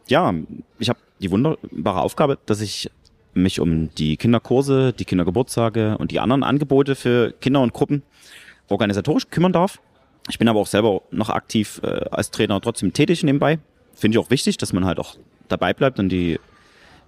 Ja, 0.07 0.33
ich 0.79 0.89
habe 0.89 0.99
die 1.21 1.31
wunderbare 1.31 2.01
Aufgabe, 2.01 2.37
dass 2.45 2.61
ich 2.61 2.91
mich 3.33 3.59
um 3.59 3.93
die 3.95 4.17
Kinderkurse, 4.17 4.93
die 4.93 5.05
Kindergeburtstage 5.05 5.97
und 5.97 6.11
die 6.11 6.19
anderen 6.19 6.43
Angebote 6.43 6.95
für 6.95 7.33
Kinder 7.33 7.61
und 7.61 7.73
Gruppen 7.73 8.03
organisatorisch 8.69 9.29
kümmern 9.29 9.53
darf. 9.53 9.79
Ich 10.29 10.39
bin 10.39 10.47
aber 10.47 10.59
auch 10.59 10.67
selber 10.67 11.01
noch 11.11 11.29
aktiv 11.29 11.81
äh, 11.83 12.05
als 12.09 12.31
Trainer 12.31 12.59
trotzdem 12.61 12.93
tätig 12.93 13.23
nebenbei. 13.23 13.59
Finde 13.95 14.17
ich 14.17 14.23
auch 14.23 14.29
wichtig, 14.29 14.57
dass 14.57 14.73
man 14.73 14.85
halt 14.85 14.99
auch 14.99 15.15
dabei 15.47 15.73
bleibt 15.73 15.99
und 15.99 16.09
die, 16.09 16.39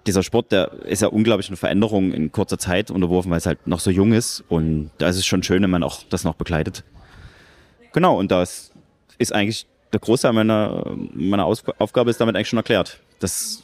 dieser 0.06 0.22
Sport, 0.22 0.52
der 0.52 0.72
ist 0.84 1.02
ja 1.02 1.08
unglaublich 1.08 1.48
eine 1.48 1.56
Veränderung 1.56 2.12
in 2.12 2.32
kurzer 2.32 2.58
Zeit 2.58 2.90
unterworfen, 2.90 3.30
weil 3.30 3.38
es 3.38 3.46
halt 3.46 3.66
noch 3.66 3.80
so 3.80 3.90
jung 3.90 4.12
ist 4.12 4.42
und 4.48 4.90
da 4.98 5.08
ist 5.08 5.16
es 5.16 5.26
schon 5.26 5.42
schön, 5.42 5.62
wenn 5.62 5.70
man 5.70 5.82
auch 5.82 6.02
das 6.08 6.24
noch 6.24 6.34
begleitet. 6.34 6.84
Genau, 7.92 8.18
und 8.18 8.30
das 8.30 8.72
ist 9.18 9.34
eigentlich 9.34 9.66
der 9.92 10.00
Großteil 10.00 10.32
meiner, 10.32 10.96
meiner 11.14 11.46
Aufgabe 11.46 12.10
ist 12.10 12.20
damit 12.20 12.36
eigentlich 12.36 12.48
schon 12.48 12.58
erklärt. 12.58 13.00
Das 13.20 13.62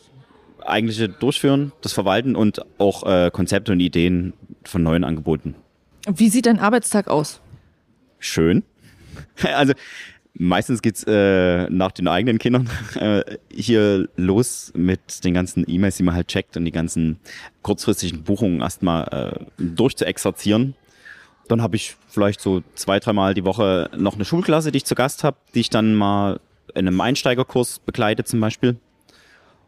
eigentliche 0.64 1.08
Durchführen, 1.08 1.72
das 1.82 1.92
Verwalten 1.92 2.36
und 2.36 2.64
auch 2.78 3.04
äh, 3.06 3.30
Konzepte 3.30 3.72
und 3.72 3.80
Ideen 3.80 4.32
von 4.64 4.82
neuen 4.82 5.04
Angeboten. 5.04 5.54
Wie 6.06 6.28
sieht 6.28 6.46
dein 6.46 6.58
Arbeitstag 6.58 7.08
aus? 7.08 7.40
Schön. 8.18 8.62
Also 9.42 9.74
meistens 10.34 10.82
geht's 10.82 11.04
äh, 11.04 11.68
nach 11.70 11.92
den 11.92 12.08
eigenen 12.08 12.38
Kindern 12.38 12.68
äh, 12.96 13.22
hier 13.50 14.08
los 14.16 14.72
mit 14.74 15.24
den 15.24 15.34
ganzen 15.34 15.64
E-Mails, 15.66 15.96
die 15.96 16.02
man 16.02 16.14
halt 16.14 16.28
checkt 16.28 16.56
und 16.56 16.64
die 16.64 16.72
ganzen 16.72 17.18
kurzfristigen 17.62 18.22
Buchungen 18.22 18.60
erstmal 18.60 19.38
äh, 19.38 19.44
durchzuexerzieren. 19.58 20.74
Dann 21.48 21.62
habe 21.62 21.76
ich 21.76 21.96
vielleicht 22.08 22.40
so 22.40 22.62
zwei, 22.74 22.98
dreimal 23.00 23.34
die 23.34 23.44
Woche 23.44 23.90
noch 23.96 24.14
eine 24.14 24.24
Schulklasse, 24.24 24.72
die 24.72 24.78
ich 24.78 24.84
zu 24.84 24.94
Gast 24.94 25.24
habe, 25.24 25.36
die 25.54 25.60
ich 25.60 25.70
dann 25.70 25.94
mal 25.94 26.40
in 26.74 26.88
einem 26.88 27.00
Einsteigerkurs 27.00 27.80
begleite 27.80 28.24
zum 28.24 28.40
Beispiel. 28.40 28.76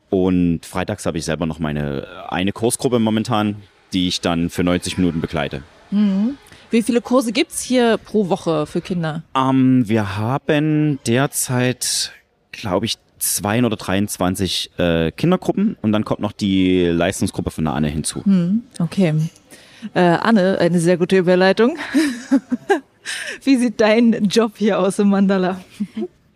Und 0.08 0.64
freitags 0.64 1.04
habe 1.04 1.18
ich 1.18 1.24
selber 1.24 1.46
noch 1.46 1.58
meine 1.58 2.30
eine 2.30 2.52
Kursgruppe 2.52 2.98
momentan, 2.98 3.56
die 3.92 4.08
ich 4.08 4.20
dann 4.20 4.50
für 4.50 4.64
90 4.64 4.98
Minuten 4.98 5.20
begleite. 5.20 5.62
Mhm. 5.90 6.38
Wie 6.70 6.82
viele 6.82 7.00
Kurse 7.00 7.32
gibt 7.32 7.52
es 7.52 7.60
hier 7.60 7.98
pro 7.98 8.28
Woche 8.28 8.66
für 8.66 8.80
Kinder? 8.80 9.22
Ähm, 9.34 9.88
wir 9.88 10.16
haben 10.16 10.98
derzeit, 11.06 12.12
glaube 12.52 12.86
ich, 12.86 12.96
2 13.18 13.64
oder 13.64 13.76
23 13.76 14.72
äh, 14.78 15.10
Kindergruppen 15.12 15.76
und 15.80 15.92
dann 15.92 16.04
kommt 16.04 16.20
noch 16.20 16.32
die 16.32 16.84
Leistungsgruppe 16.86 17.50
von 17.50 17.64
der 17.64 17.74
Anne 17.74 17.88
hinzu. 17.88 18.22
Mhm. 18.24 18.62
Okay. 18.78 19.14
Äh, 19.94 20.00
Anne, 20.00 20.58
eine 20.60 20.80
sehr 20.80 20.96
gute 20.96 21.16
Überleitung. 21.16 21.78
Wie 23.44 23.56
sieht 23.56 23.80
dein 23.80 24.24
Job 24.24 24.52
hier 24.56 24.80
aus 24.80 24.98
im 24.98 25.08
Mandala? 25.08 25.60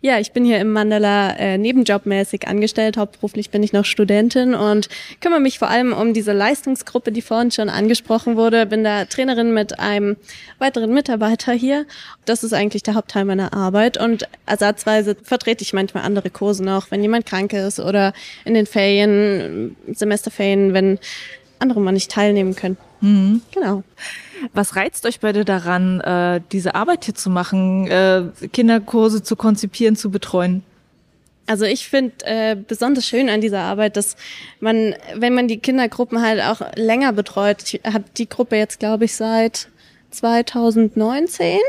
Ja, 0.03 0.17
ich 0.17 0.31
bin 0.31 0.43
hier 0.43 0.59
im 0.59 0.73
Mandala 0.73 1.37
äh, 1.37 1.59
nebenjobmäßig 1.59 2.47
angestellt. 2.47 2.97
Hauptberuflich 2.97 3.51
bin 3.51 3.61
ich 3.61 3.71
noch 3.71 3.85
Studentin 3.85 4.55
und 4.55 4.89
kümmere 5.19 5.39
mich 5.39 5.59
vor 5.59 5.69
allem 5.69 5.93
um 5.93 6.15
diese 6.15 6.33
Leistungsgruppe, 6.33 7.11
die 7.11 7.21
vorhin 7.21 7.51
schon 7.51 7.69
angesprochen 7.69 8.35
wurde. 8.35 8.65
Bin 8.65 8.83
da 8.83 9.05
Trainerin 9.05 9.53
mit 9.53 9.79
einem 9.79 10.17
weiteren 10.57 10.91
Mitarbeiter 10.91 11.53
hier. 11.53 11.85
Das 12.25 12.43
ist 12.43 12.51
eigentlich 12.51 12.81
der 12.81 12.95
Hauptteil 12.95 13.25
meiner 13.25 13.53
Arbeit 13.53 13.99
und 13.99 14.27
ersatzweise 14.47 15.15
vertrete 15.21 15.63
ich 15.63 15.71
manchmal 15.71 16.03
andere 16.03 16.31
Kurse 16.31 16.63
noch, 16.63 16.89
wenn 16.89 17.03
jemand 17.03 17.27
krank 17.27 17.53
ist 17.53 17.79
oder 17.79 18.13
in 18.43 18.55
den 18.55 18.65
Ferien, 18.65 19.75
Semesterferien, 19.87 20.73
wenn 20.73 20.97
andere 21.61 21.79
mal 21.79 21.91
nicht 21.91 22.11
teilnehmen 22.11 22.55
können. 22.55 22.77
Mhm. 23.01 23.41
Genau. 23.53 23.83
Was 24.53 24.75
reizt 24.75 25.05
euch 25.05 25.19
beide 25.19 25.45
daran, 25.45 26.01
äh, 26.01 26.41
diese 26.51 26.75
Arbeit 26.75 27.05
hier 27.05 27.15
zu 27.15 27.29
machen, 27.29 27.87
äh, 27.87 28.23
Kinderkurse 28.51 29.23
zu 29.23 29.35
konzipieren, 29.35 29.95
zu 29.95 30.09
betreuen? 30.09 30.63
Also 31.47 31.65
ich 31.65 31.87
finde 31.89 32.13
äh, 32.25 32.55
besonders 32.55 33.05
schön 33.05 33.29
an 33.29 33.41
dieser 33.41 33.61
Arbeit, 33.61 33.97
dass 33.97 34.15
man, 34.59 34.95
wenn 35.15 35.33
man 35.33 35.47
die 35.47 35.57
Kindergruppen 35.57 36.21
halt 36.21 36.41
auch 36.41 36.61
länger 36.75 37.13
betreut, 37.13 37.57
ich 37.63 37.81
habe 37.85 38.05
die 38.17 38.29
Gruppe 38.29 38.55
jetzt, 38.55 38.79
glaube 38.79 39.05
ich, 39.05 39.15
seit 39.15 39.67
2019, 40.11 41.59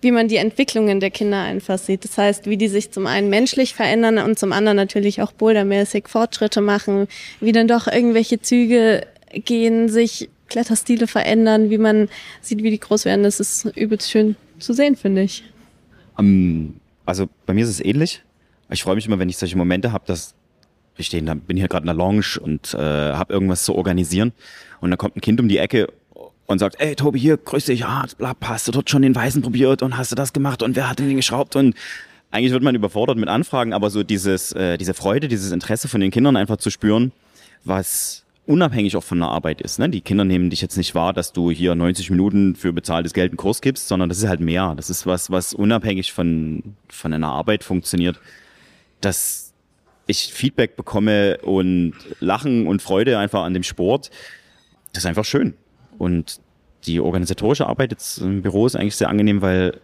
wie 0.00 0.10
man 0.10 0.28
die 0.28 0.36
Entwicklungen 0.36 1.00
der 1.00 1.10
Kinder 1.10 1.40
einfach 1.40 1.78
sieht. 1.78 2.04
Das 2.04 2.18
heißt, 2.18 2.46
wie 2.46 2.56
die 2.56 2.68
sich 2.68 2.90
zum 2.90 3.06
einen 3.06 3.30
menschlich 3.30 3.74
verändern 3.74 4.18
und 4.18 4.38
zum 4.38 4.52
anderen 4.52 4.76
natürlich 4.76 5.22
auch 5.22 5.32
bouldermäßig 5.32 6.08
Fortschritte 6.08 6.60
machen, 6.60 7.08
wie 7.40 7.52
dann 7.52 7.68
doch 7.68 7.86
irgendwelche 7.86 8.40
Züge 8.40 9.06
gehen, 9.32 9.88
sich 9.88 10.28
Kletterstile 10.48 11.06
verändern, 11.06 11.70
wie 11.70 11.78
man 11.78 12.08
sieht, 12.40 12.62
wie 12.62 12.70
die 12.70 12.80
groß 12.80 13.04
werden. 13.04 13.24
Das 13.24 13.40
ist 13.40 13.64
übelst 13.76 14.10
schön 14.10 14.36
zu 14.58 14.72
sehen, 14.72 14.96
finde 14.96 15.22
ich. 15.22 15.44
Um, 16.16 16.26
ähm, 16.26 16.74
also 17.04 17.28
bei 17.46 17.54
mir 17.54 17.64
ist 17.64 17.70
es 17.70 17.84
ähnlich. 17.84 18.22
Ich 18.70 18.82
freue 18.82 18.96
mich 18.96 19.06
immer, 19.06 19.18
wenn 19.18 19.28
ich 19.28 19.36
solche 19.36 19.56
Momente 19.56 19.92
habe, 19.92 20.04
dass 20.06 20.34
ich 20.96 21.06
stehe, 21.06 21.22
bin 21.22 21.56
hier 21.56 21.68
gerade 21.68 21.82
in 21.82 21.86
der 21.86 21.94
Lounge 21.94 22.38
und 22.40 22.74
äh, 22.74 22.78
habe 22.78 23.32
irgendwas 23.32 23.64
zu 23.64 23.74
organisieren 23.74 24.32
und 24.80 24.90
dann 24.90 24.98
kommt 24.98 25.16
ein 25.16 25.20
Kind 25.20 25.40
um 25.40 25.48
die 25.48 25.58
Ecke 25.58 25.88
und 26.46 26.58
sagt, 26.58 26.80
ey 26.80 26.94
Tobi, 26.94 27.18
hier, 27.18 27.36
grüß 27.36 27.66
dich, 27.66 27.80
ja, 27.80 28.04
bla, 28.18 28.34
hast 28.42 28.68
du 28.68 28.72
dort 28.72 28.90
schon 28.90 29.02
den 29.02 29.14
Weißen 29.14 29.42
probiert 29.42 29.82
und 29.82 29.96
hast 29.96 30.12
du 30.12 30.16
das 30.16 30.32
gemacht 30.32 30.62
und 30.62 30.76
wer 30.76 30.88
hat 30.88 30.98
denn 30.98 31.08
den 31.08 31.16
geschraubt 31.16 31.56
und 31.56 31.74
eigentlich 32.30 32.52
wird 32.52 32.62
man 32.62 32.74
überfordert 32.74 33.16
mit 33.16 33.28
Anfragen, 33.28 33.72
aber 33.72 33.90
so 33.90 34.02
dieses, 34.02 34.52
äh, 34.52 34.78
diese 34.78 34.94
Freude, 34.94 35.28
dieses 35.28 35.52
Interesse 35.52 35.88
von 35.88 36.00
den 36.00 36.10
Kindern 36.10 36.36
einfach 36.36 36.56
zu 36.56 36.70
spüren, 36.70 37.12
was 37.64 38.24
unabhängig 38.46 38.96
auch 38.96 39.02
von 39.02 39.18
der 39.18 39.28
Arbeit 39.28 39.60
ist. 39.60 39.78
Ne? 39.78 39.88
Die 39.88 40.00
Kinder 40.00 40.24
nehmen 40.24 40.50
dich 40.50 40.60
jetzt 40.60 40.76
nicht 40.76 40.94
wahr, 40.94 41.12
dass 41.12 41.32
du 41.32 41.50
hier 41.50 41.74
90 41.74 42.10
Minuten 42.10 42.54
für 42.54 42.72
bezahltes 42.72 43.12
Geld 43.12 43.32
einen 43.32 43.36
Kurs 43.36 43.60
gibst, 43.60 43.88
sondern 43.88 44.08
das 44.08 44.18
ist 44.18 44.28
halt 44.28 44.40
mehr. 44.40 44.74
Das 44.76 44.90
ist 44.90 45.06
was, 45.06 45.30
was 45.30 45.52
unabhängig 45.52 46.12
von, 46.12 46.62
von 46.88 47.12
einer 47.12 47.28
Arbeit 47.28 47.64
funktioniert. 47.64 48.20
Dass 49.00 49.52
ich 50.06 50.32
Feedback 50.32 50.76
bekomme 50.76 51.38
und 51.38 51.94
Lachen 52.20 52.66
und 52.66 52.82
Freude 52.82 53.18
einfach 53.18 53.42
an 53.42 53.54
dem 53.54 53.64
Sport, 53.64 54.10
das 54.92 55.02
ist 55.02 55.06
einfach 55.06 55.24
schön. 55.24 55.54
Und 55.98 56.40
die 56.86 57.00
organisatorische 57.00 57.66
Arbeit 57.66 57.92
jetzt 57.92 58.18
im 58.18 58.42
Büro 58.42 58.66
ist 58.66 58.76
eigentlich 58.76 58.96
sehr 58.96 59.08
angenehm, 59.08 59.42
weil 59.42 59.80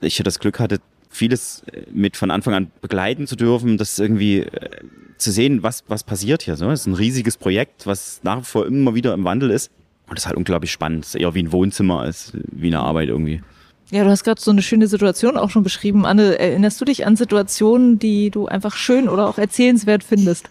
ich 0.00 0.18
ja 0.18 0.24
das 0.24 0.38
Glück 0.38 0.58
hatte, 0.60 0.80
vieles 1.10 1.62
mit 1.92 2.16
von 2.16 2.30
Anfang 2.30 2.54
an 2.54 2.70
begleiten 2.80 3.26
zu 3.26 3.36
dürfen, 3.36 3.78
das 3.78 3.98
irgendwie 3.98 4.40
äh, 4.40 4.70
zu 5.16 5.32
sehen, 5.32 5.62
was, 5.62 5.84
was 5.88 6.04
passiert 6.04 6.42
hier. 6.42 6.56
So. 6.56 6.70
Es 6.70 6.80
ist 6.80 6.86
ein 6.86 6.94
riesiges 6.94 7.36
Projekt, 7.36 7.86
was 7.86 8.20
nach 8.22 8.40
wie 8.40 8.44
vor 8.44 8.66
immer 8.66 8.94
wieder 8.94 9.14
im 9.14 9.24
Wandel 9.24 9.50
ist. 9.50 9.70
Und 10.08 10.16
das 10.16 10.24
ist 10.24 10.26
halt 10.26 10.36
unglaublich 10.36 10.70
spannend. 10.70 11.04
Es 11.04 11.14
ist 11.14 11.20
eher 11.20 11.34
wie 11.34 11.42
ein 11.42 11.52
Wohnzimmer 11.52 12.00
als 12.00 12.32
wie 12.34 12.68
eine 12.68 12.80
Arbeit 12.80 13.08
irgendwie. 13.08 13.42
Ja, 13.90 14.04
du 14.04 14.10
hast 14.10 14.24
gerade 14.24 14.40
so 14.40 14.50
eine 14.50 14.62
schöne 14.62 14.88
Situation 14.88 15.36
auch 15.36 15.50
schon 15.50 15.62
beschrieben. 15.62 16.04
Anne, 16.04 16.38
erinnerst 16.38 16.80
du 16.80 16.84
dich 16.84 17.06
an 17.06 17.16
Situationen, 17.16 17.98
die 17.98 18.30
du 18.30 18.46
einfach 18.46 18.74
schön 18.76 19.08
oder 19.08 19.28
auch 19.28 19.38
erzählenswert 19.38 20.02
findest? 20.02 20.50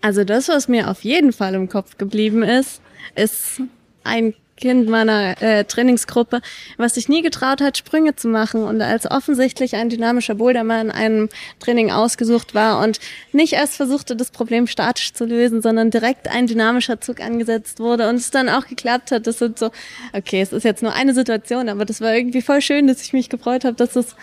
Also 0.00 0.24
das, 0.24 0.48
was 0.48 0.68
mir 0.68 0.90
auf 0.90 1.02
jeden 1.02 1.32
Fall 1.32 1.54
im 1.54 1.68
Kopf 1.68 1.98
geblieben 1.98 2.42
ist, 2.42 2.80
ist 3.14 3.60
ein 4.04 4.34
Kind 4.56 4.88
meiner 4.88 5.40
äh, 5.42 5.64
Trainingsgruppe, 5.64 6.40
was 6.76 6.94
sich 6.94 7.08
nie 7.08 7.22
getraut 7.22 7.60
hat, 7.60 7.76
Sprünge 7.76 8.14
zu 8.14 8.28
machen 8.28 8.62
und 8.62 8.80
als 8.80 9.10
offensichtlich 9.10 9.74
ein 9.74 9.88
dynamischer 9.88 10.36
Bouldermann 10.36 10.86
in 10.86 10.92
einem 10.92 11.28
Training 11.58 11.90
ausgesucht 11.90 12.54
war 12.54 12.80
und 12.82 13.00
nicht 13.32 13.54
erst 13.54 13.74
versuchte, 13.76 14.14
das 14.14 14.30
Problem 14.30 14.68
statisch 14.68 15.12
zu 15.12 15.24
lösen, 15.24 15.60
sondern 15.60 15.90
direkt 15.90 16.28
ein 16.28 16.46
dynamischer 16.46 17.00
Zug 17.00 17.20
angesetzt 17.20 17.80
wurde 17.80 18.08
und 18.08 18.16
es 18.16 18.30
dann 18.30 18.48
auch 18.48 18.66
geklappt 18.66 19.10
hat. 19.10 19.26
Das 19.26 19.38
sind 19.38 19.58
so, 19.58 19.70
okay, 20.12 20.40
es 20.40 20.52
ist 20.52 20.64
jetzt 20.64 20.84
nur 20.84 20.92
eine 20.92 21.14
Situation, 21.14 21.68
aber 21.68 21.84
das 21.84 22.00
war 22.00 22.14
irgendwie 22.14 22.42
voll 22.42 22.62
schön, 22.62 22.86
dass 22.86 23.02
ich 23.02 23.12
mich 23.12 23.28
gefreut 23.28 23.64
habe, 23.64 23.76
dass 23.76 23.96
es 23.96 24.14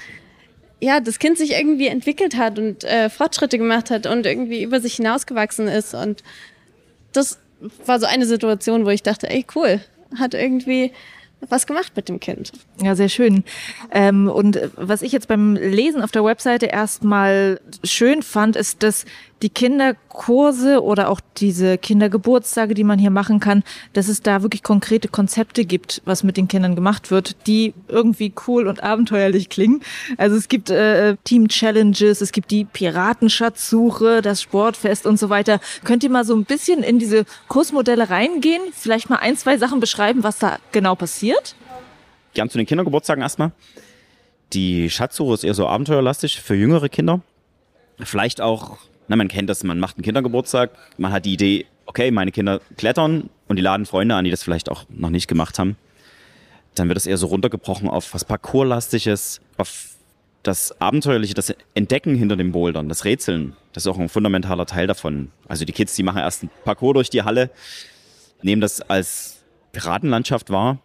ja, 0.83 0.99
das 0.99 1.19
Kind 1.19 1.37
sich 1.37 1.51
irgendwie 1.51 1.87
entwickelt 1.87 2.37
hat 2.37 2.57
und 2.57 2.83
äh, 2.85 3.09
Fortschritte 3.09 3.59
gemacht 3.59 3.91
hat 3.91 4.07
und 4.07 4.25
irgendwie 4.25 4.63
über 4.63 4.79
sich 4.79 4.95
hinausgewachsen 4.95 5.67
ist 5.67 5.93
und 5.93 6.23
das 7.13 7.37
war 7.85 7.99
so 7.99 8.05
eine 8.05 8.25
Situation, 8.25 8.85
wo 8.85 8.89
ich 8.89 9.03
dachte, 9.03 9.29
ey, 9.29 9.45
cool, 9.55 9.81
hat 10.17 10.33
irgendwie 10.33 10.91
was 11.49 11.65
gemacht 11.65 11.93
mit 11.95 12.07
dem 12.07 12.19
Kind. 12.19 12.51
Ja, 12.81 12.95
sehr 12.95 13.09
schön. 13.09 13.43
Ähm, 13.91 14.29
und 14.29 14.59
was 14.75 15.01
ich 15.01 15.11
jetzt 15.11 15.27
beim 15.27 15.55
Lesen 15.55 16.01
auf 16.01 16.11
der 16.11 16.23
Webseite 16.23 16.67
erstmal 16.67 17.59
schön 17.83 18.21
fand, 18.21 18.55
ist, 18.55 18.83
dass 18.83 19.05
die 19.41 19.49
Kinderkurse 19.49 20.83
oder 20.83 21.09
auch 21.09 21.19
diese 21.37 21.77
Kindergeburtstage, 21.77 22.73
die 22.73 22.83
man 22.83 22.99
hier 22.99 23.09
machen 23.09 23.39
kann, 23.39 23.63
dass 23.93 24.07
es 24.07 24.21
da 24.21 24.43
wirklich 24.43 24.63
konkrete 24.63 25.07
Konzepte 25.07 25.65
gibt, 25.65 26.01
was 26.05 26.23
mit 26.23 26.37
den 26.37 26.47
Kindern 26.47 26.75
gemacht 26.75 27.11
wird, 27.11 27.47
die 27.47 27.73
irgendwie 27.87 28.33
cool 28.47 28.67
und 28.67 28.83
abenteuerlich 28.83 29.49
klingen. 29.49 29.81
Also 30.17 30.35
es 30.35 30.47
gibt 30.47 30.69
äh, 30.69 31.15
Team-Challenges, 31.23 32.21
es 32.21 32.31
gibt 32.31 32.51
die 32.51 32.65
Piratenschatzsuche, 32.65 34.21
das 34.21 34.41
Sportfest 34.41 35.05
und 35.05 35.17
so 35.17 35.29
weiter. 35.29 35.59
Könnt 35.83 36.03
ihr 36.03 36.09
mal 36.09 36.25
so 36.25 36.35
ein 36.35 36.45
bisschen 36.45 36.83
in 36.83 36.99
diese 36.99 37.25
Kursmodelle 37.47 38.09
reingehen? 38.09 38.61
Vielleicht 38.73 39.09
mal 39.09 39.17
ein, 39.17 39.37
zwei 39.37 39.57
Sachen 39.57 39.79
beschreiben, 39.79 40.23
was 40.23 40.37
da 40.37 40.57
genau 40.71 40.95
passiert? 40.95 41.55
Gern 42.33 42.49
zu 42.49 42.57
den 42.57 42.67
Kindergeburtstagen 42.67 43.21
erstmal. 43.21 43.51
Die 44.53 44.89
Schatzsuche 44.89 45.33
ist 45.33 45.43
eher 45.43 45.53
so 45.53 45.67
abenteuerlastig 45.67 46.41
für 46.41 46.55
jüngere 46.55 46.89
Kinder. 46.89 47.21
Vielleicht 47.99 48.41
auch 48.41 48.77
na, 49.11 49.17
man 49.17 49.27
kennt 49.27 49.49
das, 49.49 49.65
man 49.65 49.77
macht 49.77 49.97
einen 49.97 50.05
Kindergeburtstag, 50.05 50.71
man 50.97 51.11
hat 51.11 51.25
die 51.25 51.33
Idee, 51.33 51.65
okay, 51.85 52.11
meine 52.11 52.31
Kinder 52.31 52.61
klettern 52.77 53.29
und 53.49 53.57
die 53.57 53.61
laden 53.61 53.85
Freunde 53.85 54.15
an, 54.15 54.23
die 54.23 54.31
das 54.31 54.41
vielleicht 54.41 54.69
auch 54.69 54.85
noch 54.87 55.09
nicht 55.09 55.27
gemacht 55.27 55.59
haben. 55.59 55.75
Dann 56.75 56.87
wird 56.87 56.97
es 56.97 57.05
eher 57.05 57.17
so 57.17 57.27
runtergebrochen 57.27 57.89
auf 57.89 58.13
was 58.13 58.23
Parcourslastiges, 58.23 59.41
auf 59.57 59.95
das 60.43 60.79
Abenteuerliche, 60.79 61.33
das 61.33 61.53
Entdecken 61.73 62.15
hinter 62.15 62.37
den 62.37 62.53
Bouldern, 62.53 62.87
das 62.87 63.03
Rätseln. 63.03 63.53
Das 63.73 63.83
ist 63.83 63.87
auch 63.91 63.99
ein 63.99 64.07
fundamentaler 64.07 64.65
Teil 64.65 64.87
davon. 64.87 65.29
Also 65.45 65.65
die 65.65 65.73
Kids, 65.73 65.93
die 65.95 66.03
machen 66.03 66.19
erst 66.19 66.43
einen 66.43 66.51
Parcours 66.63 66.93
durch 66.93 67.09
die 67.09 67.23
Halle, 67.23 67.49
nehmen 68.41 68.61
das 68.61 68.79
als 68.79 69.43
Piratenlandschaft 69.73 70.51
wahr 70.51 70.79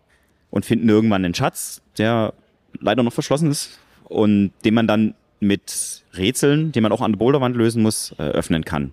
und 0.51 0.67
finden 0.67 0.89
irgendwann 0.89 1.25
einen 1.25 1.35
Schatz, 1.35 1.81
der 1.97 2.35
leider 2.81 3.05
noch 3.05 3.13
verschlossen 3.13 3.53
ist 3.53 3.79
und 4.03 4.51
den 4.65 4.75
man 4.75 4.89
dann 4.89 5.15
mit 5.41 6.03
Rätseln, 6.15 6.73
die 6.73 6.81
man 6.81 6.93
auch 6.93 7.01
an 7.01 7.13
der 7.13 7.19
Boulderwand 7.19 7.57
lösen 7.57 7.83
muss, 7.83 8.15
äh, 8.19 8.23
öffnen 8.23 8.65
kann. 8.65 8.93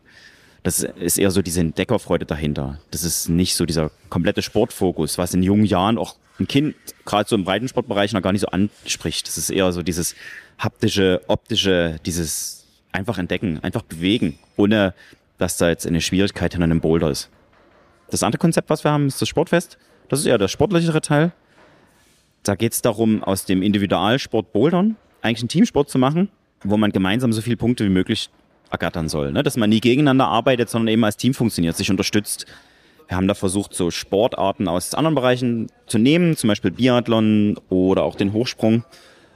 Das 0.64 0.82
ist 0.82 1.18
eher 1.18 1.32
so 1.32 1.42
diese 1.42 1.60
Entdeckerfreude 1.60 2.26
dahinter. 2.26 2.80
Das 2.92 3.04
ist 3.04 3.28
nicht 3.28 3.56
so 3.56 3.66
dieser 3.66 3.92
komplette 4.10 4.42
Sportfokus, 4.42 5.18
was 5.18 5.34
in 5.34 5.44
jungen 5.44 5.66
Jahren 5.66 5.98
auch 5.98 6.16
ein 6.40 6.48
Kind, 6.48 6.76
gerade 7.06 7.28
so 7.28 7.36
im 7.36 7.44
Breitensportbereich, 7.44 8.14
noch 8.14 8.22
gar 8.22 8.32
nicht 8.32 8.42
so 8.42 8.48
anspricht. 8.48 9.28
Das 9.28 9.38
ist 9.38 9.50
eher 9.50 9.72
so 9.74 9.84
dieses 9.84 10.16
haptische, 10.58 11.22
optische, 11.28 12.00
dieses 12.06 12.66
einfach 12.92 13.18
entdecken, 13.18 13.60
einfach 13.62 13.82
bewegen, 13.82 14.40
ohne 14.56 14.94
dass 15.38 15.58
da 15.58 15.70
jetzt 15.70 15.86
eine 15.86 16.02
Schwierigkeit 16.02 16.54
hinter 16.54 16.64
einem 16.64 16.80
Boulder 16.80 17.10
ist. 17.10 17.30
Das 18.10 18.24
andere 18.24 18.40
Konzept, 18.40 18.70
was 18.70 18.84
wir 18.84 18.92
haben, 18.92 19.08
ist 19.08 19.22
das 19.22 19.28
Sportfest. 19.28 19.78
Das 20.08 20.20
ist 20.20 20.26
eher 20.26 20.38
der 20.38 20.48
sportlichere 20.48 21.02
Teil. 21.02 21.34
Da 22.44 22.56
geht 22.56 22.74
es 22.74 22.82
darum, 22.82 23.24
aus 23.24 23.46
dem 23.46 23.62
Individualsport 23.62 24.54
Bouldern 24.54 24.96
eigentlich 25.24 25.42
einen 25.42 25.50
Teamsport 25.50 25.90
zu 25.90 25.98
machen, 25.98 26.30
wo 26.64 26.78
man 26.78 26.92
gemeinsam 26.92 27.34
so 27.34 27.42
viele 27.42 27.58
Punkte 27.58 27.86
wie 27.86 27.90
möglich 27.90 28.30
ergattern 28.70 29.10
soll. 29.10 29.32
Ne? 29.32 29.44
Dass 29.44 29.58
man 29.58 29.70
nie 29.70 29.80
gegeneinander 29.80 30.28
arbeitet, 30.28 30.70
sondern 30.70 30.90
eben 30.90 31.04
als 31.04 31.18
Team 31.18 31.34
funktioniert, 31.34 31.76
sich 31.76 31.90
unterstützt. 31.90 32.46
Wir 33.08 33.18
haben 33.18 33.28
da 33.28 33.34
versucht, 33.34 33.74
so 33.74 33.92
Sportarten 33.92 34.68
aus 34.68 34.94
anderen 34.94 35.16
Bereichen 35.16 35.68
zu 35.88 35.98
nehmen, 35.98 36.36
zum 36.36 36.48
Beispiel 36.48 36.72
Biathlon 36.72 37.60
oder 37.70 38.04
auch 38.04 38.16
den 38.16 38.34
Hochsprung, 38.34 38.84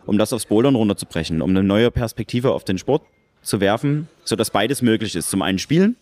um 0.05 0.17
das 0.17 0.33
aufs 0.33 0.45
Bouldern 0.45 0.75
runterzubrechen, 0.75 1.41
um 1.41 1.51
eine 1.51 1.63
neue 1.63 1.91
Perspektive 1.91 2.53
auf 2.53 2.63
den 2.63 2.77
Sport 2.77 3.03
zu 3.41 3.59
werfen, 3.59 4.07
sodass 4.23 4.49
beides 4.49 4.81
möglich 4.81 5.15
ist. 5.15 5.29
Zum 5.29 5.41
einen 5.41 5.59
spielen 5.59 5.95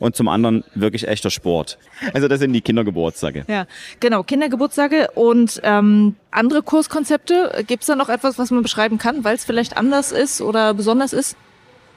und 0.00 0.16
zum 0.16 0.26
anderen 0.26 0.64
wirklich 0.74 1.06
echter 1.06 1.30
Sport. 1.30 1.78
Also 2.12 2.26
das 2.26 2.40
sind 2.40 2.52
die 2.52 2.62
Kindergeburtstage. 2.62 3.44
Ja, 3.46 3.66
genau, 4.00 4.24
Kindergeburtstage 4.24 5.10
und 5.14 5.60
ähm, 5.62 6.16
andere 6.32 6.62
Kurskonzepte. 6.62 7.64
Gibt 7.68 7.84
es 7.84 7.86
da 7.86 7.94
noch 7.94 8.08
etwas, 8.08 8.38
was 8.38 8.50
man 8.50 8.62
beschreiben 8.62 8.98
kann, 8.98 9.22
weil 9.22 9.36
es 9.36 9.44
vielleicht 9.44 9.76
anders 9.76 10.10
ist 10.10 10.40
oder 10.40 10.74
besonders 10.74 11.12
ist? 11.12 11.36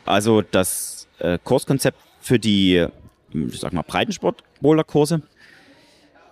Also 0.05 0.41
das 0.41 1.07
äh, 1.19 1.39
Kurskonzept 1.43 1.97
für 2.19 2.37
die, 2.37 2.85
ich 3.33 3.59
sag 3.59 3.73
mal, 3.73 3.83
Breitensport-Boulder-Kurse, 3.83 5.21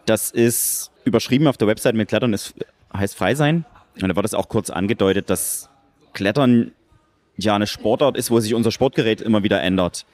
das 0.05 0.29
ist 0.29 0.91
überschrieben 1.05 1.47
auf 1.47 1.57
der 1.57 1.67
Website 1.67 1.95
mit 1.95 2.09
Klettern 2.09 2.33
ist, 2.33 2.53
heißt 2.95 3.15
frei 3.15 3.33
sein. 3.33 3.65
Und 4.01 4.09
da 4.09 4.15
wird 4.15 4.25
es 4.25 4.33
auch 4.33 4.49
kurz 4.49 4.69
angedeutet, 4.69 5.29
dass 5.29 5.69
Klettern 6.13 6.71
ja 7.37 7.55
eine 7.55 7.67
Sportart 7.67 8.17
ist, 8.17 8.29
wo 8.29 8.39
sich 8.39 8.53
unser 8.53 8.71
Sportgerät 8.71 9.21
immer 9.21 9.43
wieder 9.43 9.61
ändert. 9.61 10.05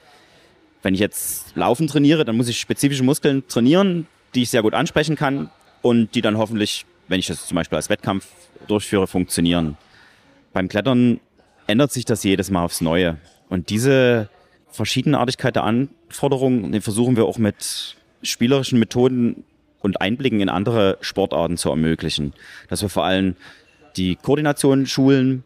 Wenn 0.82 0.94
ich 0.94 1.00
jetzt 1.00 1.56
Laufen 1.56 1.86
trainiere, 1.86 2.24
dann 2.24 2.36
muss 2.36 2.48
ich 2.48 2.58
spezifische 2.60 3.02
Muskeln 3.02 3.46
trainieren, 3.48 4.06
die 4.34 4.42
ich 4.42 4.50
sehr 4.50 4.62
gut 4.62 4.74
ansprechen 4.74 5.16
kann 5.16 5.50
und 5.82 6.14
die 6.14 6.20
dann 6.20 6.38
hoffentlich, 6.38 6.86
wenn 7.08 7.18
ich 7.18 7.26
das 7.26 7.46
zum 7.46 7.56
Beispiel 7.56 7.76
als 7.76 7.90
Wettkampf 7.90 8.26
durchführe, 8.66 9.06
funktionieren. 9.06 9.76
Beim 10.52 10.68
Klettern 10.68 11.20
ändert 11.66 11.92
sich 11.92 12.04
das 12.04 12.22
jedes 12.24 12.50
Mal 12.50 12.64
aufs 12.64 12.80
Neue. 12.80 13.18
Und 13.48 13.70
diese 13.70 14.28
Verschiedenartigkeit 14.70 15.56
der 15.56 15.64
Anforderungen, 15.64 16.72
die 16.72 16.80
versuchen 16.80 17.16
wir 17.16 17.24
auch 17.24 17.38
mit 17.38 17.96
spielerischen 18.22 18.78
Methoden 18.78 19.44
und 19.80 20.00
Einblicken 20.00 20.40
in 20.40 20.48
andere 20.48 20.98
Sportarten 21.00 21.56
zu 21.56 21.70
ermöglichen. 21.70 22.32
Dass 22.68 22.82
wir 22.82 22.88
vor 22.88 23.04
allem 23.04 23.36
die 23.96 24.16
Koordination 24.16 24.86
schulen, 24.86 25.44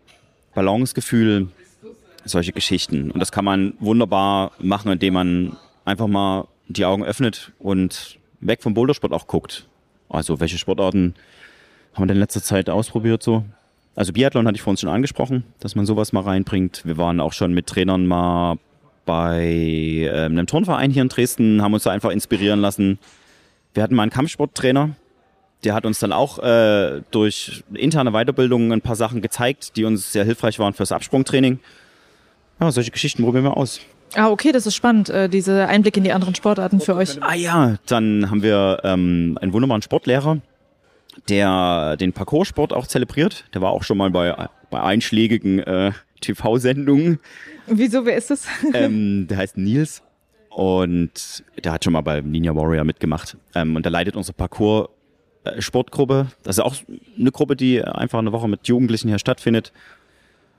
Balancegefühl, 0.54 1.48
solche 2.24 2.52
Geschichten. 2.52 3.10
Und 3.10 3.20
das 3.20 3.32
kann 3.32 3.44
man 3.44 3.74
wunderbar 3.80 4.52
machen, 4.58 4.90
indem 4.92 5.14
man 5.14 5.56
einfach 5.84 6.06
mal 6.06 6.46
die 6.68 6.84
Augen 6.84 7.04
öffnet 7.04 7.52
und 7.58 8.18
weg 8.40 8.62
vom 8.62 8.74
Bouldersport 8.74 9.12
auch 9.12 9.26
guckt. 9.26 9.66
Also 10.08 10.40
welche 10.40 10.58
Sportarten 10.58 11.14
haben 11.94 12.04
wir 12.04 12.06
denn 12.06 12.16
in 12.16 12.20
letzter 12.20 12.42
Zeit 12.42 12.70
ausprobiert 12.70 13.22
so? 13.22 13.44
Also 13.94 14.12
Biathlon 14.12 14.46
hatte 14.46 14.56
ich 14.56 14.62
vorhin 14.62 14.78
schon 14.78 14.88
angesprochen, 14.88 15.44
dass 15.60 15.74
man 15.74 15.84
sowas 15.84 16.12
mal 16.12 16.22
reinbringt. 16.22 16.82
Wir 16.84 16.96
waren 16.96 17.20
auch 17.20 17.32
schon 17.32 17.52
mit 17.52 17.66
Trainern 17.66 18.06
mal 18.06 18.56
bei 19.04 20.08
äh, 20.10 20.24
einem 20.24 20.46
Turnverein 20.46 20.90
hier 20.90 21.02
in 21.02 21.08
Dresden, 21.08 21.60
haben 21.62 21.74
uns 21.74 21.82
da 21.82 21.90
einfach 21.90 22.10
inspirieren 22.10 22.60
lassen. 22.60 22.98
Wir 23.74 23.82
hatten 23.82 23.94
mal 23.94 24.02
einen 24.02 24.12
Kampfsporttrainer, 24.12 24.90
der 25.64 25.74
hat 25.74 25.86
uns 25.86 25.98
dann 25.98 26.12
auch 26.12 26.38
äh, 26.38 27.02
durch 27.10 27.64
interne 27.74 28.12
Weiterbildung 28.12 28.72
ein 28.72 28.80
paar 28.80 28.96
Sachen 28.96 29.22
gezeigt, 29.22 29.76
die 29.76 29.84
uns 29.84 30.12
sehr 30.12 30.24
hilfreich 30.24 30.58
waren 30.58 30.74
fürs 30.74 30.92
Absprungtraining. 30.92 31.58
Ja, 32.60 32.70
solche 32.70 32.90
Geschichten 32.90 33.22
probieren 33.22 33.44
wir 33.44 33.56
aus. 33.56 33.80
Ah, 34.14 34.28
okay, 34.28 34.52
das 34.52 34.66
ist 34.66 34.74
spannend, 34.74 35.08
äh, 35.08 35.28
diese 35.28 35.66
Einblick 35.66 35.96
in 35.96 36.04
die 36.04 36.12
anderen 36.12 36.34
Sportarten 36.34 36.80
für 36.80 36.94
euch. 36.94 37.22
Ah 37.22 37.34
ja, 37.34 37.76
dann 37.86 38.30
haben 38.30 38.42
wir 38.42 38.80
ähm, 38.84 39.38
einen 39.40 39.52
wunderbaren 39.52 39.80
Sportlehrer, 39.80 40.38
der 41.28 41.96
den 41.96 42.12
Parcoursport 42.12 42.72
auch 42.72 42.86
zelebriert. 42.86 43.44
Der 43.54 43.62
war 43.62 43.70
auch 43.70 43.84
schon 43.84 43.96
mal 43.96 44.10
bei, 44.10 44.48
bei 44.70 44.82
einschlägigen 44.82 45.60
äh, 45.60 45.92
TV-Sendungen. 46.20 47.20
Wieso, 47.66 48.04
wer 48.04 48.16
ist 48.16 48.30
das? 48.30 48.46
ähm, 48.74 49.26
der 49.28 49.38
heißt 49.38 49.56
Nils 49.56 50.02
und 50.50 51.42
der 51.62 51.72
hat 51.72 51.84
schon 51.84 51.94
mal 51.94 52.02
bei 52.02 52.20
Ninja 52.20 52.54
Warrior 52.54 52.84
mitgemacht. 52.84 53.38
Ähm, 53.54 53.76
und 53.76 53.84
der 53.84 53.92
leitet 53.92 54.14
unsere 54.16 54.34
Parcours-Sportgruppe. 54.34 56.26
Das 56.42 56.58
ist 56.58 56.64
auch 56.64 56.76
eine 57.18 57.32
Gruppe, 57.32 57.56
die 57.56 57.82
einfach 57.82 58.18
eine 58.18 58.32
Woche 58.32 58.48
mit 58.48 58.68
Jugendlichen 58.68 59.08
hier 59.08 59.18
stattfindet. 59.18 59.72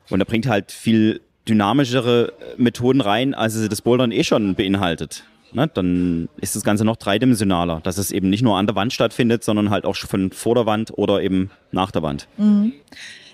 Und 0.10 0.20
er 0.20 0.26
bringt 0.26 0.48
halt 0.48 0.72
viel 0.72 1.22
dynamischere 1.48 2.34
Methoden 2.58 3.02
rein, 3.02 3.34
als 3.34 3.68
das 3.68 3.82
Bouldern 3.82 4.12
eh 4.12 4.24
schon 4.24 4.56
beinhaltet. 4.56 5.24
Ne, 5.54 5.70
dann 5.72 6.30
ist 6.42 6.56
das 6.56 6.64
Ganze 6.64 6.84
noch 6.84 6.96
dreidimensionaler, 6.96 7.80
dass 7.84 8.00
es 8.00 8.10
eben 8.10 8.30
nicht 8.30 8.42
nur 8.42 8.58
an 8.58 8.66
der 8.66 8.76
Wand 8.76 8.92
stattfindet, 8.92 9.44
sondern 9.44 9.70
halt 9.70 9.86
auch 9.86 9.96
von 9.96 10.32
vor 10.32 10.56
der 10.56 10.66
Wand 10.66 10.98
oder 10.98 11.22
eben 11.22 11.52
nach 11.72 11.92
der 11.92 12.02
Wand. 12.02 12.28
Mhm. 12.38 12.74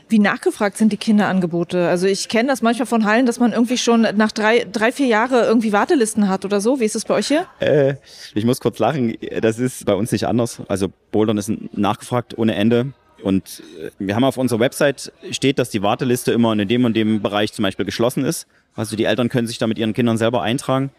Wie 0.10 0.20
nachgefragt 0.20 0.76
sind 0.76 0.91
die 0.91 0.97
Kinderangebote? 0.97 1.88
Also 1.88 2.07
ich 2.07 2.30
kenne 2.30 2.49
das 2.49 2.64
manchmal 2.64 2.88
von 2.88 3.05
Hallen, 3.05 3.28
dass 3.28 3.39
man 3.39 3.53
irgendwie 3.53 3.78
schon 3.78 4.01
nach 4.01 4.32
drei, 4.32 4.66
drei, 4.70 4.91
vier 4.91 5.05
Jahre 5.05 5.45
irgendwie 5.45 5.72
Wartelisten 5.72 6.28
hat 6.28 6.45
oder 6.45 6.62
so. 6.62 6.80
Wie 6.80 6.86
ist 6.86 6.95
das 6.95 7.05
bei 7.05 7.14
euch 7.14 7.28
hier? 7.28 7.45
Äh, 7.60 7.93
ich 8.34 8.43
muss 8.43 8.60
kurz 8.60 8.80
lachen. 8.80 9.16
Das 9.41 9.60
ist 9.60 9.86
bei 9.86 9.93
uns 9.93 10.12
nicht 10.12 10.26
anders. 10.26 10.62
Also 10.68 10.88
Bouldern 11.12 11.38
ist 11.38 11.51
nachgefragt 11.74 12.36
ohne 12.38 12.55
Ende. 12.55 12.91
Und 13.24 13.63
äh, 13.80 13.91
wir 13.99 14.15
haben 14.15 14.24
auf 14.24 14.38
unserer 14.38 14.59
Website 14.59 15.11
steht, 15.32 15.59
dass 15.59 15.70
die 15.70 15.82
Warteliste 15.82 16.32
immer 16.32 16.53
in 16.53 16.67
dem 16.67 16.86
und 16.86 16.95
dem 16.95 17.22
Bereich 17.22 17.53
zum 17.53 17.63
Beispiel 17.63 17.86
geschlossen 17.86 18.26
ist. 18.26 18.47
Also 18.76 18.95
die 18.95 19.05
Eltern 19.05 19.30
können 19.30 19.47
sich 19.47 19.57
da 19.57 19.67
mit 19.67 19.78
ihren 19.78 19.93
Kindern 19.93 20.17
selber 20.17 20.41
eintragen. 20.41 20.91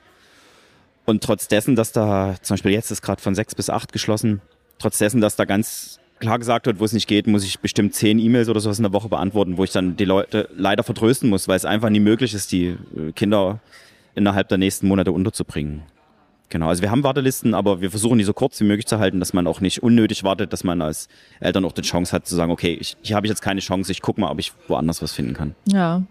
Und 1.06 1.24
trotz 1.24 1.48
dessen, 1.48 1.76
dass 1.76 1.92
da, 1.92 2.36
zum 2.42 2.54
Beispiel 2.54 2.72
jetzt 2.72 2.90
ist 2.90 3.02
gerade 3.02 3.20
von 3.20 3.34
sechs 3.34 3.54
bis 3.54 3.70
acht 3.70 3.92
geschlossen, 3.92 4.40
trotz 4.78 4.98
dessen, 4.98 5.20
dass 5.20 5.36
da 5.36 5.44
ganz 5.44 5.98
klar 6.20 6.38
gesagt 6.38 6.66
wird, 6.66 6.78
wo 6.78 6.84
es 6.84 6.92
nicht 6.92 7.08
geht, 7.08 7.26
muss 7.26 7.44
ich 7.44 7.58
bestimmt 7.60 7.94
zehn 7.94 8.18
E-Mails 8.18 8.48
oder 8.48 8.60
sowas 8.60 8.78
in 8.78 8.84
der 8.84 8.92
Woche 8.92 9.08
beantworten, 9.08 9.56
wo 9.56 9.64
ich 9.64 9.72
dann 9.72 9.96
die 9.96 10.04
Leute 10.04 10.48
leider 10.54 10.84
vertrösten 10.84 11.28
muss, 11.28 11.48
weil 11.48 11.56
es 11.56 11.64
einfach 11.64 11.88
nie 11.88 12.00
möglich 12.00 12.34
ist, 12.34 12.52
die 12.52 12.76
äh, 12.96 13.12
Kinder 13.14 13.60
innerhalb 14.14 14.48
der 14.48 14.58
nächsten 14.58 14.86
Monate 14.86 15.12
unterzubringen. 15.12 15.82
Genau, 16.50 16.68
also 16.68 16.82
wir 16.82 16.90
haben 16.90 17.04
Wartelisten, 17.04 17.54
aber 17.54 17.80
wir 17.80 17.90
versuchen 17.90 18.18
die 18.18 18.24
so 18.24 18.34
kurz 18.34 18.60
wie 18.60 18.64
möglich 18.64 18.86
zu 18.86 18.98
halten, 18.98 19.20
dass 19.20 19.32
man 19.32 19.46
auch 19.46 19.60
nicht 19.60 19.84
unnötig 19.84 20.24
wartet, 20.24 20.52
dass 20.52 20.64
man 20.64 20.82
als 20.82 21.08
Eltern 21.38 21.64
auch 21.64 21.70
die 21.70 21.82
Chance 21.82 22.12
hat 22.12 22.26
zu 22.26 22.34
sagen, 22.34 22.50
okay, 22.50 22.76
ich, 22.78 22.96
hier 23.02 23.14
habe 23.14 23.26
ich 23.26 23.30
jetzt 23.30 23.40
keine 23.40 23.60
Chance, 23.60 23.92
ich 23.92 24.02
gucke 24.02 24.20
mal, 24.20 24.30
ob 24.30 24.40
ich 24.40 24.52
woanders 24.66 25.00
was 25.00 25.12
finden 25.12 25.34
kann. 25.34 25.54
Ja, 25.66 26.02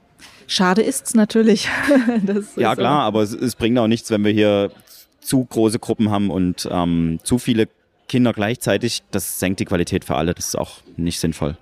schade 0.47 0.81
ist's 0.81 1.13
natürlich. 1.13 1.67
ja 2.55 2.73
klar, 2.73 3.01
aber 3.01 3.21
es, 3.21 3.33
es, 3.33 3.57
bringt 3.57 3.77
auch 3.77 3.87
nichts, 3.87 4.11
wenn 4.11 4.23
wir 4.23 4.31
hier 4.31 4.71
zu 5.19 5.43
große 5.43 5.77
Gruppen 5.77 6.09
haben 6.09 6.31
und 6.31 6.67
ähm, 6.71 7.19
zu 7.23 7.37
viele 7.37 7.67
Kinder 8.07 8.31
gleichzeitig. 8.31 9.03
Das 9.11 9.39
senkt 9.39 9.59
die 9.59 9.65
Qualität 9.65 10.05
für 10.05 10.15
alle, 10.15 10.33
das 10.33 10.47
ist 10.47 10.57
auch 10.57 10.77
nicht 10.95 11.19
sinnvoll. 11.19 11.57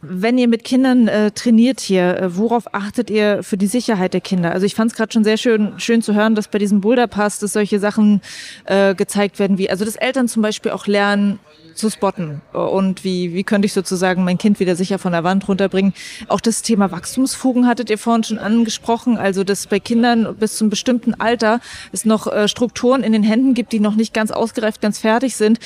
Wenn 0.00 0.38
ihr 0.38 0.48
mit 0.48 0.64
Kindern 0.64 1.08
äh, 1.08 1.30
trainiert 1.30 1.80
hier, 1.80 2.18
äh, 2.18 2.36
worauf 2.36 2.74
achtet 2.74 3.10
ihr 3.10 3.42
für 3.42 3.56
die 3.56 3.66
Sicherheit 3.66 4.14
der 4.14 4.20
Kinder? 4.20 4.52
Also 4.52 4.66
ich 4.66 4.74
fand 4.74 4.90
es 4.90 4.96
gerade 4.96 5.12
schon 5.12 5.24
sehr 5.24 5.36
schön, 5.36 5.78
schön 5.78 6.02
zu 6.02 6.14
hören, 6.14 6.34
dass 6.34 6.48
bei 6.48 6.58
diesem 6.58 6.80
Boulderpass 6.80 7.38
dass 7.38 7.52
solche 7.52 7.78
Sachen 7.78 8.20
äh, 8.64 8.94
gezeigt 8.94 9.38
werden, 9.38 9.58
wie 9.58 9.70
also 9.70 9.84
dass 9.84 9.96
Eltern 9.96 10.28
zum 10.28 10.42
Beispiel 10.42 10.72
auch 10.72 10.86
lernen 10.86 11.38
zu 11.74 11.90
spotten 11.90 12.40
und 12.52 13.04
wie 13.04 13.34
wie 13.34 13.44
könnte 13.44 13.66
ich 13.66 13.72
sozusagen 13.72 14.24
mein 14.24 14.38
Kind 14.38 14.60
wieder 14.60 14.76
sicher 14.76 14.98
von 14.98 15.12
der 15.12 15.24
Wand 15.24 15.46
runterbringen. 15.46 15.92
Auch 16.28 16.40
das 16.40 16.62
Thema 16.62 16.90
Wachstumsfugen 16.90 17.66
hattet 17.66 17.90
ihr 17.90 17.98
vorhin 17.98 18.24
schon 18.24 18.38
angesprochen, 18.38 19.18
also 19.18 19.44
dass 19.44 19.66
bei 19.66 19.78
Kindern 19.78 20.36
bis 20.36 20.56
zum 20.56 20.70
bestimmten 20.70 21.14
Alter 21.14 21.60
es 21.92 22.04
noch 22.04 22.26
äh, 22.26 22.48
Strukturen 22.48 23.02
in 23.02 23.12
den 23.12 23.22
Händen 23.22 23.54
gibt, 23.54 23.72
die 23.72 23.80
noch 23.80 23.94
nicht 23.94 24.14
ganz 24.14 24.30
ausgereift, 24.30 24.80
ganz 24.80 24.98
fertig 24.98 25.36
sind, 25.36 25.58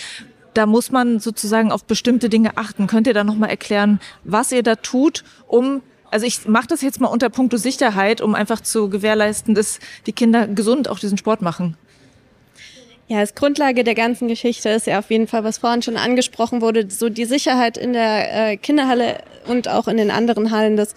da 0.55 0.67
muss 0.67 0.91
man 0.91 1.21
sozusagen 1.21 1.73
auf 1.73 1.85
bestimmte 1.85 2.29
Dinge 2.29 2.57
achten. 2.57 2.87
Könnt 2.87 3.07
ihr 3.07 3.15
da 3.15 3.25
nochmal 3.25 3.51
erklären, 3.51 4.01
was 4.25 4.53
ihr 4.53 4.63
da 4.63 4.77
tut, 4.77 5.25
um 5.47 5.83
also 6.11 6.27
ich 6.27 6.49
mache 6.49 6.67
das 6.67 6.83
jetzt 6.83 7.01
mal 7.01 7.07
unter 7.07 7.31
Punkto 7.31 7.57
Sicherheit, 7.57 8.21
um 8.21 8.35
einfach 8.35 8.61
zu 8.61 8.91
gewährleisten, 8.91 9.55
dass 9.55 9.79
die 10.07 10.13
Kinder 10.13 10.49
gesund 10.49 10.89
auch 10.89 10.99
diesen 10.99 11.19
Sport 11.19 11.41
machen. 11.41 11.77
Ja, 13.07 13.19
als 13.19 13.35
Grundlage 13.35 13.83
der 13.83 13.97
ganzen 13.97 14.29
Geschichte 14.29 14.69
ist 14.69 14.87
ja 14.87 15.01
auf 15.01 15.11
jeden 15.11 15.27
Fall, 15.27 15.43
was 15.43 15.59
vorhin 15.59 15.83
schon 15.83 15.97
angesprochen 15.97 16.61
wurde, 16.61 16.89
so 16.89 17.09
die 17.09 17.25
Sicherheit 17.25 17.77
in 17.77 17.93
der 17.93 18.53
äh, 18.53 18.57
Kinderhalle 18.57 19.19
und 19.49 19.67
auch 19.67 19.89
in 19.89 19.97
den 19.97 20.13
anderen 20.13 20.53
Hallen, 20.53 20.77
dass 20.77 20.95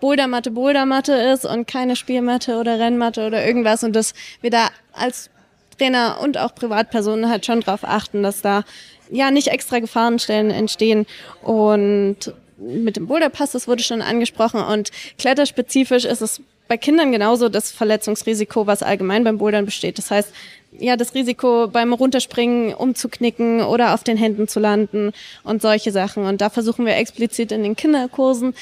Bouldermatte 0.00 0.50
Bouldermatte 0.50 1.12
ist 1.12 1.46
und 1.46 1.68
keine 1.68 1.94
Spielmatte 1.94 2.56
oder 2.56 2.80
Rennmatte 2.80 3.24
oder 3.24 3.46
irgendwas 3.46 3.84
und 3.84 3.94
dass 3.94 4.12
wir 4.40 4.50
da 4.50 4.70
als 4.92 5.30
Trainer 5.78 6.18
und 6.20 6.36
auch 6.36 6.52
Privatpersonen 6.52 7.30
halt 7.30 7.46
schon 7.46 7.60
darauf 7.60 7.84
achten, 7.84 8.24
dass 8.24 8.42
da 8.42 8.64
ja 9.12 9.30
nicht 9.30 9.48
extra 9.48 9.78
Gefahrenstellen 9.78 10.50
entstehen 10.50 11.06
und 11.42 12.16
mit 12.58 12.96
dem 12.96 13.06
Boulderpass, 13.06 13.52
das 13.52 13.66
wurde 13.68 13.82
schon 13.82 14.02
angesprochen 14.02 14.62
und 14.62 14.90
kletterspezifisch 15.18 16.04
ist 16.04 16.22
es 16.22 16.40
bei 16.68 16.76
Kindern 16.78 17.12
genauso 17.12 17.48
das 17.48 17.70
Verletzungsrisiko, 17.70 18.66
was 18.66 18.82
allgemein 18.82 19.24
beim 19.24 19.36
Bouldern 19.36 19.66
besteht. 19.66 19.98
Das 19.98 20.10
heißt, 20.10 20.32
ja, 20.78 20.96
das 20.96 21.14
Risiko 21.14 21.68
beim 21.68 21.92
Runterspringen 21.92 22.72
umzuknicken 22.72 23.60
oder 23.60 23.92
auf 23.92 24.04
den 24.04 24.16
Händen 24.16 24.48
zu 24.48 24.58
landen 24.58 25.12
und 25.44 25.60
solche 25.60 25.92
Sachen. 25.92 26.24
Und 26.24 26.40
da 26.40 26.48
versuchen 26.48 26.86
wir 26.86 26.96
explizit 26.96 27.52
in 27.52 27.62
den 27.62 27.76
Kinderkursen 27.76 28.54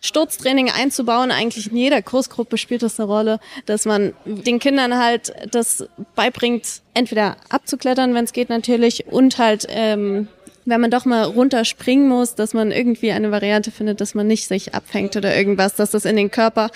Sturztraining 0.00 0.70
einzubauen. 0.70 1.30
Eigentlich 1.30 1.70
in 1.70 1.76
jeder 1.76 2.02
Kursgruppe 2.02 2.56
spielt 2.56 2.82
das 2.82 2.98
eine 3.00 3.08
Rolle, 3.08 3.40
dass 3.66 3.84
man 3.84 4.14
den 4.24 4.58
Kindern 4.58 4.98
halt 4.98 5.32
das 5.50 5.88
beibringt, 6.14 6.82
entweder 6.94 7.36
abzuklettern, 7.48 8.14
wenn 8.14 8.24
es 8.24 8.32
geht 8.32 8.48
natürlich, 8.48 9.06
und 9.06 9.38
halt, 9.38 9.66
ähm, 9.68 10.28
wenn 10.64 10.80
man 10.80 10.90
doch 10.90 11.04
mal 11.04 11.24
runterspringen 11.24 12.08
muss, 12.08 12.34
dass 12.34 12.54
man 12.54 12.70
irgendwie 12.70 13.10
eine 13.10 13.30
Variante 13.30 13.70
findet, 13.70 14.00
dass 14.00 14.14
man 14.14 14.26
nicht 14.26 14.46
sich 14.46 14.74
abfängt 14.74 15.16
oder 15.16 15.34
irgendwas, 15.34 15.74
dass 15.74 15.90
das 15.90 16.04
in 16.04 16.16
den 16.16 16.30
Körper 16.30 16.70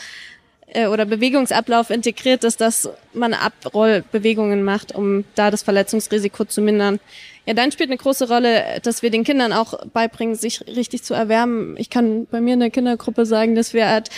äh, 0.74 0.86
oder 0.86 1.04
Bewegungsablauf 1.04 1.90
integriert 1.90 2.44
ist, 2.44 2.60
dass 2.60 2.88
man 3.12 3.34
Abrollbewegungen 3.34 4.64
macht, 4.64 4.94
um 4.94 5.24
da 5.34 5.50
das 5.50 5.62
Verletzungsrisiko 5.62 6.44
zu 6.46 6.60
mindern. 6.60 6.98
Ja, 7.44 7.54
dann 7.54 7.72
spielt 7.72 7.90
eine 7.90 7.96
große 7.96 8.28
Rolle, 8.28 8.80
dass 8.84 9.02
wir 9.02 9.10
den 9.10 9.24
Kindern 9.24 9.52
auch 9.52 9.74
beibringen, 9.92 10.36
sich 10.36 10.64
richtig 10.68 11.02
zu 11.02 11.12
erwärmen. 11.12 11.76
Ich 11.76 11.90
kann 11.90 12.26
bei 12.26 12.40
mir 12.40 12.54
in 12.54 12.60
der 12.60 12.70
Kindergruppe 12.70 13.26
sagen, 13.26 13.56
dass 13.56 13.74
wir 13.74 13.88
halt 13.88 14.10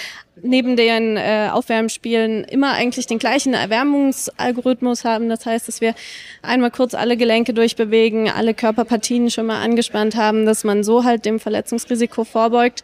neben 0.42 0.76
den 0.76 1.16
äh, 1.16 1.48
Aufwärmspielen 1.50 2.44
immer 2.44 2.72
eigentlich 2.72 3.06
den 3.06 3.18
gleichen 3.18 3.54
Erwärmungsalgorithmus 3.54 5.04
haben. 5.04 5.30
Das 5.30 5.46
heißt, 5.46 5.68
dass 5.68 5.80
wir 5.80 5.94
einmal 6.42 6.70
kurz 6.70 6.92
alle 6.92 7.16
Gelenke 7.16 7.54
durchbewegen, 7.54 8.28
alle 8.28 8.52
Körperpartien 8.52 9.30
schon 9.30 9.46
mal 9.46 9.62
angespannt 9.62 10.16
haben, 10.16 10.44
dass 10.44 10.62
man 10.62 10.84
so 10.84 11.04
halt 11.04 11.24
dem 11.24 11.40
Verletzungsrisiko 11.40 12.24
vorbeugt. 12.24 12.82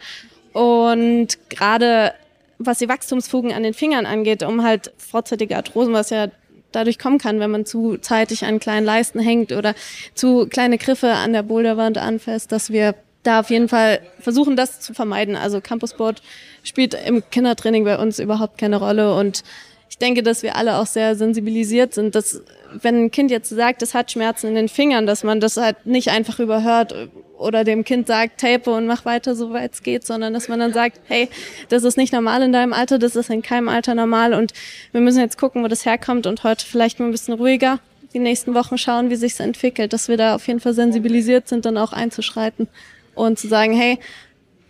Und 0.54 1.38
gerade 1.50 2.14
was 2.60 2.78
die 2.78 2.88
Wachstumsfugen 2.88 3.52
an 3.52 3.62
den 3.62 3.74
Fingern 3.74 4.06
angeht, 4.06 4.42
um 4.42 4.62
halt 4.62 4.92
vorzeitige 4.98 5.56
Arthrosen, 5.56 5.94
was 5.94 6.10
ja 6.10 6.28
dadurch 6.72 6.98
kommen 6.98 7.18
kann, 7.18 7.40
wenn 7.40 7.50
man 7.50 7.66
zu 7.66 7.96
zeitig 7.98 8.44
an 8.44 8.60
kleinen 8.60 8.86
Leisten 8.86 9.20
hängt 9.20 9.52
oder 9.52 9.74
zu 10.14 10.46
kleine 10.46 10.78
Griffe 10.78 11.12
an 11.12 11.32
der 11.32 11.42
Boulderwand 11.42 11.98
anfasst, 11.98 12.52
dass 12.52 12.70
wir 12.70 12.94
da 13.22 13.40
auf 13.40 13.50
jeden 13.50 13.68
Fall 13.68 14.00
versuchen, 14.18 14.56
das 14.56 14.80
zu 14.80 14.94
vermeiden. 14.94 15.36
Also 15.36 15.60
Campussport 15.60 16.22
spielt 16.62 16.94
im 16.94 17.22
Kindertraining 17.30 17.84
bei 17.84 17.98
uns 17.98 18.18
überhaupt 18.18 18.58
keine 18.58 18.76
Rolle 18.76 19.14
und 19.14 19.44
ich 19.90 19.98
denke, 19.98 20.22
dass 20.22 20.44
wir 20.44 20.54
alle 20.54 20.78
auch 20.78 20.86
sehr 20.86 21.16
sensibilisiert 21.16 21.94
sind, 21.94 22.14
dass 22.14 22.42
wenn 22.80 23.04
ein 23.04 23.10
Kind 23.10 23.32
jetzt 23.32 23.48
sagt, 23.48 23.82
es 23.82 23.92
hat 23.92 24.12
Schmerzen 24.12 24.46
in 24.46 24.54
den 24.54 24.68
Fingern, 24.68 25.04
dass 25.04 25.24
man 25.24 25.40
das 25.40 25.56
halt 25.56 25.84
nicht 25.84 26.10
einfach 26.10 26.38
überhört 26.38 26.94
oder 27.36 27.64
dem 27.64 27.82
Kind 27.84 28.06
sagt, 28.06 28.40
tape 28.40 28.70
und 28.70 28.86
mach 28.86 29.04
weiter, 29.04 29.34
soweit 29.34 29.72
es 29.74 29.82
geht, 29.82 30.06
sondern 30.06 30.32
dass 30.32 30.46
man 30.48 30.60
dann 30.60 30.72
sagt, 30.72 31.00
hey, 31.08 31.28
das 31.70 31.82
ist 31.82 31.96
nicht 31.96 32.12
normal 32.12 32.42
in 32.42 32.52
deinem 32.52 32.72
Alter, 32.72 33.00
das 33.00 33.16
ist 33.16 33.30
in 33.30 33.42
keinem 33.42 33.68
Alter 33.68 33.96
normal 33.96 34.32
und 34.32 34.52
wir 34.92 35.00
müssen 35.00 35.18
jetzt 35.18 35.38
gucken, 35.38 35.64
wo 35.64 35.68
das 35.68 35.84
herkommt 35.84 36.28
und 36.28 36.44
heute 36.44 36.64
vielleicht 36.64 37.00
mal 37.00 37.06
ein 37.06 37.12
bisschen 37.12 37.34
ruhiger 37.34 37.80
die 38.14 38.20
nächsten 38.20 38.54
Wochen 38.54 38.78
schauen, 38.78 39.10
wie 39.10 39.16
sich's 39.16 39.40
entwickelt, 39.40 39.92
dass 39.92 40.08
wir 40.08 40.16
da 40.16 40.36
auf 40.36 40.46
jeden 40.46 40.60
Fall 40.60 40.74
sensibilisiert 40.74 41.48
sind, 41.48 41.64
dann 41.64 41.76
auch 41.76 41.92
einzuschreiten 41.92 42.68
und 43.16 43.40
zu 43.40 43.48
sagen, 43.48 43.72
hey, 43.72 43.98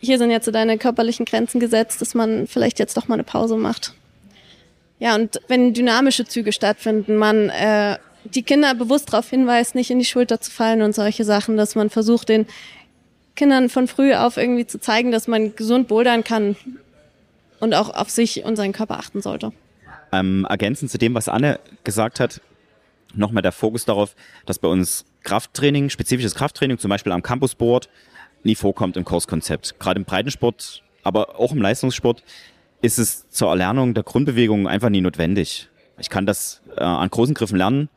hier 0.00 0.16
sind 0.16 0.30
jetzt 0.30 0.52
deine 0.54 0.78
körperlichen 0.78 1.26
Grenzen 1.26 1.60
gesetzt, 1.60 2.00
dass 2.00 2.14
man 2.14 2.46
vielleicht 2.46 2.78
jetzt 2.78 2.96
doch 2.96 3.08
mal 3.08 3.14
eine 3.14 3.24
Pause 3.24 3.56
macht. 3.56 3.94
Ja, 5.00 5.14
und 5.14 5.40
wenn 5.48 5.74
dynamische 5.74 6.26
Züge 6.26 6.52
stattfinden, 6.52 7.16
man 7.16 7.48
äh, 7.48 7.98
die 8.24 8.42
Kinder 8.42 8.74
bewusst 8.74 9.12
darauf 9.12 9.28
hinweist, 9.28 9.74
nicht 9.74 9.90
in 9.90 9.98
die 9.98 10.04
Schulter 10.04 10.40
zu 10.40 10.50
fallen 10.50 10.82
und 10.82 10.94
solche 10.94 11.24
Sachen, 11.24 11.56
dass 11.56 11.74
man 11.74 11.90
versucht, 11.90 12.28
den 12.28 12.46
Kindern 13.34 13.70
von 13.70 13.88
früh 13.88 14.14
auf 14.14 14.36
irgendwie 14.36 14.66
zu 14.66 14.78
zeigen, 14.78 15.10
dass 15.10 15.26
man 15.26 15.56
gesund 15.56 15.88
bouldern 15.88 16.22
kann 16.22 16.54
und 17.60 17.74
auch 17.74 17.88
auf 17.88 18.10
sich 18.10 18.44
und 18.44 18.56
seinen 18.56 18.74
Körper 18.74 18.98
achten 18.98 19.22
sollte. 19.22 19.52
Ähm, 20.12 20.46
ergänzend 20.48 20.90
zu 20.90 20.98
dem, 20.98 21.14
was 21.14 21.28
Anne 21.28 21.58
gesagt 21.82 22.20
hat, 22.20 22.42
nochmal 23.14 23.42
der 23.42 23.52
Fokus 23.52 23.86
darauf, 23.86 24.14
dass 24.44 24.58
bei 24.58 24.68
uns 24.68 25.06
Krafttraining, 25.22 25.88
spezifisches 25.88 26.34
Krafttraining, 26.34 26.78
zum 26.78 26.90
Beispiel 26.90 27.12
am 27.12 27.22
Campusboard, 27.22 27.88
nie 28.42 28.54
vorkommt 28.54 28.98
im 28.98 29.04
Kurskonzept. 29.04 29.78
Gerade 29.78 30.00
im 30.00 30.04
Breitensport, 30.04 30.82
aber 31.02 31.38
auch 31.38 31.52
im 31.52 31.62
Leistungssport 31.62 32.22
ist 32.82 32.98
es 32.98 33.28
zur 33.28 33.48
Erlernung 33.48 33.94
der 33.94 34.02
Grundbewegung 34.02 34.68
einfach 34.68 34.88
nie 34.88 35.00
notwendig. 35.00 35.68
Ich 35.98 36.08
kann 36.08 36.26
das 36.26 36.62
äh, 36.76 36.82
an 36.82 37.10
großen 37.10 37.34
Griffen 37.34 37.58
lernen 37.58 37.88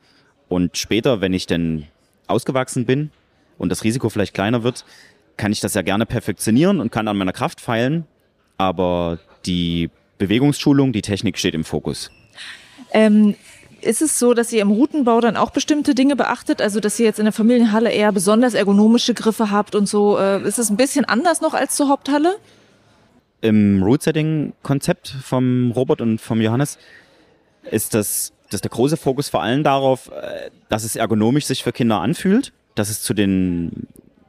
und 0.50 0.78
später, 0.78 1.22
wenn 1.22 1.34
ich 1.34 1.48
denn 1.48 1.88
ausgewachsen 2.28 2.86
bin 2.86 3.12
und 3.58 3.70
das 3.70 3.84
Risiko 3.84 4.10
vielleicht 4.10 4.34
kleiner 4.34 4.64
wird, 4.64 4.86
kann 5.38 5.52
ich 5.52 5.62
das 5.62 5.74
ja 5.74 5.82
gerne 5.82 6.06
perfektionieren 6.06 6.80
und 6.80 6.92
kann 6.92 7.08
an 7.08 7.18
meiner 7.18 7.34
Kraft 7.34 7.62
feilen, 7.62 8.06
aber 8.58 9.20
die 9.46 9.90
Bewegungsschulung, 10.18 10.94
die 10.94 11.02
Technik 11.02 11.38
steht 11.38 11.56
im 11.56 11.64
Fokus. 11.64 12.12
Ähm, 12.92 13.36
ist 13.82 14.02
es 14.02 14.20
so, 14.20 14.34
dass 14.34 14.54
ihr 14.54 14.62
im 14.62 14.72
Routenbau 14.72 15.20
dann 15.20 15.36
auch 15.36 15.52
bestimmte 15.52 15.96
Dinge 15.96 16.16
beachtet? 16.16 16.62
Also, 16.62 16.80
dass 16.80 17.00
ihr 17.00 17.06
jetzt 17.06 17.20
in 17.20 17.26
der 17.26 17.34
Familienhalle 17.34 17.92
eher 17.92 18.12
besonders 18.12 18.54
ergonomische 18.54 19.14
Griffe 19.14 19.52
habt 19.52 19.76
und 19.76 19.88
so? 19.88 20.18
Äh, 20.18 20.48
ist 20.48 20.60
es 20.60 20.70
ein 20.70 20.78
bisschen 20.78 21.06
anders 21.06 21.42
noch 21.42 21.54
als 21.54 21.76
zur 21.76 21.90
Haupthalle? 21.90 22.36
Im 23.44 23.84
Route-Setting-Konzept 23.84 25.10
vom 25.22 25.72
Robert 25.72 26.00
und 26.00 26.22
vom 26.22 26.40
Johannes 26.40 26.78
ist 27.70 27.94
das, 27.94 28.32
das 28.50 28.62
der 28.62 28.72
große 28.72 28.96
Fokus 28.96 29.28
vor 29.28 29.44
allem 29.44 29.66
darauf, 29.66 30.10
äh, 30.12 30.50
dass 30.70 30.86
es 30.86 30.96
ergonomisch 30.96 31.46
sich 31.46 31.62
für 31.62 31.74
Kinder 31.74 32.00
anfühlt, 32.00 32.54
dass 32.76 32.90
es 32.90 33.02
zu 33.02 33.14
den 33.14 33.88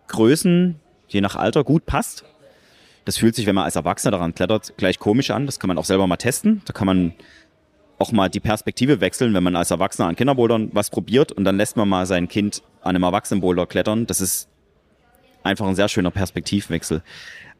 Größen, 0.08 0.80
je 1.06 1.20
nach 1.20 1.36
Alter, 1.36 1.62
gut 1.62 1.86
passt. 1.86 2.24
Das 3.04 3.16
fühlt 3.18 3.36
sich, 3.36 3.46
wenn 3.46 3.54
man 3.54 3.62
als 3.62 3.76
Erwachsener 3.76 4.10
daran 4.10 4.34
klettert, 4.34 4.74
gleich 4.78 4.98
komisch 4.98 5.30
an. 5.30 5.46
Das 5.46 5.60
kann 5.60 5.68
man 5.68 5.78
auch 5.78 5.84
selber 5.84 6.08
mal 6.08 6.16
testen. 6.16 6.62
Da 6.64 6.72
kann 6.72 6.88
man 6.88 7.14
auch 7.98 8.10
mal 8.10 8.28
die 8.28 8.40
Perspektive 8.40 9.00
wechseln, 9.00 9.32
wenn 9.32 9.44
man 9.44 9.54
als 9.54 9.70
Erwachsener 9.70 10.08
an 10.08 10.16
Kinderbouldern 10.16 10.70
was 10.72 10.90
probiert 10.90 11.30
und 11.30 11.44
dann 11.44 11.56
lässt 11.56 11.76
man 11.76 11.88
mal 11.88 12.06
sein 12.06 12.26
Kind 12.26 12.64
an 12.80 12.96
einem 12.96 13.04
Erwachsenenboulder 13.04 13.66
klettern. 13.66 14.08
Das 14.08 14.20
ist 14.20 14.48
einfach 15.44 15.68
ein 15.68 15.76
sehr 15.76 15.88
schöner 15.88 16.10
Perspektivwechsel. 16.10 17.04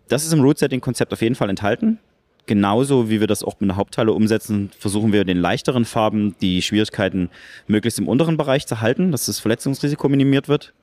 Das 0.09 0.25
ist 0.25 0.33
im 0.33 0.41
Root-Setting-Konzept 0.41 1.13
auf 1.13 1.23
jeden 1.23 1.35
Fall 1.35 1.51
enthalten. 1.51 1.99
Genauso 2.47 3.09
wie 3.09 3.21
wir 3.21 3.27
das 3.27 3.43
auch 3.43 3.59
mit 3.61 3.71
der 3.71 3.77
Hauptteile 3.77 4.13
umsetzen, 4.13 4.71
versuchen 4.79 5.13
wir 5.13 5.25
den 5.25 5.39
leichteren 5.39 5.87
Farben 5.87 6.37
die 6.43 6.61
Schwierigkeiten 6.61 7.31
möglichst 7.67 7.99
im 7.99 8.07
unteren 8.07 8.37
Bereich 8.37 8.67
zu 8.67 8.83
halten, 8.83 9.13
dass 9.13 9.27
das 9.27 9.39
Verletzungsrisiko 9.39 10.09
minimiert 10.11 10.49
wird 10.49 10.75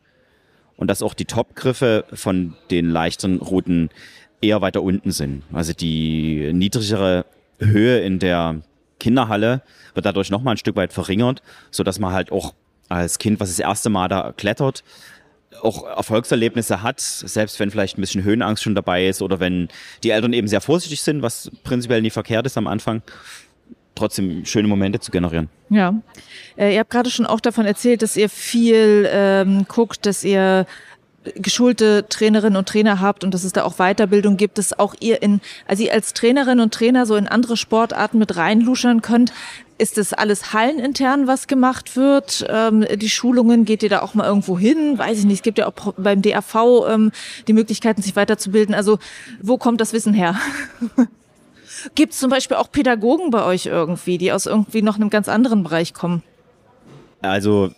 und 0.75 0.89
dass 0.89 1.03
auch 1.03 1.13
die 1.13 1.25
Top-Griffe 1.25 2.05
von 2.13 2.55
den 2.71 2.89
leichten 2.89 3.37
Routen 3.37 3.89
eher 4.41 4.61
weiter 4.61 4.81
unten 4.81 5.11
sind. 5.11 5.43
Also 5.53 5.73
die 5.73 6.51
niedrigere 6.51 7.25
Höhe 7.59 7.99
in 7.99 8.17
der 8.17 8.61
Kinderhalle 8.99 9.61
wird 9.93 10.07
dadurch 10.07 10.31
nochmal 10.31 10.55
ein 10.55 10.57
Stück 10.57 10.75
weit 10.75 10.93
verringert, 10.93 11.43
so 11.69 11.83
dass 11.83 11.99
man 11.99 12.11
halt 12.11 12.31
auch 12.31 12.55
als 12.89 13.19
Kind, 13.19 13.39
was 13.39 13.49
das 13.49 13.59
erste 13.59 13.89
Mal 13.89 14.07
da 14.07 14.33
klettert, 14.35 14.83
auch 15.61 15.85
Erfolgserlebnisse 15.85 16.81
hat, 16.81 16.99
selbst 16.99 17.59
wenn 17.59 17.71
vielleicht 17.71 17.97
ein 17.97 18.01
bisschen 18.01 18.23
Höhenangst 18.23 18.63
schon 18.63 18.75
dabei 18.75 19.07
ist 19.07 19.21
oder 19.21 19.39
wenn 19.39 19.67
die 20.03 20.11
Eltern 20.11 20.33
eben 20.33 20.47
sehr 20.47 20.61
vorsichtig 20.61 21.01
sind, 21.01 21.21
was 21.21 21.51
prinzipiell 21.63 22.01
nicht 22.01 22.13
verkehrt 22.13 22.45
ist 22.45 22.57
am 22.57 22.67
Anfang, 22.67 23.01
trotzdem 23.95 24.45
schöne 24.45 24.67
Momente 24.67 24.99
zu 24.99 25.11
generieren. 25.11 25.49
Ja, 25.69 25.93
äh, 26.57 26.73
ihr 26.73 26.79
habt 26.79 26.89
gerade 26.89 27.09
schon 27.09 27.25
auch 27.25 27.39
davon 27.39 27.65
erzählt, 27.65 28.01
dass 28.01 28.17
ihr 28.17 28.29
viel 28.29 29.07
ähm, 29.11 29.65
guckt, 29.67 30.05
dass 30.05 30.23
ihr 30.23 30.65
geschulte 31.35 32.05
Trainerinnen 32.09 32.57
und 32.57 32.67
Trainer 32.67 32.99
habt 32.99 33.23
und 33.23 33.33
dass 33.33 33.43
es 33.43 33.53
da 33.53 33.63
auch 33.63 33.75
Weiterbildung 33.77 34.37
gibt, 34.37 34.57
dass 34.57 34.77
auch 34.77 34.95
ihr 34.99 35.21
in, 35.21 35.41
also 35.67 35.83
ihr 35.83 35.93
als 35.93 36.13
Trainerin 36.13 36.59
und 36.59 36.73
Trainer 36.73 37.05
so 37.05 37.15
in 37.15 37.27
andere 37.27 37.57
Sportarten 37.57 38.17
mit 38.17 38.35
reinluschern 38.35 39.01
könnt. 39.01 39.31
Ist 39.77 39.97
das 39.97 40.13
alles 40.13 40.53
hallenintern, 40.53 41.27
was 41.27 41.47
gemacht 41.47 41.95
wird? 41.95 42.45
Ähm, 42.49 42.85
die 42.95 43.09
Schulungen, 43.09 43.65
geht 43.65 43.83
ihr 43.83 43.89
da 43.89 44.01
auch 44.01 44.13
mal 44.13 44.25
irgendwo 44.25 44.57
hin? 44.57 44.97
Weiß 44.97 45.19
ich 45.19 45.25
nicht, 45.25 45.37
es 45.37 45.43
gibt 45.43 45.57
ja 45.57 45.67
auch 45.67 45.93
beim 45.97 46.21
DAV 46.21 46.87
ähm, 46.87 47.11
die 47.47 47.53
Möglichkeiten, 47.53 48.01
sich 48.01 48.15
weiterzubilden. 48.15 48.75
Also 48.75 48.99
wo 49.41 49.57
kommt 49.57 49.81
das 49.81 49.93
Wissen 49.93 50.13
her? 50.13 50.35
gibt 51.95 52.13
es 52.13 52.19
zum 52.19 52.29
Beispiel 52.29 52.57
auch 52.57 52.71
Pädagogen 52.71 53.31
bei 53.31 53.43
euch 53.43 53.67
irgendwie, 53.67 54.17
die 54.17 54.31
aus 54.31 54.45
irgendwie 54.45 54.81
noch 54.81 54.95
einem 54.95 55.09
ganz 55.09 55.27
anderen 55.29 55.63
Bereich 55.63 55.93
kommen? 55.93 56.23
Also 57.21 57.71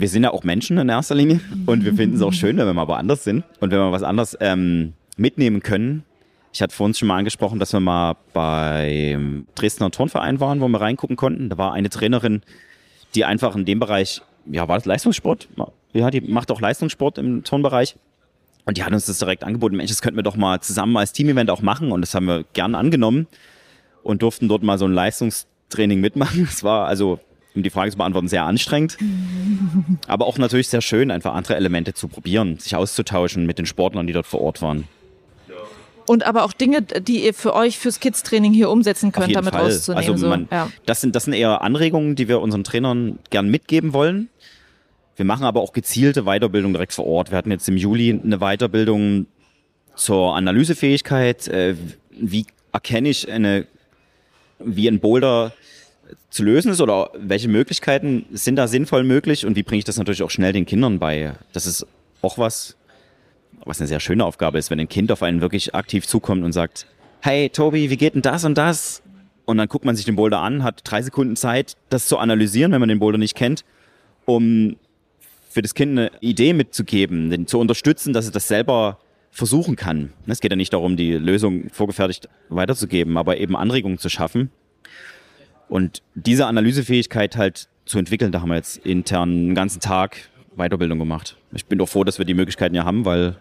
wir 0.00 0.08
sind 0.08 0.22
ja 0.22 0.32
auch 0.32 0.44
Menschen 0.44 0.78
in 0.78 0.88
erster 0.88 1.14
Linie 1.14 1.40
und 1.66 1.84
wir 1.84 1.94
finden 1.94 2.16
es 2.16 2.22
auch 2.22 2.32
schön, 2.32 2.56
wenn 2.56 2.66
wir 2.66 2.74
mal 2.74 2.86
woanders 2.86 3.24
sind 3.24 3.44
und 3.60 3.70
wenn 3.70 3.78
wir 3.78 3.90
was 3.90 4.04
anderes 4.04 4.36
ähm, 4.40 4.92
mitnehmen 5.16 5.60
können. 5.60 6.04
Ich 6.52 6.62
hatte 6.62 6.74
vorhin 6.74 6.94
schon 6.94 7.08
mal 7.08 7.18
angesprochen, 7.18 7.58
dass 7.58 7.72
wir 7.72 7.80
mal 7.80 8.16
beim 8.32 9.46
Dresdner 9.54 9.90
Turnverein 9.90 10.40
waren, 10.40 10.60
wo 10.60 10.68
wir 10.68 10.80
reingucken 10.80 11.16
konnten. 11.16 11.48
Da 11.50 11.58
war 11.58 11.72
eine 11.72 11.90
Trainerin, 11.90 12.42
die 13.14 13.24
einfach 13.24 13.56
in 13.56 13.64
dem 13.64 13.80
Bereich, 13.80 14.22
ja, 14.46 14.68
war 14.68 14.76
das 14.76 14.86
Leistungssport? 14.86 15.48
Ja, 15.92 16.10
die 16.10 16.20
macht 16.20 16.50
auch 16.50 16.60
Leistungssport 16.60 17.18
im 17.18 17.42
Turnbereich. 17.42 17.96
Und 18.64 18.76
die 18.76 18.84
hat 18.84 18.92
uns 18.92 19.06
das 19.06 19.18
direkt 19.18 19.44
angeboten. 19.44 19.76
Mensch, 19.76 19.90
das 19.90 20.02
könnten 20.02 20.18
wir 20.18 20.22
doch 20.22 20.36
mal 20.36 20.60
zusammen 20.60 20.96
als 20.96 21.12
Team-Event 21.12 21.50
auch 21.50 21.62
machen. 21.62 21.90
Und 21.90 22.02
das 22.02 22.14
haben 22.14 22.26
wir 22.26 22.44
gern 22.52 22.74
angenommen 22.74 23.26
und 24.02 24.22
durften 24.22 24.48
dort 24.48 24.62
mal 24.62 24.78
so 24.78 24.84
ein 24.84 24.92
Leistungstraining 24.92 26.00
mitmachen. 26.00 26.46
Es 26.50 26.62
war 26.62 26.86
also 26.86 27.18
um 27.54 27.62
die 27.62 27.70
Frage 27.70 27.90
zu 27.90 27.98
beantworten, 27.98 28.28
sehr 28.28 28.44
anstrengend. 28.44 28.98
Aber 30.06 30.26
auch 30.26 30.38
natürlich 30.38 30.68
sehr 30.68 30.80
schön, 30.80 31.10
einfach 31.10 31.34
andere 31.34 31.56
Elemente 31.56 31.94
zu 31.94 32.08
probieren, 32.08 32.58
sich 32.58 32.76
auszutauschen 32.76 33.46
mit 33.46 33.58
den 33.58 33.66
Sportlern, 33.66 34.06
die 34.06 34.12
dort 34.12 34.26
vor 34.26 34.40
Ort 34.40 34.62
waren. 34.62 34.84
Und 36.06 36.24
aber 36.24 36.44
auch 36.44 36.54
Dinge, 36.54 36.80
die 36.80 37.26
ihr 37.26 37.34
für 37.34 37.54
euch 37.54 37.78
fürs 37.78 38.00
Kids-Training 38.00 38.54
hier 38.54 38.70
umsetzen 38.70 39.12
könnt, 39.12 39.36
damit 39.36 39.52
Fall. 39.52 39.64
rauszunehmen. 39.64 40.10
Also 40.10 40.26
man, 40.26 40.48
so. 40.48 40.54
ja. 40.54 40.70
das, 40.86 41.02
sind, 41.02 41.14
das 41.14 41.24
sind 41.24 41.34
eher 41.34 41.60
Anregungen, 41.60 42.16
die 42.16 42.28
wir 42.28 42.40
unseren 42.40 42.64
Trainern 42.64 43.18
gern 43.28 43.50
mitgeben 43.50 43.92
wollen. 43.92 44.30
Wir 45.16 45.26
machen 45.26 45.44
aber 45.44 45.60
auch 45.60 45.74
gezielte 45.74 46.22
Weiterbildung 46.22 46.72
direkt 46.72 46.94
vor 46.94 47.06
Ort. 47.06 47.30
Wir 47.30 47.36
hatten 47.36 47.50
jetzt 47.50 47.68
im 47.68 47.76
Juli 47.76 48.18
eine 48.24 48.38
Weiterbildung 48.38 49.26
zur 49.96 50.34
Analysefähigkeit. 50.34 51.46
Äh, 51.48 51.74
wie 52.10 52.46
erkenne 52.72 53.10
ich 53.10 53.30
eine, 53.30 53.66
wie 54.60 54.88
ein 54.88 55.00
Boulder 55.00 55.52
zu 56.30 56.42
lösen 56.42 56.72
ist 56.72 56.80
oder 56.80 57.10
welche 57.18 57.48
Möglichkeiten 57.48 58.26
sind 58.32 58.56
da 58.56 58.68
sinnvoll 58.68 59.04
möglich 59.04 59.46
und 59.46 59.56
wie 59.56 59.62
bringe 59.62 59.78
ich 59.78 59.84
das 59.84 59.98
natürlich 59.98 60.22
auch 60.22 60.30
schnell 60.30 60.52
den 60.52 60.66
Kindern 60.66 60.98
bei? 60.98 61.34
Das 61.52 61.66
ist 61.66 61.86
auch 62.22 62.38
was, 62.38 62.76
was 63.64 63.80
eine 63.80 63.88
sehr 63.88 64.00
schöne 64.00 64.24
Aufgabe 64.24 64.58
ist, 64.58 64.70
wenn 64.70 64.80
ein 64.80 64.88
Kind 64.88 65.12
auf 65.12 65.22
einen 65.22 65.40
wirklich 65.40 65.74
aktiv 65.74 66.06
zukommt 66.06 66.44
und 66.44 66.52
sagt, 66.52 66.86
hey 67.20 67.50
Tobi, 67.50 67.90
wie 67.90 67.96
geht 67.96 68.14
denn 68.14 68.22
das 68.22 68.44
und 68.44 68.56
das? 68.56 69.02
Und 69.44 69.58
dann 69.58 69.68
guckt 69.68 69.84
man 69.84 69.96
sich 69.96 70.04
den 70.04 70.16
Boulder 70.16 70.40
an, 70.40 70.62
hat 70.62 70.82
drei 70.84 71.00
Sekunden 71.02 71.36
Zeit, 71.36 71.76
das 71.88 72.06
zu 72.06 72.18
analysieren, 72.18 72.72
wenn 72.72 72.80
man 72.80 72.88
den 72.88 72.98
Boulder 72.98 73.18
nicht 73.18 73.34
kennt, 73.34 73.64
um 74.26 74.76
für 75.48 75.62
das 75.62 75.74
Kind 75.74 75.92
eine 75.92 76.10
Idee 76.20 76.52
mitzugeben, 76.52 77.46
zu 77.46 77.58
unterstützen, 77.58 78.12
dass 78.12 78.26
es 78.26 78.32
das 78.32 78.46
selber 78.46 78.98
versuchen 79.30 79.76
kann. 79.76 80.12
Es 80.26 80.40
geht 80.40 80.50
ja 80.50 80.56
nicht 80.56 80.72
darum, 80.72 80.96
die 80.96 81.12
Lösung 81.12 81.70
vorgefertigt 81.70 82.28
weiterzugeben, 82.48 83.16
aber 83.16 83.38
eben 83.38 83.56
Anregungen 83.56 83.98
zu 83.98 84.08
schaffen. 84.08 84.50
Und 85.68 86.02
diese 86.14 86.46
Analysefähigkeit 86.46 87.36
halt 87.36 87.68
zu 87.84 87.98
entwickeln, 87.98 88.32
da 88.32 88.40
haben 88.40 88.48
wir 88.48 88.56
jetzt 88.56 88.78
intern 88.78 89.30
einen 89.30 89.54
ganzen 89.54 89.80
Tag 89.80 90.28
Weiterbildung 90.56 90.98
gemacht. 90.98 91.36
Ich 91.52 91.66
bin 91.66 91.78
doch 91.78 91.88
froh, 91.88 92.04
dass 92.04 92.18
wir 92.18 92.24
die 92.24 92.34
Möglichkeiten 92.34 92.74
ja 92.74 92.84
haben, 92.84 93.04
weil 93.04 93.36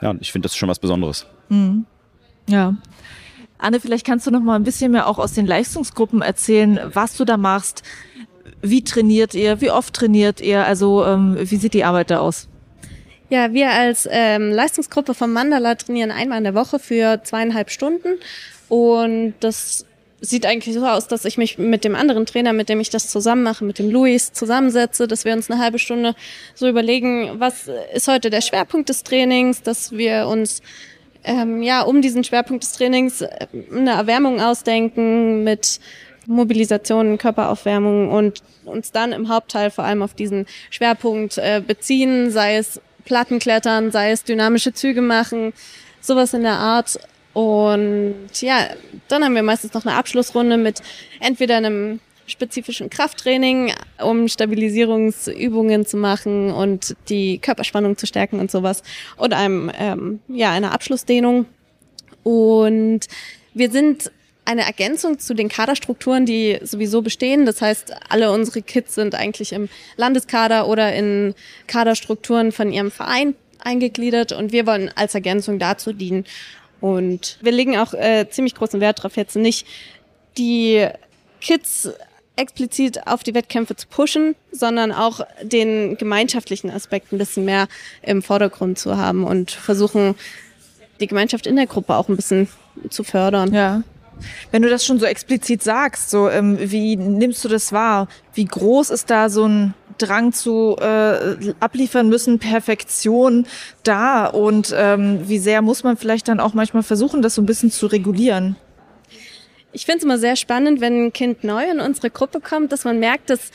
ja, 0.00 0.14
ich 0.20 0.32
finde, 0.32 0.46
das 0.46 0.52
ist 0.52 0.58
schon 0.58 0.68
was 0.68 0.78
Besonderes. 0.78 1.26
Mhm. 1.48 1.86
Ja. 2.48 2.74
Anne, 3.58 3.80
vielleicht 3.80 4.06
kannst 4.06 4.26
du 4.26 4.30
noch 4.30 4.40
mal 4.40 4.54
ein 4.54 4.62
bisschen 4.62 4.92
mehr 4.92 5.08
auch 5.08 5.18
aus 5.18 5.32
den 5.32 5.46
Leistungsgruppen 5.46 6.22
erzählen, 6.22 6.78
was 6.92 7.16
du 7.16 7.24
da 7.24 7.36
machst. 7.36 7.82
Wie 8.62 8.84
trainiert 8.84 9.34
ihr? 9.34 9.60
Wie 9.60 9.70
oft 9.70 9.94
trainiert 9.94 10.40
ihr? 10.40 10.64
Also 10.64 11.04
ähm, 11.04 11.36
wie 11.40 11.56
sieht 11.56 11.74
die 11.74 11.84
Arbeit 11.84 12.10
da 12.10 12.20
aus? 12.20 12.48
Ja, 13.30 13.52
wir 13.52 13.70
als 13.70 14.08
ähm, 14.10 14.52
Leistungsgruppe 14.52 15.12
vom 15.12 15.32
Mandala 15.32 15.74
trainieren 15.74 16.10
einmal 16.10 16.38
in 16.38 16.44
der 16.44 16.54
Woche 16.54 16.78
für 16.78 17.22
zweieinhalb 17.24 17.70
Stunden. 17.70 18.18
Und 18.68 19.34
das 19.40 19.84
sieht 20.20 20.46
eigentlich 20.46 20.74
so 20.74 20.84
aus, 20.86 21.06
dass 21.06 21.24
ich 21.24 21.38
mich 21.38 21.58
mit 21.58 21.84
dem 21.84 21.94
anderen 21.94 22.26
Trainer, 22.26 22.52
mit 22.52 22.68
dem 22.68 22.80
ich 22.80 22.90
das 22.90 23.08
zusammen 23.08 23.42
mache, 23.42 23.64
mit 23.64 23.78
dem 23.78 23.90
Luis 23.90 24.32
zusammensetze, 24.32 25.06
dass 25.06 25.24
wir 25.24 25.32
uns 25.32 25.50
eine 25.50 25.60
halbe 25.60 25.78
Stunde 25.78 26.14
so 26.54 26.68
überlegen, 26.68 27.38
was 27.38 27.70
ist 27.94 28.08
heute 28.08 28.30
der 28.30 28.40
Schwerpunkt 28.40 28.88
des 28.88 29.04
Trainings, 29.04 29.62
dass 29.62 29.92
wir 29.92 30.26
uns 30.26 30.60
ähm, 31.24 31.62
ja 31.62 31.82
um 31.82 32.02
diesen 32.02 32.24
Schwerpunkt 32.24 32.64
des 32.64 32.72
Trainings 32.72 33.20
äh, 33.20 33.46
eine 33.72 33.92
Erwärmung 33.92 34.40
ausdenken 34.40 35.44
mit 35.44 35.80
Mobilisation, 36.26 37.18
Körperaufwärmung 37.18 38.10
und 38.10 38.42
uns 38.64 38.92
dann 38.92 39.12
im 39.12 39.28
Hauptteil 39.28 39.70
vor 39.70 39.84
allem 39.84 40.02
auf 40.02 40.14
diesen 40.14 40.46
Schwerpunkt 40.70 41.38
äh, 41.38 41.62
beziehen, 41.66 42.30
sei 42.30 42.56
es 42.56 42.80
Plattenklettern, 43.04 43.90
sei 43.90 44.10
es 44.10 44.24
dynamische 44.24 44.74
Züge 44.74 45.00
machen, 45.00 45.54
sowas 46.00 46.34
in 46.34 46.42
der 46.42 46.58
Art. 46.58 46.98
Und 47.38 48.30
ja, 48.40 48.66
dann 49.06 49.22
haben 49.22 49.36
wir 49.36 49.44
meistens 49.44 49.72
noch 49.72 49.86
eine 49.86 49.94
Abschlussrunde 49.94 50.56
mit 50.56 50.82
entweder 51.20 51.58
einem 51.58 52.00
spezifischen 52.26 52.90
Krafttraining, 52.90 53.72
um 54.02 54.26
Stabilisierungsübungen 54.26 55.86
zu 55.86 55.98
machen 55.98 56.50
und 56.50 56.96
die 57.08 57.38
Körperspannung 57.38 57.96
zu 57.96 58.08
stärken 58.08 58.40
und 58.40 58.50
sowas. 58.50 58.82
Und 59.16 59.34
einem, 59.34 59.70
ähm, 59.78 60.18
ja, 60.26 60.50
einer 60.50 60.72
Abschlussdehnung. 60.72 61.46
Und 62.24 63.02
wir 63.54 63.70
sind 63.70 64.10
eine 64.44 64.62
Ergänzung 64.62 65.20
zu 65.20 65.32
den 65.32 65.48
Kaderstrukturen, 65.48 66.26
die 66.26 66.58
sowieso 66.62 67.02
bestehen. 67.02 67.46
Das 67.46 67.62
heißt, 67.62 67.94
alle 68.08 68.32
unsere 68.32 68.62
Kids 68.62 68.96
sind 68.96 69.14
eigentlich 69.14 69.52
im 69.52 69.68
Landeskader 69.96 70.66
oder 70.66 70.92
in 70.92 71.36
Kaderstrukturen 71.68 72.50
von 72.50 72.72
ihrem 72.72 72.90
Verein 72.90 73.36
eingegliedert 73.60 74.32
und 74.32 74.52
wir 74.52 74.66
wollen 74.66 74.90
als 74.94 75.14
Ergänzung 75.14 75.58
dazu 75.58 75.92
dienen. 75.92 76.24
Und 76.80 77.38
wir 77.40 77.52
legen 77.52 77.76
auch 77.76 77.94
äh, 77.94 78.28
ziemlich 78.30 78.54
großen 78.54 78.80
Wert 78.80 78.98
darauf, 78.98 79.16
jetzt 79.16 79.36
nicht 79.36 79.66
die 80.36 80.86
Kids 81.40 81.90
explizit 82.36 83.06
auf 83.06 83.24
die 83.24 83.34
Wettkämpfe 83.34 83.74
zu 83.74 83.88
pushen, 83.88 84.36
sondern 84.52 84.92
auch 84.92 85.20
den 85.42 85.96
gemeinschaftlichen 85.96 86.70
Aspekt 86.70 87.12
ein 87.12 87.18
bisschen 87.18 87.44
mehr 87.44 87.66
im 88.02 88.22
Vordergrund 88.22 88.78
zu 88.78 88.96
haben 88.96 89.24
und 89.24 89.50
versuchen, 89.50 90.14
die 91.00 91.08
Gemeinschaft 91.08 91.46
in 91.46 91.56
der 91.56 91.66
Gruppe 91.66 91.96
auch 91.96 92.08
ein 92.08 92.16
bisschen 92.16 92.48
zu 92.90 93.02
fördern. 93.02 93.52
Ja. 93.52 93.82
Wenn 94.50 94.62
du 94.62 94.68
das 94.68 94.84
schon 94.84 94.98
so 94.98 95.06
explizit 95.06 95.62
sagst, 95.62 96.10
so 96.10 96.28
ähm, 96.28 96.58
wie 96.60 96.96
nimmst 96.96 97.44
du 97.44 97.48
das 97.48 97.72
wahr? 97.72 98.08
Wie 98.34 98.44
groß 98.44 98.90
ist 98.90 99.10
da 99.10 99.28
so 99.28 99.46
ein 99.46 99.74
Drang 99.98 100.32
zu 100.32 100.76
äh, 100.80 101.52
abliefern 101.60 102.08
müssen, 102.08 102.38
Perfektion 102.38 103.46
da 103.82 104.26
und 104.26 104.74
ähm, 104.76 105.28
wie 105.28 105.38
sehr 105.38 105.62
muss 105.62 105.84
man 105.84 105.96
vielleicht 105.96 106.28
dann 106.28 106.40
auch 106.40 106.54
manchmal 106.54 106.82
versuchen, 106.82 107.22
das 107.22 107.34
so 107.34 107.42
ein 107.42 107.46
bisschen 107.46 107.70
zu 107.70 107.86
regulieren? 107.86 108.56
Ich 109.72 109.84
finde 109.84 109.98
es 109.98 110.04
immer 110.04 110.18
sehr 110.18 110.36
spannend, 110.36 110.80
wenn 110.80 111.06
ein 111.06 111.12
Kind 111.12 111.44
neu 111.44 111.64
in 111.70 111.80
unsere 111.80 112.10
Gruppe 112.10 112.40
kommt, 112.40 112.72
dass 112.72 112.84
man 112.84 112.98
merkt, 112.98 113.30
dass 113.30 113.50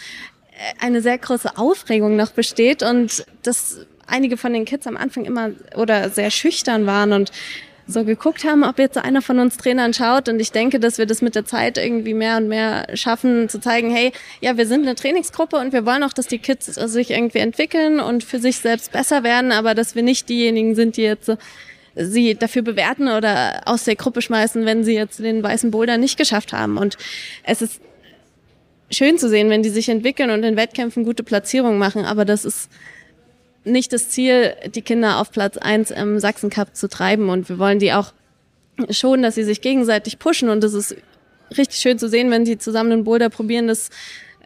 äh, 0.52 0.86
eine 0.86 1.02
sehr 1.02 1.18
große 1.18 1.58
Aufregung 1.58 2.16
noch 2.16 2.32
besteht 2.32 2.84
und 2.84 3.26
dass 3.42 3.80
einige 4.06 4.38
von 4.38 4.54
den 4.54 4.66
Kids 4.66 4.86
am 4.88 4.98
Anfang 4.98 5.26
immer 5.26 5.52
oder 5.76 6.10
sehr 6.10 6.30
schüchtern 6.30 6.86
waren 6.86 7.14
und 7.14 7.32
so 7.86 8.06
geguckt 8.06 8.46
haben, 8.46 8.64
ob 8.64 8.80
jetzt 8.80 8.98
einer 8.98 9.22
von 9.22 9.40
uns 9.40 9.58
Trainern 9.58 9.94
schaut. 9.94 10.30
Und 10.30 10.40
ich 10.40 10.52
denke, 10.52 10.80
dass 10.80 10.98
wir 10.98 11.06
das 11.06 11.22
mit 11.22 11.36
der 11.36 11.46
Zeit 11.46 11.78
irgendwie 11.78 12.14
mehr 12.14 12.38
und 12.38 12.48
mehr 12.48 12.88
schaffen, 12.96 13.50
zu 13.50 13.60
zeigen, 13.60 13.92
hey, 13.92 14.12
ja, 14.42 14.58
wir 14.58 14.66
sind 14.68 14.84
eine 14.84 14.96
Trainingsgruppe 14.96 15.58
und 15.58 15.74
wir 15.74 15.86
wollen 15.86 16.04
auch, 16.04 16.14
dass 16.14 16.28
die 16.28 16.40
Kids 16.40 16.66
sich 16.66 17.12
irgendwie 17.12 17.40
entwickeln 17.40 18.00
und 18.00 18.24
für 18.24 18.40
sich 18.40 18.58
selbst 18.58 18.92
besser 18.92 19.24
werden, 19.24 19.52
aber 19.52 19.76
dass 19.76 19.96
wir 19.96 20.04
nicht 20.04 20.30
diejenigen 20.30 20.76
sind, 20.76 20.98
die 20.98 21.04
jetzt 21.04 21.32
sie 21.96 22.36
dafür 22.36 22.64
bewerten 22.64 23.08
oder 23.08 23.62
aus 23.66 23.84
der 23.84 23.96
Gruppe 23.96 24.22
schmeißen, 24.22 24.66
wenn 24.66 24.84
sie 24.84 24.96
jetzt 24.96 25.20
den 25.20 25.44
weißen 25.44 25.70
Boulder 25.72 25.98
nicht 25.98 26.18
geschafft 26.18 26.54
haben. 26.54 26.78
Und 26.78 26.98
es 27.44 27.62
ist 27.62 27.82
schön 28.90 29.18
zu 29.18 29.30
sehen, 29.30 29.50
wenn 29.50 29.64
die 29.64 29.70
sich 29.70 29.90
entwickeln 29.90 30.30
und 30.30 30.44
in 30.44 30.56
Wettkämpfen 30.56 31.04
gute 31.04 31.24
Platzierungen 31.24 31.78
machen, 31.78 32.06
aber 32.06 32.26
das 32.26 32.46
ist 32.46 32.70
nicht 33.66 33.94
das 33.94 34.10
Ziel, 34.10 34.56
die 34.74 34.82
Kinder 34.82 35.20
auf 35.20 35.32
Platz 35.32 35.58
eins 35.58 35.92
im 35.92 36.20
Sachsen 36.20 36.50
Cup 36.50 36.76
zu 36.76 36.90
treiben. 36.90 37.30
Und 37.30 37.50
wir 37.50 37.60
wollen 37.60 37.80
die 37.80 37.94
auch 37.94 38.14
schon, 38.90 39.22
dass 39.22 39.36
sie 39.36 39.44
sich 39.44 39.62
gegenseitig 39.62 40.20
pushen. 40.20 40.50
Und 40.50 40.64
das 40.64 40.74
ist 40.74 40.96
richtig 41.58 41.80
schön 41.80 42.00
zu 42.00 42.10
sehen, 42.10 42.32
wenn 42.32 42.46
die 42.46 42.58
zusammen 42.58 42.92
einen 42.92 43.04
Boulder 43.04 43.30
probieren, 43.30 43.68
dass 43.68 43.90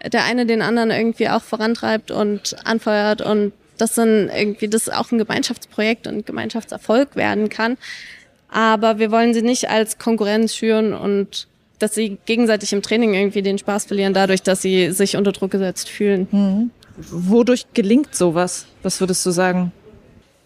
der 0.05 0.25
eine 0.25 0.45
den 0.45 0.61
anderen 0.61 0.91
irgendwie 0.91 1.29
auch 1.29 1.41
vorantreibt 1.41 2.11
und 2.11 2.55
anfeuert 2.65 3.21
und 3.21 3.53
das 3.77 3.95
dann 3.95 4.29
irgendwie 4.29 4.67
das 4.67 4.89
auch 4.89 5.11
ein 5.11 5.17
Gemeinschaftsprojekt 5.17 6.07
und 6.07 6.25
Gemeinschaftserfolg 6.25 7.15
werden 7.15 7.49
kann. 7.49 7.77
Aber 8.49 8.99
wir 8.99 9.11
wollen 9.11 9.33
sie 9.33 9.41
nicht 9.41 9.69
als 9.69 9.97
Konkurrenz 9.97 10.55
schüren 10.55 10.93
und 10.93 11.47
dass 11.79 11.93
sie 11.93 12.17
gegenseitig 12.25 12.73
im 12.73 12.81
Training 12.81 13.13
irgendwie 13.13 13.41
den 13.41 13.57
Spaß 13.57 13.85
verlieren, 13.85 14.13
dadurch, 14.13 14.41
dass 14.41 14.61
sie 14.61 14.91
sich 14.91 15.15
unter 15.15 15.31
Druck 15.31 15.51
gesetzt 15.51 15.89
fühlen. 15.89 16.27
Mhm. 16.31 16.71
Wodurch 16.97 17.65
gelingt 17.73 18.15
sowas? 18.15 18.65
Was 18.83 18.99
würdest 18.99 19.25
du 19.25 19.31
sagen? 19.31 19.71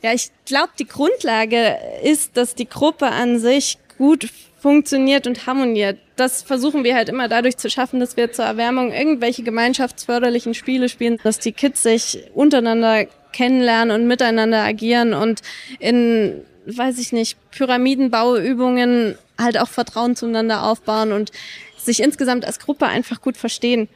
Ja, 0.03 0.13
ich 0.13 0.31
glaube, 0.45 0.71
die 0.79 0.87
Grundlage 0.87 1.77
ist, 2.03 2.35
dass 2.35 2.55
die 2.55 2.67
Gruppe 2.67 3.07
an 3.07 3.39
sich 3.39 3.77
gut 3.97 4.29
funktioniert 4.59 5.27
und 5.27 5.47
harmoniert. 5.47 5.99
Das 6.15 6.43
versuchen 6.43 6.83
wir 6.83 6.95
halt 6.95 7.09
immer 7.09 7.27
dadurch 7.27 7.57
zu 7.57 7.69
schaffen, 7.69 7.99
dass 7.99 8.17
wir 8.17 8.31
zur 8.31 8.45
Erwärmung 8.45 8.91
irgendwelche 8.91 9.43
gemeinschaftsförderlichen 9.43 10.53
Spiele 10.53 10.89
spielen, 10.89 11.17
dass 11.23 11.39
die 11.39 11.51
Kids 11.51 11.81
sich 11.81 12.23
untereinander 12.33 13.05
kennenlernen 13.31 13.95
und 13.95 14.07
miteinander 14.07 14.63
agieren 14.63 15.13
und 15.13 15.41
in, 15.79 16.41
weiß 16.65 16.99
ich 16.99 17.11
nicht, 17.11 17.37
Pyramidenbauübungen 17.51 19.17
halt 19.39 19.57
auch 19.57 19.69
Vertrauen 19.69 20.15
zueinander 20.15 20.63
aufbauen 20.63 21.11
und 21.11 21.31
sich 21.77 22.01
insgesamt 22.03 22.45
als 22.45 22.59
Gruppe 22.59 22.85
einfach 22.85 23.21
gut 23.21 23.37
verstehen. 23.37 23.87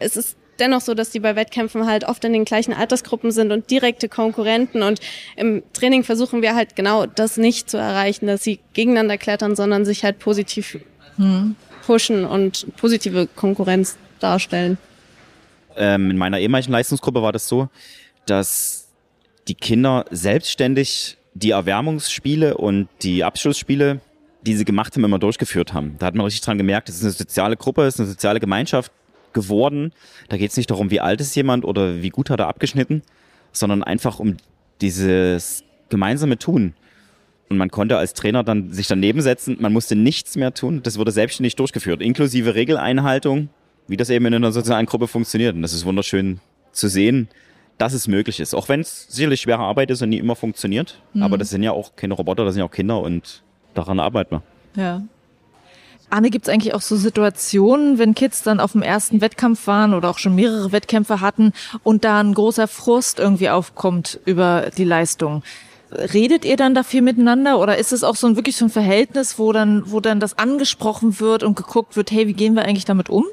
Es 0.00 0.16
ist 0.16 0.36
dennoch 0.58 0.80
so, 0.80 0.94
dass 0.94 1.10
die 1.10 1.20
bei 1.20 1.36
Wettkämpfen 1.36 1.86
halt 1.86 2.04
oft 2.04 2.24
in 2.24 2.32
den 2.32 2.44
gleichen 2.44 2.72
Altersgruppen 2.72 3.30
sind 3.30 3.52
und 3.52 3.70
direkte 3.70 4.08
Konkurrenten. 4.08 4.82
Und 4.82 5.00
im 5.36 5.62
Training 5.72 6.04
versuchen 6.04 6.42
wir 6.42 6.54
halt 6.54 6.76
genau 6.76 7.06
das 7.06 7.36
nicht 7.36 7.70
zu 7.70 7.76
erreichen, 7.76 8.26
dass 8.26 8.42
sie 8.42 8.60
gegeneinander 8.72 9.18
klettern, 9.18 9.56
sondern 9.56 9.84
sich 9.84 10.04
halt 10.04 10.18
positiv 10.18 10.78
hm. 11.16 11.56
pushen 11.86 12.24
und 12.24 12.66
positive 12.76 13.28
Konkurrenz 13.34 13.96
darstellen. 14.20 14.78
Ähm, 15.76 16.10
in 16.10 16.18
meiner 16.18 16.38
ehemaligen 16.38 16.72
Leistungsgruppe 16.72 17.22
war 17.22 17.32
das 17.32 17.48
so, 17.48 17.68
dass 18.26 18.88
die 19.46 19.54
Kinder 19.54 20.04
selbstständig 20.10 21.16
die 21.34 21.50
Erwärmungsspiele 21.50 22.56
und 22.56 22.88
die 23.02 23.22
Abschlussspiele, 23.22 24.00
die 24.42 24.56
sie 24.56 24.64
gemacht 24.64 24.94
haben, 24.94 25.04
immer 25.04 25.18
durchgeführt 25.18 25.72
haben. 25.72 25.96
Da 25.98 26.06
hat 26.06 26.14
man 26.14 26.24
richtig 26.24 26.42
dran 26.42 26.58
gemerkt, 26.58 26.88
es 26.88 26.96
ist 26.96 27.02
eine 27.02 27.12
soziale 27.12 27.56
Gruppe, 27.56 27.84
es 27.84 27.94
ist 27.94 28.00
eine 28.00 28.08
soziale 28.08 28.40
Gemeinschaft 28.40 28.92
geworden. 29.32 29.92
Da 30.28 30.36
geht 30.36 30.50
es 30.50 30.56
nicht 30.56 30.70
darum, 30.70 30.90
wie 30.90 31.00
alt 31.00 31.20
ist 31.20 31.34
jemand 31.34 31.64
oder 31.64 32.02
wie 32.02 32.10
gut 32.10 32.30
hat 32.30 32.40
er 32.40 32.48
abgeschnitten, 32.48 33.02
sondern 33.52 33.82
einfach 33.82 34.18
um 34.18 34.36
dieses 34.80 35.64
gemeinsame 35.88 36.38
Tun. 36.38 36.74
Und 37.48 37.56
man 37.56 37.70
konnte 37.70 37.96
als 37.96 38.12
Trainer 38.12 38.44
dann 38.44 38.72
sich 38.72 38.88
daneben 38.88 39.22
setzen, 39.22 39.56
man 39.60 39.72
musste 39.72 39.96
nichts 39.96 40.36
mehr 40.36 40.52
tun, 40.52 40.82
das 40.82 40.98
wurde 40.98 41.12
selbstständig 41.12 41.56
durchgeführt, 41.56 42.02
inklusive 42.02 42.54
Regeleinhaltung, 42.54 43.48
wie 43.86 43.96
das 43.96 44.10
eben 44.10 44.26
in 44.26 44.34
einer 44.34 44.52
sozialen 44.52 44.84
Gruppe 44.84 45.08
funktioniert. 45.08 45.54
Und 45.54 45.62
das 45.62 45.72
ist 45.72 45.86
wunderschön 45.86 46.40
zu 46.72 46.88
sehen, 46.88 47.28
dass 47.78 47.94
es 47.94 48.06
möglich 48.06 48.40
ist. 48.40 48.54
Auch 48.54 48.68
wenn 48.68 48.80
es 48.80 49.06
sicherlich 49.08 49.40
schwere 49.40 49.60
Arbeit 49.60 49.90
ist 49.90 50.02
und 50.02 50.10
nie 50.10 50.18
immer 50.18 50.36
funktioniert. 50.36 51.00
Mhm. 51.14 51.22
Aber 51.22 51.38
das 51.38 51.48
sind 51.50 51.62
ja 51.62 51.72
auch 51.72 51.96
keine 51.96 52.14
Roboter, 52.14 52.44
das 52.44 52.54
sind 52.54 52.60
ja 52.60 52.66
auch 52.66 52.72
Kinder 52.72 53.00
und 53.00 53.42
daran 53.74 53.98
arbeiten 53.98 54.32
wir. 54.32 54.42
Ja. 54.76 55.02
Anne, 56.10 56.30
gibt 56.30 56.48
es 56.48 56.52
eigentlich 56.52 56.74
auch 56.74 56.80
so 56.80 56.96
Situationen, 56.96 57.98
wenn 57.98 58.14
Kids 58.14 58.42
dann 58.42 58.60
auf 58.60 58.72
dem 58.72 58.82
ersten 58.82 59.20
Wettkampf 59.20 59.66
waren 59.66 59.92
oder 59.92 60.08
auch 60.08 60.18
schon 60.18 60.34
mehrere 60.34 60.72
Wettkämpfe 60.72 61.20
hatten 61.20 61.52
und 61.82 62.04
da 62.04 62.20
ein 62.20 62.32
großer 62.32 62.66
Frust 62.66 63.18
irgendwie 63.18 63.50
aufkommt 63.50 64.18
über 64.24 64.70
die 64.76 64.84
Leistung? 64.84 65.42
Redet 65.90 66.44
ihr 66.44 66.56
dann 66.56 66.74
dafür 66.74 67.02
miteinander 67.02 67.58
oder 67.58 67.78
ist 67.78 67.92
es 67.92 68.04
auch 68.04 68.16
so 68.16 68.26
ein 68.26 68.36
wirklich 68.36 68.56
so 68.56 68.66
ein 68.66 68.70
Verhältnis, 68.70 69.38
wo 69.38 69.52
dann, 69.52 69.82
wo 69.86 70.00
dann 70.00 70.20
das 70.20 70.38
angesprochen 70.38 71.20
wird 71.20 71.42
und 71.42 71.56
geguckt 71.56 71.96
wird, 71.96 72.10
hey, 72.10 72.26
wie 72.26 72.34
gehen 72.34 72.54
wir 72.54 72.64
eigentlich 72.64 72.84
damit 72.84 73.10
um? 73.10 73.24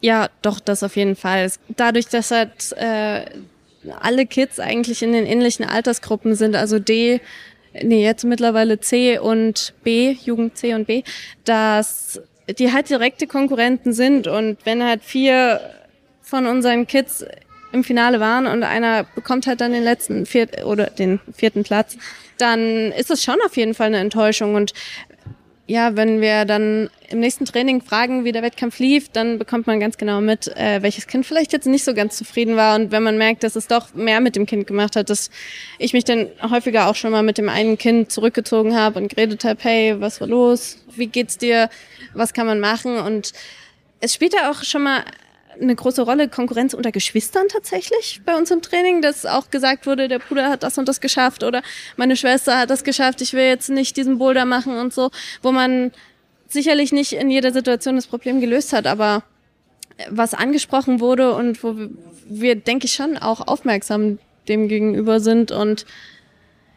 Ja, 0.00 0.28
doch, 0.42 0.58
das 0.58 0.82
auf 0.82 0.96
jeden 0.96 1.14
Fall. 1.14 1.50
Dadurch, 1.76 2.06
dass 2.08 2.32
halt 2.32 2.72
äh, 2.72 3.24
alle 4.00 4.26
Kids 4.26 4.58
eigentlich 4.58 5.02
in 5.02 5.12
den 5.12 5.26
ähnlichen 5.26 5.64
Altersgruppen 5.64 6.34
sind, 6.34 6.56
also 6.56 6.78
D 6.78 7.20
nee, 7.80 8.02
jetzt 8.02 8.24
mittlerweile 8.24 8.80
C 8.80 9.18
und 9.18 9.74
B, 9.82 10.12
Jugend 10.24 10.56
C 10.56 10.74
und 10.74 10.86
B, 10.86 11.02
dass 11.44 12.20
die 12.58 12.72
halt 12.72 12.90
direkte 12.90 13.26
Konkurrenten 13.26 13.92
sind 13.92 14.26
und 14.26 14.58
wenn 14.64 14.82
halt 14.82 15.02
vier 15.02 15.60
von 16.20 16.46
unseren 16.46 16.86
Kids 16.86 17.24
im 17.72 17.84
Finale 17.84 18.20
waren 18.20 18.46
und 18.46 18.62
einer 18.64 19.04
bekommt 19.14 19.46
halt 19.46 19.60
dann 19.60 19.72
den 19.72 19.84
letzten 19.84 20.26
viert 20.26 20.64
oder 20.64 20.86
den 20.86 21.20
vierten 21.34 21.62
Platz, 21.62 21.96
dann 22.38 22.92
ist 22.92 23.10
es 23.10 23.22
schon 23.22 23.38
auf 23.46 23.56
jeden 23.56 23.74
Fall 23.74 23.88
eine 23.88 23.98
Enttäuschung 23.98 24.54
und 24.54 24.72
ja, 25.66 25.94
wenn 25.96 26.20
wir 26.20 26.44
dann 26.44 26.90
im 27.08 27.20
nächsten 27.20 27.44
Training 27.44 27.82
fragen, 27.82 28.24
wie 28.24 28.32
der 28.32 28.42
Wettkampf 28.42 28.78
lief, 28.80 29.08
dann 29.10 29.38
bekommt 29.38 29.66
man 29.66 29.78
ganz 29.78 29.96
genau 29.96 30.20
mit, 30.20 30.48
äh, 30.56 30.82
welches 30.82 31.06
Kind 31.06 31.24
vielleicht 31.24 31.52
jetzt 31.52 31.66
nicht 31.66 31.84
so 31.84 31.94
ganz 31.94 32.16
zufrieden 32.16 32.56
war. 32.56 32.74
Und 32.74 32.90
wenn 32.90 33.02
man 33.02 33.16
merkt, 33.16 33.44
dass 33.44 33.54
es 33.54 33.68
doch 33.68 33.94
mehr 33.94 34.20
mit 34.20 34.34
dem 34.34 34.44
Kind 34.44 34.66
gemacht 34.66 34.96
hat, 34.96 35.08
dass 35.08 35.30
ich 35.78 35.92
mich 35.92 36.04
dann 36.04 36.28
häufiger 36.50 36.88
auch 36.88 36.96
schon 36.96 37.12
mal 37.12 37.22
mit 37.22 37.38
dem 37.38 37.48
einen 37.48 37.78
Kind 37.78 38.10
zurückgezogen 38.10 38.76
habe 38.76 38.98
und 38.98 39.08
geredet 39.08 39.44
habe, 39.44 39.58
hey, 39.62 40.00
was 40.00 40.20
war 40.20 40.28
los? 40.28 40.78
Wie 40.96 41.06
geht's 41.06 41.38
dir? 41.38 41.70
Was 42.12 42.34
kann 42.34 42.46
man 42.46 42.58
machen? 42.58 42.96
Und 42.96 43.32
es 44.00 44.14
spielt 44.14 44.34
ja 44.34 44.50
auch 44.50 44.64
schon 44.64 44.82
mal 44.82 45.04
eine 45.60 45.74
große 45.74 46.02
Rolle 46.02 46.28
Konkurrenz 46.28 46.74
unter 46.74 46.92
Geschwistern 46.92 47.48
tatsächlich 47.48 48.20
bei 48.24 48.36
uns 48.36 48.50
im 48.50 48.62
Training, 48.62 49.02
dass 49.02 49.26
auch 49.26 49.50
gesagt 49.50 49.86
wurde, 49.86 50.08
der 50.08 50.18
Bruder 50.18 50.48
hat 50.48 50.62
das 50.62 50.78
und 50.78 50.88
das 50.88 51.00
geschafft 51.00 51.42
oder 51.44 51.62
meine 51.96 52.16
Schwester 52.16 52.58
hat 52.58 52.70
das 52.70 52.84
geschafft, 52.84 53.20
ich 53.20 53.32
will 53.32 53.44
jetzt 53.44 53.68
nicht 53.68 53.96
diesen 53.96 54.18
Boulder 54.18 54.44
machen 54.44 54.78
und 54.78 54.92
so, 54.92 55.10
wo 55.42 55.52
man 55.52 55.92
sicherlich 56.48 56.92
nicht 56.92 57.12
in 57.12 57.30
jeder 57.30 57.52
Situation 57.52 57.96
das 57.96 58.06
Problem 58.06 58.40
gelöst 58.40 58.72
hat, 58.72 58.86
aber 58.86 59.24
was 60.10 60.34
angesprochen 60.34 61.00
wurde 61.00 61.34
und 61.34 61.62
wo 61.62 61.76
wir, 62.26 62.56
denke 62.56 62.86
ich, 62.86 62.94
schon 62.94 63.18
auch 63.18 63.46
aufmerksam 63.46 64.18
dem 64.48 64.68
gegenüber 64.68 65.20
sind 65.20 65.52
und 65.52 65.86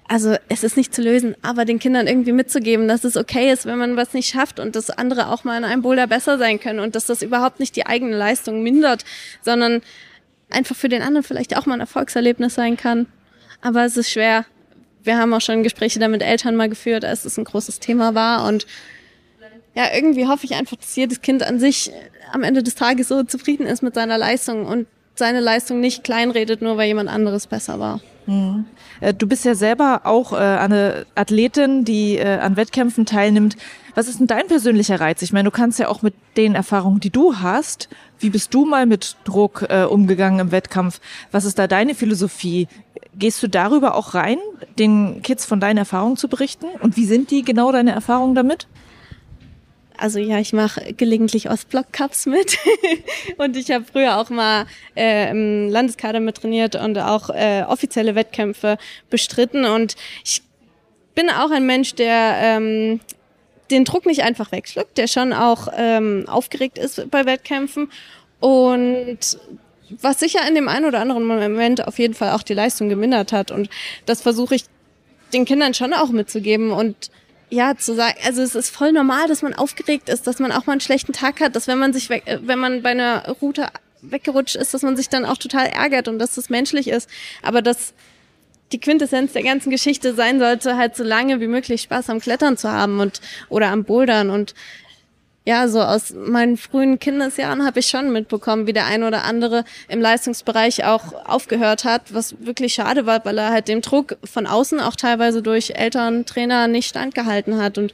also 0.07 0.35
es 0.49 0.63
ist 0.63 0.77
nicht 0.77 0.93
zu 0.93 1.01
lösen, 1.01 1.35
aber 1.41 1.65
den 1.65 1.79
Kindern 1.79 2.07
irgendwie 2.07 2.31
mitzugeben, 2.31 2.87
dass 2.87 3.03
es 3.03 3.17
okay 3.17 3.51
ist, 3.51 3.65
wenn 3.65 3.79
man 3.79 3.95
was 3.95 4.13
nicht 4.13 4.29
schafft 4.29 4.59
und 4.59 4.75
dass 4.75 4.91
andere 4.91 5.29
auch 5.29 5.43
mal 5.43 5.57
in 5.57 5.63
einem 5.63 5.81
Boulder 5.81 6.05
besser 6.05 6.37
sein 6.37 6.59
können 6.59 6.79
und 6.79 6.95
dass 6.95 7.07
das 7.07 7.21
überhaupt 7.21 7.59
nicht 7.59 7.75
die 7.75 7.87
eigene 7.87 8.15
Leistung 8.15 8.61
mindert, 8.61 9.03
sondern 9.41 9.81
einfach 10.49 10.75
für 10.75 10.89
den 10.89 11.01
anderen 11.01 11.23
vielleicht 11.23 11.57
auch 11.57 11.65
mal 11.65 11.73
ein 11.73 11.79
Erfolgserlebnis 11.79 12.53
sein 12.53 12.77
kann. 12.77 13.07
Aber 13.61 13.83
es 13.83 13.97
ist 13.97 14.11
schwer. 14.11 14.45
Wir 15.03 15.17
haben 15.17 15.33
auch 15.33 15.41
schon 15.41 15.63
Gespräche 15.63 15.99
da 15.99 16.07
mit 16.07 16.21
Eltern 16.21 16.55
mal 16.55 16.69
geführt, 16.69 17.03
als 17.03 17.25
es 17.25 17.37
ein 17.37 17.43
großes 17.43 17.79
Thema 17.79 18.13
war 18.13 18.47
und 18.47 18.67
ja, 19.75 19.93
irgendwie 19.93 20.25
hoffe 20.25 20.45
ich 20.45 20.55
einfach, 20.55 20.77
dass 20.77 20.95
jedes 20.95 21.21
Kind 21.21 21.43
an 21.43 21.59
sich 21.59 21.91
am 22.31 22.43
Ende 22.43 22.63
des 22.63 22.75
Tages 22.75 23.09
so 23.09 23.23
zufrieden 23.23 23.65
ist 23.65 23.83
mit 23.83 23.93
seiner 23.93 24.17
Leistung 24.17 24.65
und 24.65 24.87
seine 25.15 25.41
Leistung 25.41 25.81
nicht 25.81 26.03
kleinredet, 26.03 26.61
nur 26.61 26.77
weil 26.77 26.87
jemand 26.87 27.09
anderes 27.09 27.47
besser 27.47 27.79
war. 27.79 27.99
Mhm. 28.25 28.65
Du 29.17 29.27
bist 29.27 29.43
ja 29.45 29.55
selber 29.55 30.01
auch 30.05 30.31
äh, 30.33 30.37
eine 30.37 31.05
Athletin, 31.15 31.83
die 31.83 32.17
äh, 32.17 32.37
an 32.37 32.55
Wettkämpfen 32.55 33.05
teilnimmt. 33.05 33.57
Was 33.93 34.07
ist 34.07 34.19
denn 34.19 34.27
dein 34.27 34.47
persönlicher 34.47 34.99
Reiz? 34.99 35.21
Ich 35.21 35.33
meine, 35.33 35.49
du 35.49 35.51
kannst 35.51 35.79
ja 35.79 35.87
auch 35.87 36.01
mit 36.01 36.13
den 36.37 36.55
Erfahrungen, 36.55 36.99
die 36.99 37.09
du 37.09 37.37
hast, 37.37 37.89
wie 38.19 38.29
bist 38.29 38.53
du 38.53 38.65
mal 38.65 38.85
mit 38.85 39.15
Druck 39.23 39.65
äh, 39.69 39.83
umgegangen 39.83 40.39
im 40.39 40.51
Wettkampf? 40.51 40.99
Was 41.31 41.45
ist 41.45 41.59
da 41.59 41.67
deine 41.67 41.95
Philosophie? 41.95 42.67
Gehst 43.17 43.41
du 43.41 43.47
darüber 43.47 43.95
auch 43.95 44.13
rein, 44.13 44.37
den 44.77 45.21
Kids 45.21 45.45
von 45.45 45.59
deinen 45.59 45.77
Erfahrungen 45.77 46.17
zu 46.17 46.27
berichten? 46.27 46.67
Und 46.81 46.97
wie 46.97 47.05
sind 47.05 47.31
die 47.31 47.43
genau 47.43 47.71
deine 47.71 47.91
Erfahrungen 47.91 48.35
damit? 48.35 48.67
Also 49.97 50.19
ja, 50.19 50.39
ich 50.39 50.53
mache 50.53 50.93
gelegentlich 50.93 51.49
Ostblock-Cups 51.49 52.25
mit. 52.25 52.57
Und 53.37 53.55
ich 53.57 53.71
habe 53.71 53.85
früher 53.85 54.17
auch 54.17 54.29
mal 54.29 54.65
äh, 54.95 55.29
im 55.29 55.69
Landeskader 55.69 56.19
mit 56.19 56.37
trainiert 56.37 56.75
und 56.75 56.97
auch 56.97 57.29
äh, 57.29 57.63
offizielle 57.67 58.15
Wettkämpfe 58.15 58.77
bestritten. 59.09 59.65
Und 59.65 59.95
ich 60.23 60.41
bin 61.13 61.29
auch 61.29 61.51
ein 61.51 61.65
Mensch, 61.65 61.95
der 61.95 62.35
ähm, 62.41 62.99
den 63.71 63.85
Druck 63.85 64.05
nicht 64.05 64.23
einfach 64.23 64.51
wegschluckt, 64.51 64.97
der 64.97 65.07
schon 65.07 65.33
auch 65.33 65.67
ähm, 65.75 66.25
aufgeregt 66.27 66.77
ist 66.77 67.09
bei 67.09 67.25
Wettkämpfen. 67.25 67.91
Und 68.39 69.39
was 69.89 70.19
sicher 70.19 70.47
in 70.47 70.55
dem 70.55 70.67
einen 70.67 70.85
oder 70.85 70.99
anderen 70.99 71.23
Moment 71.23 71.87
auf 71.87 71.99
jeden 71.99 72.13
Fall 72.13 72.31
auch 72.31 72.43
die 72.43 72.53
Leistung 72.53 72.89
gemindert 72.89 73.31
hat. 73.31 73.51
Und 73.51 73.69
das 74.05 74.21
versuche 74.21 74.55
ich 74.55 74.65
den 75.33 75.45
Kindern 75.45 75.73
schon 75.73 75.93
auch 75.93 76.09
mitzugeben. 76.09 76.71
Und 76.71 77.11
ja, 77.49 77.75
zu 77.77 77.95
sagen, 77.95 78.17
also 78.25 78.41
es 78.41 78.55
ist 78.55 78.69
voll 78.69 78.91
normal, 78.91 79.27
dass 79.27 79.41
man 79.41 79.53
aufgeregt 79.53 80.09
ist, 80.09 80.27
dass 80.27 80.39
man 80.39 80.51
auch 80.51 80.65
mal 80.65 80.73
einen 80.73 80.81
schlechten 80.81 81.13
Tag 81.13 81.39
hat, 81.41 81.55
dass 81.55 81.67
wenn 81.67 81.77
man 81.77 81.93
sich 81.93 82.09
weg, 82.09 82.23
äh, 82.25 82.39
wenn 82.41 82.59
man 82.59 82.81
bei 82.81 82.91
einer 82.91 83.27
Route 83.41 83.67
weggerutscht 84.01 84.55
ist, 84.55 84.73
dass 84.73 84.81
man 84.81 84.95
sich 84.95 85.09
dann 85.09 85.25
auch 85.25 85.37
total 85.37 85.67
ärgert 85.67 86.07
und 86.07 86.19
dass 86.19 86.35
das 86.35 86.49
menschlich 86.49 86.87
ist. 86.87 87.09
Aber 87.41 87.61
dass 87.61 87.93
die 88.71 88.79
Quintessenz 88.79 89.33
der 89.33 89.43
ganzen 89.43 89.69
Geschichte 89.69 90.13
sein 90.15 90.39
sollte, 90.39 90.75
halt 90.75 90.95
so 90.95 91.03
lange 91.03 91.39
wie 91.39 91.47
möglich 91.47 91.81
Spaß 91.83 92.09
am 92.09 92.19
Klettern 92.19 92.57
zu 92.57 92.71
haben 92.71 92.99
und 92.99 93.21
oder 93.49 93.67
am 93.67 93.83
Bouldern 93.83 94.29
und 94.29 94.55
ja, 95.45 95.67
so 95.67 95.79
aus 95.79 96.13
meinen 96.13 96.57
frühen 96.57 96.97
Kindesjahren 96.97 97.65
habe 97.65 97.79
ich 97.79 97.87
schon 97.87 98.11
mitbekommen, 98.11 98.65
wie 98.65 98.73
der 98.73 98.87
ein 98.87 99.03
oder 99.03 99.23
andere 99.23 99.63
im 99.87 100.01
Leistungsbereich 100.01 100.85
auch 100.85 101.13
aufgehört 101.25 101.85
hat, 101.85 102.13
was 102.13 102.35
wirklich 102.39 102.73
schade 102.73 103.05
war, 103.05 103.23
weil 103.25 103.37
er 103.37 103.51
halt 103.51 103.67
dem 103.67 103.81
Druck 103.81 104.17
von 104.23 104.47
außen 104.47 104.79
auch 104.79 104.95
teilweise 104.95 105.43
durch 105.43 105.73
Eltern, 105.75 106.25
Trainer 106.25 106.67
nicht 106.67 106.89
standgehalten 106.89 107.61
hat. 107.61 107.77
Und 107.77 107.93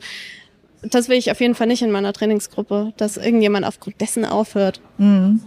das 0.82 1.10
will 1.10 1.18
ich 1.18 1.30
auf 1.30 1.42
jeden 1.42 1.56
Fall 1.56 1.68
nicht 1.68 1.82
in 1.82 1.92
meiner 1.92 2.14
Trainingsgruppe, 2.14 2.94
dass 2.96 3.18
irgendjemand 3.18 3.66
aufgrund 3.66 4.00
dessen 4.00 4.24
aufhört. 4.24 4.80
Mhm. 4.98 5.42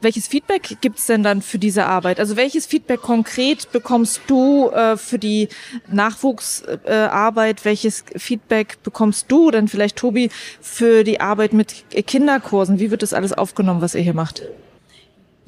Welches 0.00 0.28
Feedback 0.28 0.76
gibt's 0.80 1.06
denn 1.06 1.22
dann 1.22 1.42
für 1.42 1.58
diese 1.58 1.86
Arbeit? 1.86 2.20
Also 2.20 2.36
welches 2.36 2.66
Feedback 2.66 3.02
konkret 3.02 3.72
bekommst 3.72 4.20
du 4.28 4.68
äh, 4.70 4.96
für 4.96 5.18
die 5.18 5.48
Nachwuchsarbeit? 5.90 7.60
Äh, 7.60 7.64
welches 7.64 8.04
Feedback 8.16 8.82
bekommst 8.82 9.30
du 9.30 9.50
dann 9.50 9.66
vielleicht, 9.66 9.96
Tobi, 9.96 10.30
für 10.60 11.02
die 11.02 11.20
Arbeit 11.20 11.52
mit 11.52 11.84
Kinderkursen? 11.90 12.78
Wie 12.78 12.90
wird 12.90 13.02
das 13.02 13.12
alles 13.12 13.32
aufgenommen, 13.32 13.80
was 13.80 13.94
ihr 13.94 14.02
hier 14.02 14.14
macht? 14.14 14.42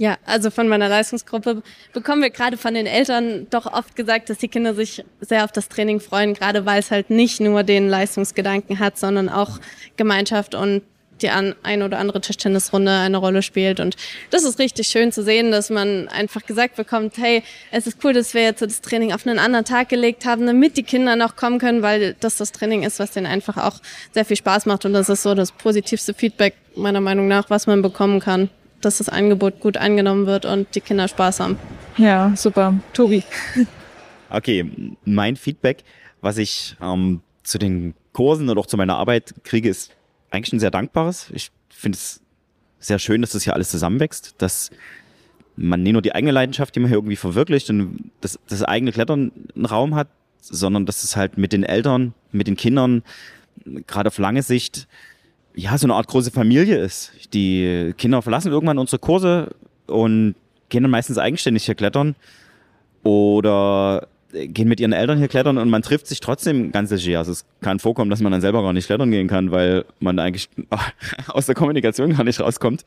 Ja, 0.00 0.16
also 0.24 0.50
von 0.50 0.66
meiner 0.66 0.88
Leistungsgruppe 0.88 1.62
bekommen 1.92 2.22
wir 2.22 2.30
gerade 2.30 2.56
von 2.56 2.72
den 2.72 2.86
Eltern 2.86 3.46
doch 3.50 3.66
oft 3.70 3.94
gesagt, 3.94 4.30
dass 4.30 4.38
die 4.38 4.48
Kinder 4.48 4.74
sich 4.74 5.04
sehr 5.20 5.44
auf 5.44 5.52
das 5.52 5.68
Training 5.68 6.00
freuen, 6.00 6.32
gerade 6.32 6.64
weil 6.64 6.80
es 6.80 6.90
halt 6.90 7.10
nicht 7.10 7.38
nur 7.38 7.64
den 7.64 7.86
Leistungsgedanken 7.86 8.78
hat, 8.78 8.98
sondern 8.98 9.28
auch 9.28 9.58
Gemeinschaft 9.98 10.54
und 10.54 10.82
die 11.22 11.30
ein 11.30 11.82
oder 11.82 11.98
andere 11.98 12.20
Tischtennisrunde 12.20 12.90
eine 12.90 13.16
Rolle 13.16 13.42
spielt. 13.42 13.80
Und 13.80 13.96
das 14.30 14.44
ist 14.44 14.58
richtig 14.58 14.88
schön 14.88 15.12
zu 15.12 15.22
sehen, 15.22 15.50
dass 15.50 15.70
man 15.70 16.08
einfach 16.08 16.44
gesagt 16.46 16.76
bekommt, 16.76 17.18
hey, 17.18 17.42
es 17.70 17.86
ist 17.86 17.98
cool, 18.04 18.12
dass 18.12 18.34
wir 18.34 18.42
jetzt 18.42 18.62
das 18.62 18.80
Training 18.80 19.12
auf 19.12 19.26
einen 19.26 19.38
anderen 19.38 19.64
Tag 19.64 19.88
gelegt 19.88 20.24
haben, 20.26 20.46
damit 20.46 20.76
die 20.76 20.82
Kinder 20.82 21.16
noch 21.16 21.36
kommen 21.36 21.58
können, 21.58 21.82
weil 21.82 22.16
das 22.20 22.36
das 22.36 22.52
Training 22.52 22.82
ist, 22.82 22.98
was 22.98 23.12
denen 23.12 23.26
einfach 23.26 23.56
auch 23.56 23.80
sehr 24.12 24.24
viel 24.24 24.36
Spaß 24.36 24.66
macht. 24.66 24.84
Und 24.84 24.92
das 24.92 25.08
ist 25.08 25.22
so 25.22 25.34
das 25.34 25.52
positivste 25.52 26.14
Feedback 26.14 26.54
meiner 26.76 27.00
Meinung 27.00 27.28
nach, 27.28 27.50
was 27.50 27.66
man 27.66 27.82
bekommen 27.82 28.20
kann, 28.20 28.48
dass 28.80 28.98
das 28.98 29.08
Angebot 29.08 29.60
gut 29.60 29.76
angenommen 29.76 30.26
wird 30.26 30.44
und 30.44 30.74
die 30.74 30.80
Kinder 30.80 31.08
Spaß 31.08 31.40
haben. 31.40 31.58
Ja, 31.96 32.32
super. 32.36 32.74
Tobi. 32.92 33.22
Okay, 34.32 34.64
mein 35.04 35.34
Feedback, 35.34 35.82
was 36.20 36.38
ich 36.38 36.76
ähm, 36.80 37.20
zu 37.42 37.58
den 37.58 37.94
Kursen 38.12 38.48
oder 38.48 38.60
auch 38.60 38.66
zu 38.66 38.76
meiner 38.76 38.96
Arbeit 38.96 39.34
kriege, 39.42 39.68
ist 39.68 39.90
eigentlich 40.30 40.52
ein 40.52 40.60
sehr 40.60 40.70
dankbares. 40.70 41.30
Ich 41.32 41.50
finde 41.68 41.96
es 41.96 42.20
sehr 42.78 42.98
schön, 42.98 43.20
dass 43.20 43.32
das 43.32 43.44
hier 43.44 43.54
alles 43.54 43.70
zusammenwächst, 43.70 44.34
dass 44.38 44.70
man 45.56 45.82
nicht 45.82 45.92
nur 45.92 46.02
die 46.02 46.14
eigene 46.14 46.32
Leidenschaft, 46.32 46.74
die 46.74 46.80
man 46.80 46.88
hier 46.88 46.96
irgendwie 46.96 47.16
verwirklicht 47.16 47.68
und 47.70 48.10
das, 48.20 48.38
das 48.48 48.62
eigene 48.62 48.92
Klettern 48.92 49.32
einen 49.54 49.66
Raum 49.66 49.94
hat, 49.94 50.08
sondern 50.40 50.86
dass 50.86 51.04
es 51.04 51.16
halt 51.16 51.36
mit 51.36 51.52
den 51.52 51.64
Eltern, 51.64 52.14
mit 52.32 52.46
den 52.46 52.56
Kindern, 52.56 53.02
gerade 53.86 54.08
auf 54.08 54.18
lange 54.18 54.42
Sicht, 54.42 54.88
ja, 55.54 55.76
so 55.76 55.86
eine 55.86 55.94
Art 55.94 56.06
große 56.06 56.30
Familie 56.30 56.78
ist. 56.78 57.12
Die 57.34 57.92
Kinder 57.98 58.22
verlassen 58.22 58.52
irgendwann 58.52 58.78
unsere 58.78 59.00
Kurse 59.00 59.54
und 59.86 60.34
gehen 60.68 60.82
dann 60.82 60.90
meistens 60.90 61.18
eigenständig 61.18 61.64
hier 61.64 61.74
klettern 61.74 62.14
oder 63.02 64.08
gehen 64.32 64.68
mit 64.68 64.80
ihren 64.80 64.92
Eltern 64.92 65.18
hier 65.18 65.28
klettern 65.28 65.58
und 65.58 65.70
man 65.70 65.82
trifft 65.82 66.06
sich 66.06 66.20
trotzdem 66.20 66.72
ganz 66.72 66.90
leger. 66.90 67.18
Also 67.18 67.32
es 67.32 67.44
kann 67.60 67.78
vorkommen, 67.78 68.10
dass 68.10 68.20
man 68.20 68.32
dann 68.32 68.40
selber 68.40 68.62
gar 68.62 68.72
nicht 68.72 68.86
klettern 68.86 69.10
gehen 69.10 69.28
kann, 69.28 69.50
weil 69.50 69.84
man 69.98 70.18
eigentlich 70.18 70.48
aus 71.28 71.46
der 71.46 71.54
Kommunikation 71.54 72.16
gar 72.16 72.24
nicht 72.24 72.40
rauskommt. 72.40 72.84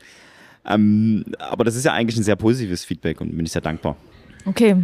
Ähm, 0.65 1.25
aber 1.39 1.63
das 1.63 1.75
ist 1.75 1.85
ja 1.85 1.93
eigentlich 1.93 2.17
ein 2.17 2.23
sehr 2.23 2.35
positives 2.35 2.85
Feedback 2.85 3.19
und 3.21 3.35
bin 3.35 3.45
ich 3.45 3.51
sehr 3.51 3.61
dankbar. 3.61 3.97
Okay. 4.45 4.77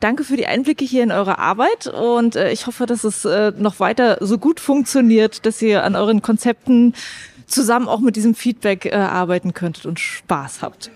Danke 0.00 0.24
für 0.24 0.36
die 0.36 0.46
Einblicke 0.46 0.84
hier 0.84 1.04
in 1.04 1.12
eure 1.12 1.38
Arbeit 1.38 1.86
und 1.86 2.34
äh, 2.34 2.50
ich 2.50 2.66
hoffe, 2.66 2.86
dass 2.86 3.04
es 3.04 3.24
äh, 3.24 3.52
noch 3.56 3.78
weiter 3.78 4.18
so 4.20 4.36
gut 4.36 4.58
funktioniert, 4.58 5.46
dass 5.46 5.62
ihr 5.62 5.84
an 5.84 5.94
euren 5.94 6.22
Konzepten 6.22 6.94
zusammen 7.46 7.86
auch 7.86 8.00
mit 8.00 8.16
diesem 8.16 8.34
Feedback 8.34 8.86
äh, 8.86 8.94
arbeiten 8.94 9.54
könntet 9.54 9.86
und 9.86 10.00
Spaß 10.00 10.62
habt. 10.62 10.90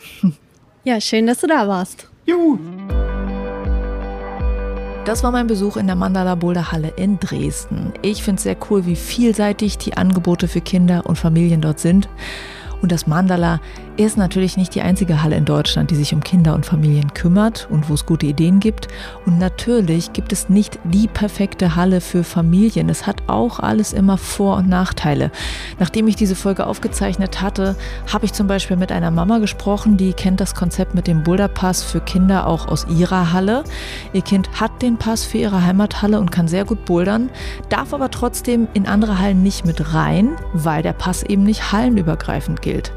Ja, 0.83 1.01
schön, 1.01 1.27
dass 1.27 1.41
du 1.41 1.47
da 1.47 1.69
warst. 1.69 2.09
Juhu. 2.27 2.59
Das 5.07 5.23
war 5.23 5.31
mein 5.31 5.47
Besuch 5.47 5.77
in 5.77 5.87
der 5.87 5.95
Mandala 5.95 6.35
Boulder 6.35 6.73
Halle 6.73 6.89
in 6.97 7.21
Dresden. 7.21 7.93
Ich 8.03 8.25
finde 8.25 8.39
es 8.39 8.43
sehr 8.43 8.57
cool, 8.69 8.87
wie 8.87 8.97
vielseitig 8.97 9.79
die 9.79 9.97
Angebote 9.97 10.49
für 10.49 10.61
Kinder 10.61 11.07
und 11.07 11.15
Familien 11.15 11.61
dort 11.61 11.79
sind. 11.79 12.09
Und 12.83 12.91
das 12.91 13.07
Mandala 13.07 13.61
ist 13.97 14.17
natürlich 14.17 14.57
nicht 14.57 14.75
die 14.75 14.83
einzige 14.83 15.23
Halle 15.23 15.37
in 15.37 15.45
Deutschland, 15.45 15.91
die 15.91 15.95
sich 15.95 16.13
um 16.13 16.23
Kinder 16.23 16.55
und 16.55 16.67
Familien 16.67 17.15
kümmert 17.15 17.67
und 17.71 17.89
wo 17.89 17.95
es 17.95 18.07
gute 18.07 18.27
Ideen 18.27 18.61
gibt. 18.61 18.89
Und 19.25 19.39
natürlich 19.39 20.13
gibt 20.13 20.33
es 20.33 20.49
nicht 20.49 20.79
die 20.85 21.09
perfekte 21.09 21.77
Halle 21.77 22.01
für 22.01 22.25
Familien. 22.25 22.89
Es 22.89 23.07
hat 23.07 23.23
auch 23.27 23.59
alles 23.59 23.93
immer 23.93 24.19
Vor- 24.19 24.59
und 24.59 24.69
Nachteile. 24.69 25.31
Nachdem 25.79 26.09
ich 26.09 26.17
diese 26.17 26.37
Folge 26.37 26.67
aufgezeichnet 26.67 27.41
hatte, 27.41 27.77
habe 28.13 28.27
ich 28.27 28.33
zum 28.33 28.47
Beispiel 28.47 28.77
mit 28.77 28.93
einer 28.93 29.11
Mama 29.11 29.39
gesprochen, 29.39 29.97
die 29.97 30.13
kennt 30.13 30.41
das 30.41 30.55
Konzept 30.55 30.95
mit 30.95 31.07
dem 31.07 31.23
Boulderpass 31.23 31.83
für 31.83 32.01
Kinder 32.01 32.47
auch 32.47 32.69
aus 32.69 32.87
ihrer 32.89 33.33
Halle. 33.33 33.65
Ihr 34.13 34.23
Kind 34.23 34.61
hat 34.61 34.83
den 34.83 34.99
Pass 34.99 35.25
für 35.25 35.39
ihre 35.39 35.65
Heimathalle 35.65 36.21
und 36.21 36.31
kann 36.31 36.49
sehr 36.49 36.65
gut 36.65 36.85
bouldern, 36.85 37.31
darf 37.69 37.95
aber 37.95 38.11
trotzdem 38.11 38.69
in 38.75 38.87
andere 38.87 39.19
Hallen 39.19 39.43
nicht 39.43 39.65
mit 39.65 39.95
rein, 39.95 40.37
weil 40.53 40.83
der 40.83 40.93
Pass 40.93 41.23
eben 41.23 41.45
nicht 41.45 41.73
hallenübergreifend 41.73 42.63
gilt. 42.63 42.93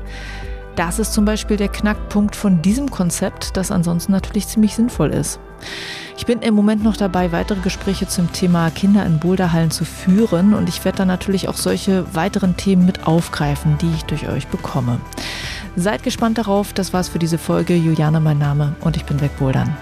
Das 0.80 0.97
ist 0.97 1.11
zum 1.11 1.25
Beispiel 1.25 1.57
der 1.57 1.67
Knackpunkt 1.67 2.38
von 2.38 2.61
diesem 2.61 2.89
Konzept, 2.89 3.57
das 3.57 3.69
ansonsten 3.69 4.13
natürlich 4.13 4.47
ziemlich 4.47 4.75
sinnvoll 4.75 5.09
ist. 5.09 5.38
Ich 6.15 6.25
bin 6.25 6.39
im 6.39 6.53
Moment 6.53 6.86
noch 6.86 6.95
dabei, 6.95 7.34
weitere 7.34 7.59
Gespräche 7.59 8.07
zum 8.07 8.32
Thema 8.32 8.69
Kinder 8.69 9.05
in 9.05 9.19
Boulderhallen 9.19 9.71
zu 9.71 9.84
führen 9.84 10.53
und 10.53 10.69
ich 10.69 10.86
werde 10.86 10.99
dann 10.99 11.09
natürlich 11.09 11.49
auch 11.49 11.57
solche 11.57 12.05
weiteren 12.15 12.55
Themen 12.55 12.86
mit 12.86 13.05
aufgreifen, 13.05 13.77
die 13.80 13.91
ich 13.93 14.05
durch 14.05 14.30
euch 14.30 14.47
bekomme. 14.47 15.01
Seid 15.75 16.03
gespannt 16.03 16.38
darauf, 16.38 16.71
das 16.71 16.93
war's 16.93 17.09
für 17.09 17.19
diese 17.19 17.38
Folge. 17.38 17.75
Juliane 17.75 18.21
mein 18.21 18.38
Name 18.38 18.73
und 18.80 18.95
ich 18.95 19.03
bin 19.03 19.19
wegbouldern. 19.19 19.75